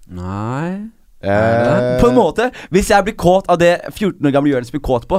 Nei 0.09 0.89
Eh, 1.19 1.97
På 1.99 2.07
en 2.07 2.15
måte. 2.15 2.45
Hvis 2.71 2.87
jeg 2.93 3.03
blir 3.03 3.15
kåt 3.19 3.49
av 3.51 3.57
det 3.59 3.73
14 3.91 4.23
år 4.23 4.31
gamle 4.31 4.53
Jonis 4.53 4.69
blir 4.71 4.79
kåt 4.79 5.03
på, 5.11 5.17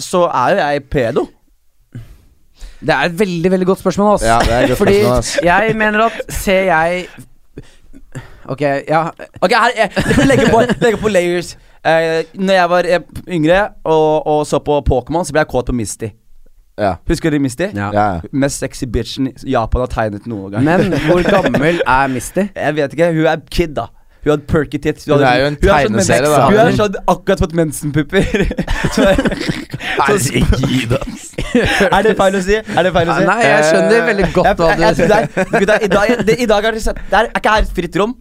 så 0.00 0.22
er 0.32 0.54
jo 0.54 0.60
jeg 0.62 0.84
pedo. 0.88 1.24
Det 2.80 2.94
er 2.94 3.02
et 3.10 3.18
veldig, 3.20 3.50
veldig 3.52 3.66
godt 3.68 3.82
spørsmål, 3.82 4.14
ass. 4.14 4.24
Ja, 4.24 4.38
det 4.40 4.54
er 4.54 4.62
et 4.62 4.68
godt 4.72 4.78
Fordi 4.80 4.94
spørsmål, 5.02 5.18
ass. 5.18 5.34
jeg 5.44 5.76
mener 5.76 6.06
at 6.06 6.32
Ser 6.32 6.62
jeg 6.70 7.04
Ok, 8.48 8.60
ja 8.88 9.02
Ok, 9.42 9.52
her, 9.52 9.76
jeg, 9.76 9.92
jeg 10.16 10.26
legge 10.30 10.48
på, 10.54 10.62
legge 10.80 10.96
på 11.04 11.12
layers. 11.12 11.52
Eh, 11.84 12.24
når 12.40 12.54
jeg 12.56 12.70
var 12.72 12.88
eh, 12.96 13.04
yngre 13.28 13.60
og, 13.84 14.26
og 14.26 14.46
så 14.48 14.58
på 14.64 14.80
Pokémon, 14.88 15.24
så 15.28 15.32
ble 15.36 15.44
jeg 15.44 15.52
kåt 15.52 15.68
på 15.68 15.76
Misty. 15.76 16.08
Ja. 16.80 16.94
Husker 17.08 17.30
dere 17.34 17.42
Misty? 17.44 17.68
Ja. 17.76 17.90
ja. 17.92 18.08
Mest 18.32 18.62
sexy 18.62 18.86
bitchen 18.88 19.30
Japan 19.44 19.84
har 19.84 19.90
tegnet 19.92 20.26
noen 20.30 20.54
gang. 20.54 20.64
Men 20.64 20.94
hvor 21.06 21.22
gammel 21.26 21.82
er 22.00 22.12
Misty? 22.12 22.46
Jeg 22.56 22.76
vet 22.78 22.96
ikke, 22.96 23.10
hun 23.16 23.26
er 23.30 23.42
kid, 23.52 23.74
da. 23.76 23.90
Hun 24.20 24.34
hadde 24.34 24.44
perky 24.48 24.76
tits. 24.84 25.06
Hun 25.08 25.22
er 25.24 25.38
jo 25.40 25.46
en 25.48 25.54
hun 25.56 25.64
sånn 25.64 25.94
tegneserie, 25.94 26.28
da. 26.28 26.40
Hun 26.50 26.58
har 26.60 26.74
sånn 26.76 26.96
akkurat 27.08 27.40
fått 27.40 27.54
mensenpupper. 27.56 28.26
Herregud, 30.00 30.92
ass. 30.98 31.30
er 31.96 32.02
det 32.06 32.16
feil 32.18 32.36
å 32.36 32.42
si? 32.44 32.58
Er 32.60 32.86
det 32.86 32.92
feil 32.94 33.08
å 33.10 33.16
si? 33.16 33.28
Nei, 33.30 33.38
jeg 33.46 33.68
skjønner 33.70 34.04
veldig 34.10 34.28
godt 34.36 34.50
hva 34.60 34.74
du 34.76 35.04
er- 35.06 35.30
gutta, 35.56 35.78
i, 35.80 35.88
dag, 35.90 36.12
er 36.12 36.76
det, 36.76 36.84
det 36.84 37.20
er 37.20 37.30
ikke 37.32 37.54
her 37.56 37.64
et 37.64 37.72
fritt 37.80 37.96
rom. 38.00 38.12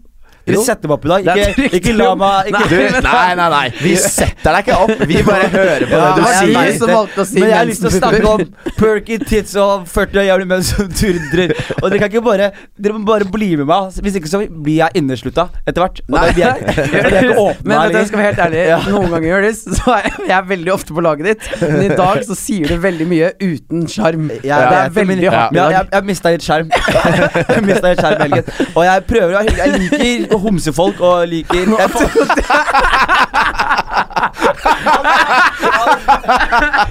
Dere 0.49 0.65
setter 0.67 0.89
meg 0.91 0.95
opp 0.97 1.05
i 1.05 1.11
dag. 1.13 1.27
Er 1.33 1.53
Ikke, 1.53 1.69
ikke 1.79 1.93
la 1.97 2.09
meg 2.19 2.49
ikke, 2.51 2.63
Du, 2.69 2.99
nei, 3.05 3.35
nei, 3.39 3.47
nei. 3.53 3.63
Vi 3.85 3.93
setter 4.01 4.57
deg 4.57 4.67
ikke 4.67 4.77
opp. 4.85 5.03
Vi 5.09 5.21
bare 5.27 5.49
hører 5.53 5.85
på 5.89 5.99
Ja, 5.99 6.09
det 6.09 6.15
du 6.15 6.21
det 6.21 6.29
er 6.29 6.39
sier. 6.39 6.53
meg 6.57 6.71
som 6.79 6.93
valgte 6.93 7.23
å 7.23 7.27
si 7.29 7.39
Men 7.39 7.49
jeg 7.53 7.57
har 7.59 7.69
lyst 7.69 7.83
til 7.85 7.89
å 7.89 7.93
snakke 7.97 8.33
om 8.33 8.43
perky 8.79 9.19
tits 9.23 9.55
og 9.59 9.85
40 9.89 10.21
år 10.23 10.29
gamle 10.31 10.49
menn 10.53 10.65
som 10.65 10.89
durdrer. 10.89 11.53
Og 11.79 11.85
dere 11.89 11.99
kan 12.03 12.11
ikke 12.11 12.23
bare 12.25 12.51
Dere 12.79 12.97
må 12.97 13.05
bare 13.07 13.27
bli 13.29 13.51
med 13.59 13.67
meg. 13.69 13.99
Hvis 14.05 14.17
ikke 14.19 14.31
så 14.31 14.41
blir 14.49 14.79
jeg 14.81 14.99
inneslutta 15.01 15.47
etter 15.65 15.83
hvert. 15.83 16.01
Og 16.07 16.15
Nei, 16.17 16.25
da 16.27 16.33
blir 16.33 16.45
jeg, 16.45 16.75
jeg 16.79 17.05
blir 17.05 17.17
jeg 17.19 17.29
ikke 17.29 17.43
åpna 17.45 17.69
Men 17.69 17.81
vet 17.83 17.95
du, 17.99 18.09
skal 18.09 18.21
være 18.23 18.29
helt 18.31 18.43
ærlig 18.47 18.63
Ja. 18.69 18.79
Noen 18.89 19.09
ganger 19.15 19.29
gjør 19.31 19.45
det, 19.47 19.53
så 19.59 19.95
er 19.95 20.07
jeg, 20.09 20.15
jeg 20.29 20.35
er 20.39 20.47
veldig 20.49 20.73
ofte 20.75 20.95
på 20.97 21.03
laget 21.05 21.29
ditt. 21.31 21.47
Men 21.61 21.83
i 21.85 21.89
dag 21.99 22.23
så 22.27 22.35
sier 22.39 22.71
du 22.73 22.77
veldig 22.83 23.07
mye 23.09 23.29
uten 23.43 23.85
sjarm. 23.91 24.27
Det 24.31 24.39
er 24.49 24.69
det, 24.69 24.81
men- 24.95 25.09
veldig 25.13 25.29
hardt 25.33 25.55
Ja, 25.59 25.65
jeg, 25.73 25.87
jeg 25.93 26.07
mista 26.09 26.33
litt 26.33 26.45
skjerm. 26.45 26.69
jeg 27.53 27.63
mista 27.67 27.91
litt 27.93 28.03
i 28.03 28.13
helgen. 28.23 28.51
Og 28.73 28.83
jeg 28.87 29.05
prøver 29.09 29.35
å 29.39 29.43
Jeg 29.49 29.73
liker 29.75 30.35
homsefolk 30.43 31.01
og 31.01 31.27
liker 31.29 31.65
Nei, 31.69 31.87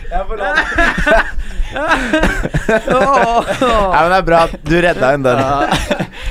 Ja, 0.09 0.23
men 4.03 4.11
Det 4.11 4.19
er 4.19 4.25
bra 4.27 4.43
at 4.47 4.55
du 4.65 4.77
redda 4.83 5.13
en 5.15 5.25
den. 5.27 5.39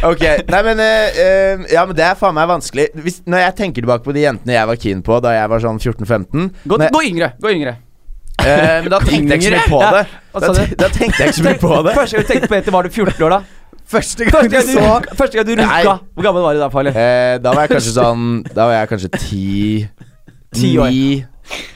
Ok, 0.07 0.23
nei 0.49 0.61
men 0.65 0.81
eh, 0.83 1.19
eh, 1.23 1.65
Ja, 1.73 1.85
men 1.87 1.95
det 1.97 2.05
er 2.05 2.15
faen 2.19 2.35
meg 2.37 2.49
vanskelig. 2.49 2.89
Hvis, 3.01 3.21
når 3.25 3.45
jeg 3.45 3.57
tenker 3.61 3.85
tilbake 3.85 4.05
på 4.05 4.15
de 4.15 4.25
jentene 4.25 4.57
jeg 4.57 4.69
var 4.69 4.79
keen 4.81 5.03
på 5.05 5.19
da 5.23 5.33
jeg 5.37 5.51
var 5.51 5.63
sånn 5.63 5.81
14-15 5.81 6.49
gå, 6.65 6.79
gå 6.93 7.03
yngre. 7.09 7.33
Gå 7.41 7.53
yngre. 7.53 7.77
Uh, 8.37 8.45
Men 8.85 8.91
da 8.93 8.99
tenkte 9.01 9.33
jeg 9.33 9.41
ikke 9.41 9.49
så 9.49 9.55
mye 9.55 9.69
på 9.71 9.79
det. 9.95 10.03
Da, 10.37 10.49
da 10.77 10.89
tenkte 10.93 11.23
jeg 11.23 11.31
ikke 11.31 11.39
så 11.39 11.45
mye 11.47 11.61
på 11.61 11.71
det. 11.87 11.93
Første 11.97 12.17
gang 12.17 12.25
du 12.27 12.29
tenkte 12.31 12.49
på 12.51 12.57
jenter, 12.59 12.75
var 12.75 12.85
du 12.85 12.91
14 12.93 13.25
år 13.25 13.33
da? 13.33 13.39
Første 13.87 14.25
gang 14.27 14.33
Første 14.33 14.49
du 14.49 14.55
gang 14.55 14.67
du, 14.67 14.73
så 14.73 15.15
første 15.15 15.37
gang 15.37 15.47
du 15.47 15.53
Nei. 15.55 15.63
runka. 15.63 15.95
Hvor 16.13 16.27
gammel 16.27 16.43
var 16.43 16.57
du 16.57 16.59
da, 16.59 16.67
Farley? 16.73 16.91
Eh, 16.91 17.37
da 17.43 17.53
var 17.55 17.65
jeg 17.65 17.71
kanskje 17.77 17.93
sånn 17.95 18.27
Da 18.51 18.67
var 18.67 18.79
jeg 18.81 18.89
kanskje 18.91 19.11
ti 19.15 19.47
Ti 20.57 20.71
år. 20.81 20.91
Ni 20.91 21.25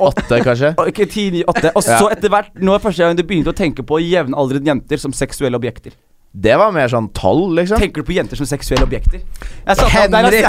Åtte, 0.04 0.41
kanskje. 0.43 0.74
Okay, 0.84 1.06
10, 1.08 1.30
9, 1.38 1.43
8 1.47 1.71
Og 1.80 1.86
så 1.86 2.10
etter 2.12 2.32
hvert, 2.34 2.52
nå 2.60 2.76
er 2.76 2.84
første 2.84 3.06
gang 3.06 3.15
du 3.15 3.24
begynte 3.24 3.54
å 3.54 3.56
tenke 3.56 3.86
på 3.88 4.02
jevnaldrende 4.04 4.67
jenter 4.67 5.00
som 5.00 5.13
seksuelle 5.15 5.56
objekter. 5.56 5.95
Det 6.32 6.54
var 6.56 6.72
mer 6.72 6.88
sånn 6.88 7.10
tall, 7.12 7.41
liksom. 7.58 7.76
Tenker 7.82 8.06
du 8.06 8.08
på 8.08 8.13
jenter 8.15 8.39
som 8.39 8.48
seksuelle 8.48 8.86
objekter? 8.88 9.20
Jeg 9.65 9.76
satt 9.76 9.91
Henrik! 9.91 10.46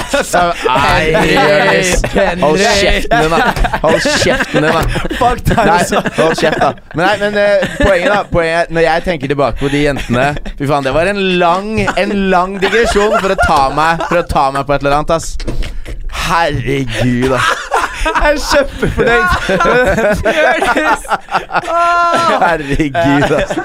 Hold 2.39 2.61
kjeften 2.63 3.25
din, 3.25 3.33
da. 3.33 3.41
Hold 3.83 4.07
kjeften 4.23 4.63
din, 4.63 4.69
da. 4.69 4.85
Fuck 5.19 5.43
deg, 5.49 5.59
Nei, 5.59 5.75
altså. 5.81 6.03
hold 6.21 6.39
kjeft, 6.39 6.61
da. 6.63 6.71
Men, 6.95 7.03
nei, 7.03 7.17
men 7.25 7.35
uh, 7.35 7.75
poenget, 7.81 8.13
da. 8.13 8.21
Poenget, 8.31 8.71
når 8.71 8.87
jeg 8.87 9.05
tenker 9.09 9.35
tilbake 9.35 9.59
på 9.59 9.73
de 9.75 9.83
jentene 9.89 10.29
Fy 10.55 10.71
faen, 10.71 10.87
det 10.87 10.95
var 10.95 11.11
en 11.11 11.21
lang 11.43 11.73
En 11.99 12.15
lang 12.31 12.55
digresjon 12.63 13.19
for 13.19 13.35
å 13.35 13.39
ta 13.43 13.61
meg 13.75 14.07
For 14.07 14.23
å 14.23 14.25
ta 14.31 14.47
meg 14.55 14.69
på 14.69 14.77
et 14.77 14.87
eller 14.87 15.01
annet, 15.01 15.19
ass. 15.19 15.35
Herregud, 16.29 17.33
da. 17.35 17.43
Jeg 18.03 18.15
er 18.29 18.37
kjempefornøyd. 18.51 19.29
Herregud, 22.43 23.33
altså. 23.37 23.63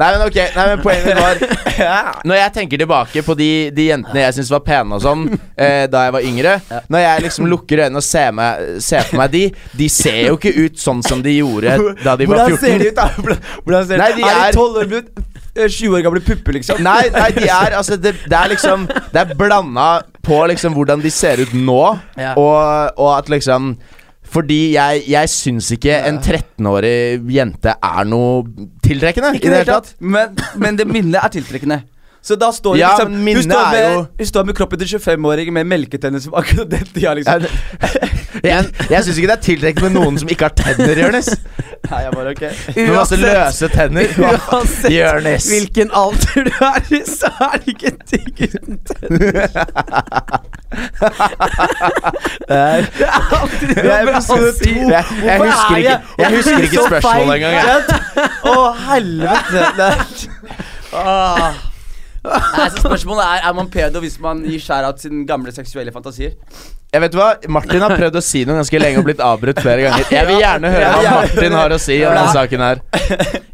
Nei, 0.00 0.08
men 0.14 0.22
ok. 0.24 0.36
Nei, 0.56 0.64
men 0.70 0.82
poenget 0.84 1.18
var 1.18 1.34
Når 2.24 2.34
jeg 2.38 2.52
tenker 2.54 2.80
tilbake 2.80 3.22
på 3.26 3.34
de, 3.38 3.48
de 3.74 3.86
jentene 3.90 4.22
jeg 4.24 4.36
syntes 4.36 4.52
var 4.54 4.62
pene 4.64 4.96
og 4.96 5.02
sånn 5.04 5.24
eh, 5.30 5.84
da 5.92 6.04
jeg 6.06 6.14
var 6.16 6.26
yngre 6.30 6.54
Når 6.92 7.02
jeg 7.04 7.24
liksom 7.26 7.48
lukker 7.50 7.82
øynene 7.84 8.00
og 8.00 8.06
ser, 8.06 8.30
meg, 8.36 8.50
ser 8.84 9.08
på 9.10 9.18
meg 9.20 9.34
de 9.34 9.42
De 9.80 9.88
ser 9.92 10.20
jo 10.30 10.38
ikke 10.38 10.54
ut 10.64 10.80
sånn 10.80 11.02
som 11.06 11.22
de 11.24 11.34
gjorde 11.40 11.76
da 12.04 12.14
de 12.20 12.28
var 12.30 12.46
14. 12.46 12.56
Hvordan 12.56 12.58
ser 12.60 12.78
de 12.80 12.88
ut, 12.88 12.96
da? 12.96 13.08
Hvordan- 13.64 13.86
ser 13.90 13.96
de 13.96 14.00
Nei, 14.04 14.10
de 14.16 14.22
Er 14.24 14.32
er- 14.36 14.52
de 14.52 14.58
12 14.60 14.80
år 14.84 14.90
blitt 14.94 15.10
20 15.56 15.96
år 15.98 16.02
gamle 16.06 16.20
pupper, 16.24 16.52
liksom? 16.58 16.82
Nei, 16.86 17.08
nei, 17.14 17.28
de 17.36 17.46
er 17.50 17.74
altså 17.78 17.96
Det, 18.00 18.14
det 18.30 18.36
er 18.38 18.48
liksom 18.52 18.84
Det 18.88 19.20
er 19.24 19.34
blanda 19.38 19.88
på 20.22 20.42
liksom 20.52 20.74
hvordan 20.76 21.02
de 21.02 21.10
ser 21.10 21.40
ut 21.42 21.52
nå, 21.56 21.80
Ja. 22.20 22.34
og, 22.38 22.92
og 23.00 23.16
at 23.18 23.28
liksom 23.32 23.74
fordi 24.30 24.76
jeg, 24.76 25.00
jeg 25.10 25.26
syns 25.32 25.72
ikke 25.74 25.96
en 26.06 26.20
13-årig 26.22 27.18
jente 27.34 27.72
er 27.82 28.04
noe 28.06 28.44
tiltrekkende. 28.84 29.32
Ikke 29.34 29.48
i 29.48 29.50
det 29.50 29.62
hele 29.64 29.72
tatt. 29.80 29.88
Men, 29.98 30.36
men 30.62 30.78
det 30.78 30.86
minnet 30.86 31.18
er 31.18 31.32
tiltrekkende. 31.34 31.80
Så 32.22 32.36
da 32.38 32.52
står 32.54 32.76
det 32.76 32.82
Ja, 32.84 32.92
liksom 32.94 33.16
hun, 33.16 33.42
står 33.42 33.66
med, 33.72 33.86
jo- 33.96 34.04
hun 34.20 34.28
står 34.28 34.46
med 34.46 34.54
kroppen 34.60 34.78
til 34.84 34.92
25-åring 35.00 35.50
med 35.56 35.66
melketenner 35.72 36.22
som 36.22 36.34
akkurat 36.38 36.70
den 36.70 36.86
tida, 36.94 37.14
liksom. 37.18 37.48
Jeg, 38.46 38.68
jeg 38.86 39.02
syns 39.04 39.18
ikke 39.18 39.28
det 39.32 39.34
er 39.34 39.42
tiltrekkende 39.48 39.88
med 39.90 39.98
noen 39.98 40.18
som 40.22 40.30
ikke 40.30 40.46
har 40.46 40.54
tenner, 40.56 41.00
Jonis. 41.02 41.32
Nei, 41.90 42.00
jeg 42.04 42.12
bare 42.12 42.30
ok 42.34 42.42
Med 42.76 42.90
masse 42.94 43.16
løse 43.18 43.68
tenner. 43.72 44.10
Uansett 44.20 44.92
Jonis. 44.94 45.46
hvilken 45.50 45.88
alder 45.96 46.44
du 46.46 46.52
er 46.66 46.80
i, 46.94 47.00
så 47.08 47.30
er 47.46 47.56
det 47.64 47.72
ikke 47.74 47.90
digg 48.10 48.36
uten 48.54 48.76
tenner. 48.90 49.48
Det 52.50 52.56
er 52.56 52.86
aldri 53.36 53.74
Det 53.74 53.90
er 53.90 54.04
noe 54.06 54.12
bra 54.12 54.20
å 54.20 54.52
si. 54.56 54.70
Jeg, 54.70 55.04
jeg 55.24 55.38
husker 55.40 55.80
ikke, 55.80 55.96
jeg 56.20 56.30
husker 56.36 56.66
ikke 56.68 56.84
spørsmålet 56.86 57.34
engang. 57.38 57.54
jeg. 57.58 57.80
Å, 58.50 58.54
helvete. 58.90 59.64
Det 59.80 59.88
er- 59.88 60.06
Åh. 61.00 61.58
Nei, 62.30 62.66
så 62.74 62.82
spørsmålet 62.82 63.24
er 63.24 63.44
Er 63.48 63.54
man 63.56 63.68
pedo 63.72 64.00
hvis 64.04 64.18
man 64.20 64.42
gir 64.44 64.60
skjær 64.60 64.84
av 64.90 64.98
sine 65.00 65.22
gamle 65.28 65.52
seksuelle 65.56 65.92
fantasier. 65.94 66.34
Jeg 66.90 67.00
vet 67.04 67.14
hva, 67.14 67.26
Martin 67.54 67.82
har 67.84 67.92
prøvd 67.94 68.16
å 68.18 68.20
si 68.24 68.40
noe 68.48 68.56
ganske 68.58 68.78
lenge 68.82 68.98
og 68.98 69.04
blitt 69.06 69.20
avbrutt 69.22 69.60
flere 69.62 69.84
ganger. 69.84 70.08
Jeg 70.10 70.26
vil 70.26 70.40
gjerne 70.40 70.70
høre 70.74 70.88
hva. 70.90 71.12
Martin 71.20 71.52
har 71.54 71.70
å 71.70 71.78
si 71.78 71.98
om 72.02 72.10
denne 72.16 72.32
saken 72.34 72.64
her. 72.66 72.80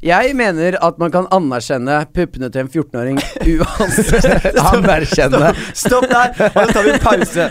Jeg 0.07 0.33
mener 0.39 0.79
at 0.87 0.97
man 1.03 1.13
kan 1.13 1.27
anerkjenne 1.37 1.99
puppene 2.17 2.49
til 2.55 2.63
en 2.65 2.71
14-åring 2.73 3.19
uansett. 3.59 4.57
Anerkjenne. 4.71 5.51
Stopp 5.77 6.07
der, 6.09 6.33
og 6.49 6.57
så 6.63 6.73
tar 6.79 6.83
vi 6.87 6.91
en 6.95 7.03
pause. 7.05 7.45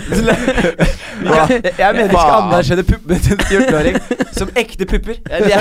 Jeg, 1.25 1.61
jeg 1.77 1.91
mener 1.99 2.09
ikke 2.17 2.33
anerkjenne 2.39 2.85
puppene 2.89 3.19
til 3.21 3.37
en 3.37 3.45
14-åring 3.45 3.95
som 4.39 4.47
ekte 4.57 4.89
pupper. 4.89 5.21
Jeg- 5.29 5.45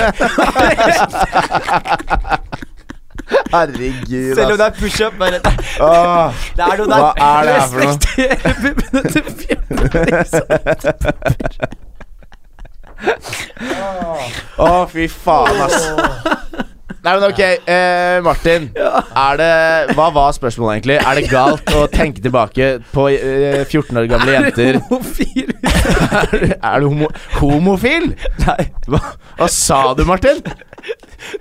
jeg- 0.89 2.41
Herregud, 3.55 4.35
Selv 4.35 4.51
om 4.51 4.57
det 4.57 4.65
ass. 4.65 4.67
er 4.67 4.71
pushup. 4.79 5.13
Det 5.19 5.41
Åh, 5.81 6.27
det 6.57 6.63
er 6.65 6.75
noe 6.77 6.87
Hva 6.87 6.99
der. 6.99 7.11
er 7.25 7.39
det 7.45 7.53
her 7.55 7.67
for 7.71 7.79
noe? 7.79 7.87
Respektere 7.87 8.53
puppene 8.61 9.01
til 9.11 9.23
14-åring. 9.23 10.45
Å, 14.57 14.69
fy 14.91 15.05
faen, 15.11 15.61
ass. 15.65 15.79
Nei, 17.05 17.13
men 17.19 17.23
ok, 17.27 17.39
eh, 17.69 18.15
Martin. 18.25 18.63
Er 18.81 19.35
det, 19.37 19.49
hva 19.93 20.07
var 20.13 20.31
spørsmålet, 20.33 20.79
egentlig? 20.79 20.95
Er 20.97 21.19
det 21.19 21.27
galt 21.29 21.69
å 21.77 21.83
tenke 21.93 22.23
tilbake 22.23 22.69
på 22.89 23.05
eh, 23.13 23.61
14 23.67 23.99
år 24.01 24.07
gamle 24.09 24.33
jenter? 24.39 24.79
Homofil. 24.89 25.53
Er, 25.85 26.55
er 26.55 26.81
du 26.81 26.87
homo 26.89 27.07
homofil? 27.37 28.07
Nei. 28.41 28.63
Hva, 28.89 28.99
hva 29.37 29.47
sa 29.53 29.79
du, 29.97 30.01
Martin? 30.09 30.39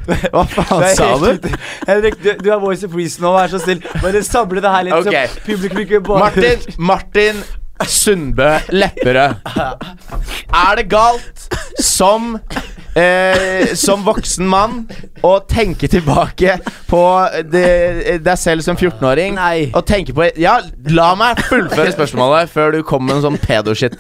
Hva 0.04 0.44
faen 0.50 0.84
er 0.84 0.94
sa 0.98 1.08
du? 1.20 1.48
Henrik, 1.88 2.18
du, 2.20 2.30
du 2.44 2.50
har 2.52 2.60
voice 2.60 2.84
of 2.84 2.96
reason 2.96 3.24
nå, 3.24 3.32
vær 3.38 3.52
så 3.54 3.60
snill. 3.62 3.80
Bare 4.02 4.20
samle 4.26 4.60
det 4.64 4.72
her 4.74 4.88
litt. 4.90 4.98
Ok. 5.00 5.16
Så 5.32 5.44
publikum 5.48 5.84
ikke 5.86 6.02
bare 6.04 6.26
Martin, 6.26 6.66
Martin 6.92 7.40
Sundbø 7.88 8.50
Lepperød. 8.68 9.40
Er 10.64 10.76
det 10.82 10.88
galt 10.92 11.48
som 11.80 12.34
eh, 12.98 13.74
som 13.78 14.04
voksen 14.06 14.48
mann 14.48 14.84
å 15.24 15.34
tenke 15.50 15.88
tilbake 15.90 16.58
på 16.90 17.02
det, 17.50 18.20
deg 18.24 18.40
selv 18.40 18.64
som 18.66 18.78
14-åring? 18.78 19.36
Nei. 19.38 19.70
Og 19.74 19.84
tenke 19.88 20.14
på 20.16 20.28
Ja, 20.40 20.58
la 20.94 21.12
meg 21.18 21.42
fullføre 21.50 21.94
spørsmålet 21.94 22.52
før 22.52 22.76
du 22.76 22.82
kommer 22.86 23.12
med 23.12 23.20
en 23.20 23.26
sånn 23.28 23.40
pedo-shit. 23.42 23.98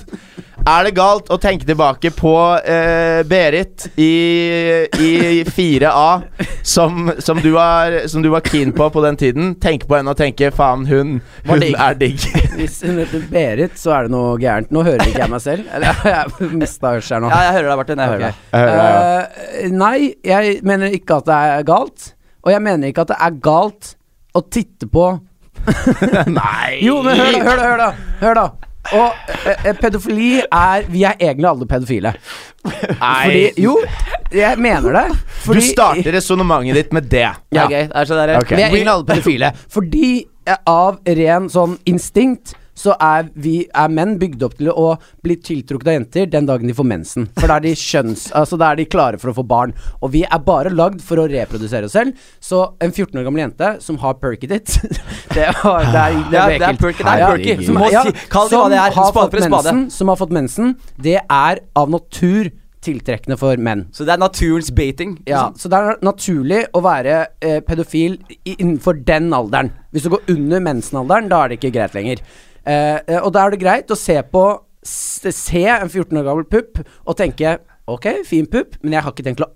Er 0.64 0.86
det 0.86 0.94
galt 0.96 1.26
å 1.28 1.36
tenke 1.36 1.66
tilbake 1.68 2.08
på 2.16 2.30
eh, 2.64 3.20
Berit 3.28 3.84
i, 4.00 4.86
i 4.96 5.42
4A, 5.44 6.22
som, 6.64 7.10
som, 7.20 7.42
du 7.44 7.50
var, 7.52 7.92
som 8.08 8.24
du 8.24 8.30
var 8.32 8.40
keen 8.48 8.72
på 8.72 8.86
på 8.94 9.02
den 9.04 9.18
tiden? 9.20 9.50
Tenke 9.60 9.84
på 9.90 9.98
henne 9.98 10.14
og 10.14 10.16
tenke 10.16 10.48
'faen, 10.56 10.86
hun, 10.88 11.18
hun 11.44 11.60
digg. 11.60 11.76
er 11.76 12.00
digg'. 12.00 12.24
Hvis 12.58 12.80
hun 12.80 12.96
heter 13.02 13.28
Berit, 13.28 13.76
så 13.76 13.92
er 13.98 14.08
det 14.08 14.14
noe 14.16 14.40
gærent. 14.40 14.72
Nå 14.72 14.86
hører 14.88 15.04
ikke 15.04 15.26
jeg 15.26 15.34
meg 15.36 15.44
selv. 15.44 15.68
Eller 15.68 16.00
jeg 16.14 16.50
mista 16.56 16.96
hørselen 16.96 17.28
nå. 17.28 17.34
Ja, 17.36 17.44
jeg 17.50 17.58
hører 17.58 17.68
deg, 17.68 17.80
Martin. 17.82 18.04
Jeg 18.06 18.14
hører 18.14 18.26
deg. 18.26 18.42
Jeg 18.56 18.74
hører 18.74 19.40
Eh, 19.54 19.70
nei, 19.84 19.98
jeg 20.24 20.58
mener 20.64 20.96
ikke 20.96 21.20
at 21.20 21.28
det 21.28 21.40
er 21.44 21.68
galt. 21.68 22.12
Og 22.40 22.56
jeg 22.56 22.64
mener 22.64 22.88
ikke 22.88 23.04
at 23.04 23.12
det 23.12 23.20
er 23.20 23.40
galt 23.44 23.96
å 24.32 24.40
titte 24.48 24.88
på 24.88 25.10
Nei! 26.40 26.80
Jo, 26.84 27.02
men 27.04 27.20
hør 27.20 27.32
da, 27.36 27.40
hør 27.44 27.58
da, 27.58 27.64
hør 27.68 27.82
da. 27.84 27.96
Hør 28.24 28.40
da. 28.40 28.52
Og 28.92 29.30
eh, 29.46 29.68
eh, 29.70 29.76
pedofili 29.80 30.32
er 30.42 30.84
Vi 30.92 31.04
er 31.08 31.16
egentlig 31.16 31.48
alle 31.48 31.68
pedofile. 31.68 32.12
Fordi 32.64 33.46
Jo, 33.60 33.78
jeg 34.32 34.58
mener 34.60 34.98
det. 34.98 35.06
Du 35.46 35.60
starter 35.60 36.12
resonnementet 36.18 36.76
ditt 36.78 36.92
med 36.96 37.08
det. 37.12 37.24
Ja. 37.24 37.38
Ja. 37.54 37.64
ok, 37.64 37.70
det 37.70 38.02
er 38.02 38.04
så 38.10 38.18
der, 38.20 38.36
Ok. 38.40 38.50
Vi 38.50 38.62
er 38.62 38.68
egentlig 38.68 38.92
alle 38.92 39.08
pedofile. 39.08 39.52
Fordi 39.72 40.10
eh, 40.46 40.60
av 40.68 41.00
ren 41.06 41.48
sånn 41.52 41.78
instinkt 41.88 42.54
så 42.74 42.94
er 43.00 43.28
vi 43.34 43.54
er 43.70 43.88
menn 43.94 44.16
bygd 44.18 44.42
opp 44.46 44.56
til 44.58 44.70
å 44.72 44.88
bli 45.24 45.36
tiltrukket 45.38 45.88
av 45.92 45.94
jenter 45.98 46.26
den 46.32 46.46
dagen 46.48 46.66
de 46.70 46.74
får 46.74 46.88
mensen. 46.90 47.28
For 47.38 47.46
da 47.50 47.56
er 47.60 47.66
de 47.68 47.74
kjønns... 47.78 48.26
Altså 48.44 48.58
da 48.60 48.72
er 48.74 48.80
de 48.82 48.86
klare 48.90 49.18
for 49.22 49.30
å 49.30 49.36
få 49.36 49.44
barn. 49.46 49.72
Og 50.02 50.10
vi 50.14 50.24
er 50.26 50.42
bare 50.44 50.72
lagd 50.74 51.00
for 51.06 51.22
å 51.22 51.28
reprodusere 51.30 51.86
oss 51.88 51.94
selv. 51.96 52.18
Så 52.42 52.60
en 52.82 52.90
14 52.92 53.20
år 53.20 53.28
gammel 53.28 53.44
jente 53.46 53.70
som 53.84 53.98
har 54.02 54.18
perky 54.20 54.50
ditt 54.50 54.74
Det, 55.36 55.46
var- 55.62 55.86
det 55.86 56.02
er, 56.02 56.18
det 56.30 56.40
er 56.42 56.58
det 56.58 56.68
er 56.68 56.80
perky, 56.82 57.06
det 57.06 57.14
er 57.14 57.24
perky. 57.30 57.56
som- 57.66 57.80
ja, 57.94 58.02
kall 58.32 58.50
det 58.50 58.58
hva 58.58 58.68
det 58.74 58.78
er, 58.82 58.98
har 58.98 59.08
spade 59.14 59.30
for 59.38 59.48
spade. 59.48 59.74
Som 59.94 60.10
har 60.12 60.18
fått 60.20 60.34
mensen, 60.34 60.74
det 61.00 61.16
er 61.22 61.62
av 61.78 61.90
natur 61.94 62.50
tiltrekkende 62.84 63.38
for 63.40 63.56
menn. 63.64 63.86
Så 63.96 64.04
det 64.04 64.12
er 64.12 64.20
naturens 64.20 64.68
baiting. 64.76 65.14
Ja, 65.30 65.46
så 65.56 65.70
det 65.72 65.78
er 65.80 66.02
naturlig 66.04 66.58
å 66.76 66.82
være 66.84 67.14
eh, 67.40 67.60
pedofil 67.64 68.18
innenfor 68.44 68.98
den 69.08 69.30
alderen. 69.32 69.70
Hvis 69.94 70.04
du 70.04 70.10
går 70.12 70.26
under 70.34 70.60
mensenalderen, 70.66 71.30
da 71.32 71.38
er 71.46 71.54
det 71.54 71.60
ikke 71.62 71.72
greit 71.78 71.96
lenger. 71.96 72.20
Eh, 72.64 72.98
eh, 73.06 73.20
og 73.20 73.32
da 73.34 73.44
er 73.44 73.54
det 73.54 73.60
greit 73.60 73.92
å 73.92 73.98
se 73.98 74.16
på 74.32 74.44
Se 74.84 75.62
en 75.64 75.88
14 75.88 76.18
år 76.20 76.26
gammel 76.26 76.44
pupp 76.44 76.82
og 77.08 77.16
tenke 77.16 77.54
Ok, 77.88 78.06
fin 78.28 78.44
pupp, 78.48 78.76
men 78.82 78.96
jeg 78.96 79.04
har 79.04 79.12
ikke 79.14 79.24
tenkt 79.24 79.40
å 79.44 79.48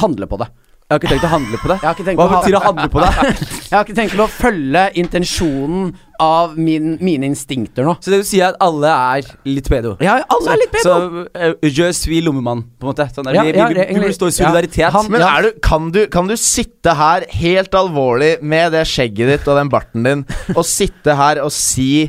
handle 0.00 0.28
på 0.28 0.36
det. 0.40 0.48
Jeg 0.88 0.94
har 0.96 1.02
ikke 1.02 1.08
tenkt 1.12 1.24
å 1.26 1.28
handle 1.28 1.58
på 1.60 1.68
det. 1.68 1.74
Jeg 1.76 1.84
har 1.84 1.96
ikke 1.96 2.04
tenkt 2.06 2.20
Hva 2.20 2.24
å 2.24 2.30
betyr 2.32 2.54
å 2.56 2.60
handle 2.64 2.84
på 2.88 3.00
det? 3.02 3.08
Jeg 3.68 3.74
har 3.74 3.82
ikke 3.84 3.96
tenkt 3.98 4.20
å 4.24 4.26
følge 4.32 4.84
intensjonen 5.02 5.90
av 6.24 6.54
min, 6.56 6.94
mine 7.04 7.28
instinkter 7.28 7.84
nå. 7.84 7.92
Så 8.00 8.08
det 8.08 8.22
vil 8.22 8.28
si 8.30 8.40
at 8.40 8.56
alle 8.64 8.88
er 8.88 9.28
litt 9.44 9.68
pedo? 9.68 9.92
Ja, 10.00 10.14
alle 10.32 10.54
er 10.54 10.62
litt 10.62 10.72
pedo. 10.72 10.86
Så 10.88 11.26
uh, 11.28 11.68
je 11.68 11.90
suis 11.92 12.24
lommemann, 12.24 12.62
på 12.80 12.88
en 12.88 12.92
måte. 12.94 13.04
Sånn 13.12 13.28
der, 13.28 13.36
Ja, 13.36 13.44
vi, 13.44 13.52
ja, 13.52 13.66
vi, 13.68 13.82
er 13.84 13.92
vi, 13.92 14.00
burde 14.00 14.16
stå 14.16 14.30
i 14.30 14.32
ja, 14.32 14.38
solidaritet. 14.38 14.88
han- 14.96 15.10
Men 15.12 15.26
er 15.28 15.44
du, 15.44 15.60
kan, 15.68 15.90
du, 15.92 16.00
kan 16.08 16.32
du 16.32 16.38
sitte 16.40 16.96
her 16.96 17.28
helt 17.36 17.76
alvorlig 17.76 18.38
med 18.40 18.72
det 18.72 18.86
skjegget 18.88 19.34
ditt 19.34 19.52
og 19.52 19.60
den 19.60 19.74
barten 19.76 20.08
din, 20.08 20.24
og 20.56 20.64
sitte 20.64 21.18
her 21.20 21.42
og 21.44 21.52
si 21.52 22.08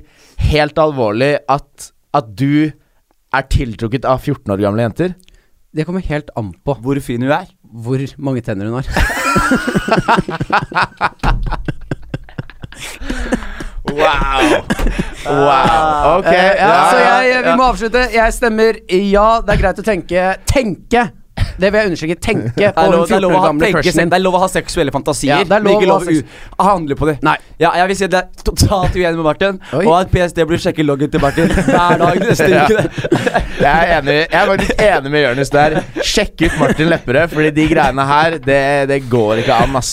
helt 0.49 0.79
alvorlig 0.81 1.33
at, 1.51 1.89
at 2.15 2.29
du 2.39 2.71
er 3.35 3.49
tiltrukket 3.53 4.07
av 4.09 4.21
14 4.23 4.53
år 4.55 4.63
gamle 4.63 4.85
jenter? 4.87 5.13
Det 5.75 5.85
kommer 5.85 6.01
helt 6.01 6.31
an 6.39 6.53
på 6.65 6.73
Hvor 6.81 6.97
fin 7.05 7.21
hun 7.21 7.31
er. 7.31 7.45
hvor 7.69 8.01
mange 8.17 8.41
tenner 8.41 8.65
hun 8.65 8.79
har. 8.79 8.87
Wow! 13.89 14.63
Wow. 15.25 16.19
Ok. 16.19 16.25
Eh, 16.25 16.33
ja, 16.33 16.53
ja, 16.57 16.89
så 16.91 16.97
jeg, 16.99 17.43
vi 17.45 17.53
må 17.57 17.63
avslutte. 17.69 18.03
Jeg 18.13 18.33
stemmer 18.35 18.79
ja. 18.89 19.27
Det 19.45 19.55
er 19.55 19.61
greit 19.61 19.81
å 19.81 19.85
tenke 19.85 20.25
Tenke! 20.49 21.05
Det 21.59 21.69
vil 21.73 21.79
jeg 21.81 21.89
understreke. 21.91 22.17
Tenke 22.23 22.71
på 22.77 22.85
lov, 22.91 23.07
den 23.07 23.09
det, 23.09 23.15
er 23.15 23.19
14 23.19 23.21
lov 23.23 23.31
å 23.31 23.35
år 23.35 23.39
ha, 23.39 23.47
gamle 23.49 23.71
crushen 23.75 24.09
det 24.13 24.17
er 24.19 24.23
lov 24.23 24.37
å 24.39 24.41
ha 24.43 24.49
seksuelle 24.51 24.93
fantasier, 24.95 25.35
Ja, 25.35 25.43
det 25.43 25.57
er 25.59 25.63
men 25.65 25.73
lov 25.73 25.81
ikke 25.81 25.89
å 25.89 25.93
lov 25.93 26.05
ha 26.05 26.13
å 26.13 26.19
u- 26.19 26.67
handle 26.69 26.95
på 26.99 27.09
det. 27.09 27.15
Nei. 27.25 27.35
Ja, 27.59 27.71
jeg 27.81 27.89
vil 27.91 27.97
si 27.99 28.05
at 28.07 28.13
det 28.13 28.19
er 28.23 28.43
totalt 28.47 28.95
uenig 28.95 29.15
med 29.19 29.25
Martin, 29.27 29.59
Oi. 29.75 29.83
og 29.85 29.93
at 29.99 30.11
PST 30.13 30.39
burde 30.47 30.61
sjekke 30.63 30.85
loggen 30.87 31.11
til 31.11 31.21
Martin 31.23 31.51
hver 31.69 31.99
dag 31.99 32.21
neste 32.23 32.47
Ja. 32.49 32.65
uke. 32.65 32.85
Jeg 33.59 33.67
er 33.67 33.89
enig 33.99 34.15
Jeg 34.15 34.39
er 34.39 34.47
faktisk 34.53 34.83
enig 34.85 35.11
med 35.11 35.23
Jonis 35.25 35.51
der. 35.53 35.75
Sjekk 36.05 36.45
ut 36.47 36.55
Martin 36.61 36.89
Lepperød, 36.93 37.33
Fordi 37.33 37.49
de 37.59 37.65
greiene 37.73 38.05
her, 38.07 38.37
det, 38.43 38.61
det 38.89 38.99
går 39.11 39.41
ikke 39.43 39.57
an, 39.65 39.75
ass. 39.79 39.91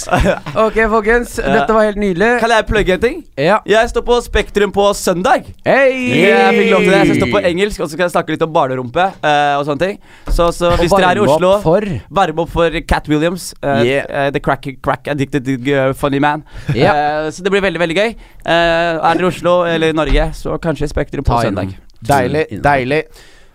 Ok, 0.55 0.79
folkens. 0.93 1.37
Dette 1.43 1.75
var 1.75 1.89
helt 1.89 1.99
nydelig. 2.01 2.31
Kan 2.43 2.55
jeg 2.55 2.67
plugge 2.71 2.95
en 2.97 3.03
ting? 3.03 3.19
Ja. 3.41 3.59
Jeg 3.67 3.91
står 3.91 4.05
på 4.07 4.21
Spektrum 4.25 4.73
på 4.75 4.87
søndag. 4.97 5.49
Hei! 5.67 5.91
Jeg 6.23 6.55
fikk 6.61 6.71
lov 6.73 6.85
til 6.87 6.93
det. 6.93 6.99
Jeg 7.03 7.11
skal 7.11 7.21
stå 7.25 7.31
på 7.35 7.43
engelsk, 7.51 7.81
og 7.83 7.89
så 7.91 7.97
skal 7.97 8.07
jeg 8.07 8.15
snakke 8.15 8.35
litt 8.37 8.45
om 8.47 8.53
barnerumpe 8.55 9.09
uh, 9.11 9.57
og 9.59 9.67
sånne 9.69 9.83
ting. 9.83 9.99
Så, 10.31 10.49
så 10.55 10.71
hvis 10.79 10.95
dere 10.95 11.11
er 11.17 11.21
i 11.21 11.25
Oslo 11.27 11.56
for? 11.63 11.87
Varme 12.11 12.43
opp 12.45 12.51
for 12.51 12.81
Cat 12.89 13.09
Williams. 13.09 13.53
Uh, 13.63 13.83
Yeah. 13.87 14.07
uh, 14.11 14.31
the 14.31 14.41
crack, 14.41 14.67
crack 14.83 15.07
addicted 15.09 15.47
uh, 15.69 15.93
funny 15.95 16.19
man. 16.21 16.45
Yeah. 16.75 17.27
Eh, 17.27 17.31
så 17.31 17.43
det 17.43 17.51
blir 17.55 17.61
veldig, 17.65 17.81
veldig 17.81 17.97
gøy. 17.97 18.11
Eh, 18.45 18.53
er 18.53 19.01
dere 19.15 19.23
i 19.25 19.31
Oslo 19.31 19.65
eller 19.65 19.91
i 19.91 19.97
Norge, 19.97 20.31
så 20.35 20.59
kanskje 20.59 20.89
Spektrum 20.91 21.25
på 21.25 21.37
Ta 21.37 21.43
søndag. 21.49 21.75
Deilig. 22.07 22.47
Deilig. 22.63 23.03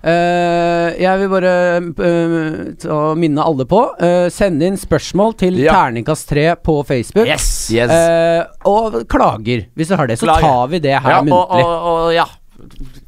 Eh, 0.02 0.96
jeg 0.98 1.20
vil 1.22 1.30
bare 1.30 3.14
minne 3.22 3.44
alle 3.46 3.68
på 3.70 3.82
uh, 4.02 4.26
Send 4.34 4.64
inn 4.66 4.78
spørsmål 4.82 5.36
til 5.38 5.60
Ja. 5.62 5.76
Terningkast 5.78 6.26
3 6.32 6.56
på 6.66 6.80
Facebook. 6.88 7.28
Yes! 7.30 7.70
Yes. 7.74 7.92
Eh, 7.94 8.44
og 8.66 9.04
klager. 9.12 9.68
Hvis 9.78 9.92
du 9.92 9.96
har 10.00 10.08
det, 10.10 10.18
så 10.18 10.26
Klager. 10.26 10.42
tar 10.48 10.68
vi 10.74 10.80
det 10.80 10.96
her 10.98 11.10
Ja, 11.12 11.20
og, 11.20 11.28
muntlig. 11.30 11.66
og, 11.66 11.90
og 11.92 12.14
ja. 12.16 12.26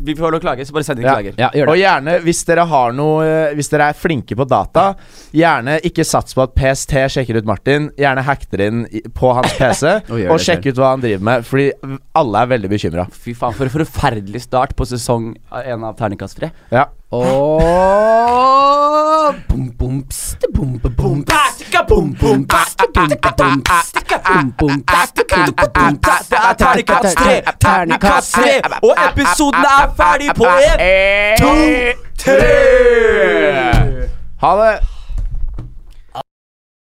Vi 0.04 0.16
får 0.16 0.32
lov 0.32 0.40
å 0.40 0.44
klage, 0.44 0.66
så 0.68 0.74
bare 0.76 0.84
send 0.88 1.00
inn 1.00 1.06
Ja. 1.06 1.14
klager. 1.16 1.34
ja, 1.38 1.50
gjør 1.54 1.70
Og 1.74 1.78
gjerne, 1.78 2.16
hvis 2.24 2.44
dere 2.46 2.66
har 2.68 2.92
noe 2.94 3.24
eh, 3.26 3.54
Hvis 3.56 3.70
dere 3.70 3.90
er 3.90 3.94
flinke 3.94 4.36
på 4.36 4.48
data, 4.48 4.96
gjerne 5.34 5.80
ikke 5.84 6.06
sats 6.06 6.34
på 6.34 6.44
at 6.44 6.56
PST 6.56 6.94
sjekker 7.14 7.38
ut 7.38 7.46
Martin. 7.46 7.90
Gjerne 7.98 8.24
hack 8.24 8.50
dere 8.52 8.68
inn 8.68 8.86
i- 8.92 9.02
på 9.14 9.34
hans 9.34 9.54
PC 9.58 9.84
Og 10.10 10.18
gjør 10.20 10.32
og 10.32 10.38
det 10.38 10.46
sjekk 10.48 10.66
ut 10.72 10.76
hva 10.82 10.90
han 10.94 11.02
driver 11.02 11.24
med, 11.24 11.46
fordi 11.46 11.72
alle 12.16 12.42
er 12.44 12.48
veldig 12.58 12.70
bekymra. 12.70 13.08
Fy 13.12 13.34
faen, 13.34 13.54
for 13.54 13.66
en 13.66 13.76
forferdelig 13.86 14.42
start 14.42 14.76
på 14.76 14.86
sesong 14.86 15.36
én 15.52 15.84
av 15.84 15.96
Terningkast 15.98 16.40
3. 16.40 16.52
Ja. 16.72 16.86
Og 17.14 17.62
bum, 19.50 19.70
bum, 19.80 20.04
pst, 20.10 20.38
bum, 20.56 20.80
bum, 20.80 20.96
bum, 20.96 21.24
pst, 21.24 21.86
bum, 21.88 22.16
bum, 22.22 22.46
pst, 22.48 22.82
bum, 22.94 23.10
bum, 23.38 23.64
pst, 23.64 23.98
bum, 24.26 24.52
bum, 24.58 24.84
pst, 24.84 25.22
bum, 25.30 25.54
bum, 25.74 25.98
pst. 26.02 26.30
Det 26.32 26.38
er 26.38 26.54
Terningkast 26.54 27.18
tre, 27.18 27.42
Terningkast 27.62 28.34
3! 28.34 28.42
Og 28.82 28.96
episoden 29.10 29.66
er 29.66 29.94
ferdig 29.98 30.30
på 30.36 30.44
én, 30.46 31.38
to, 31.38 31.54
tre! 32.18 32.42
Ha 34.42 34.52
det! 34.64 34.93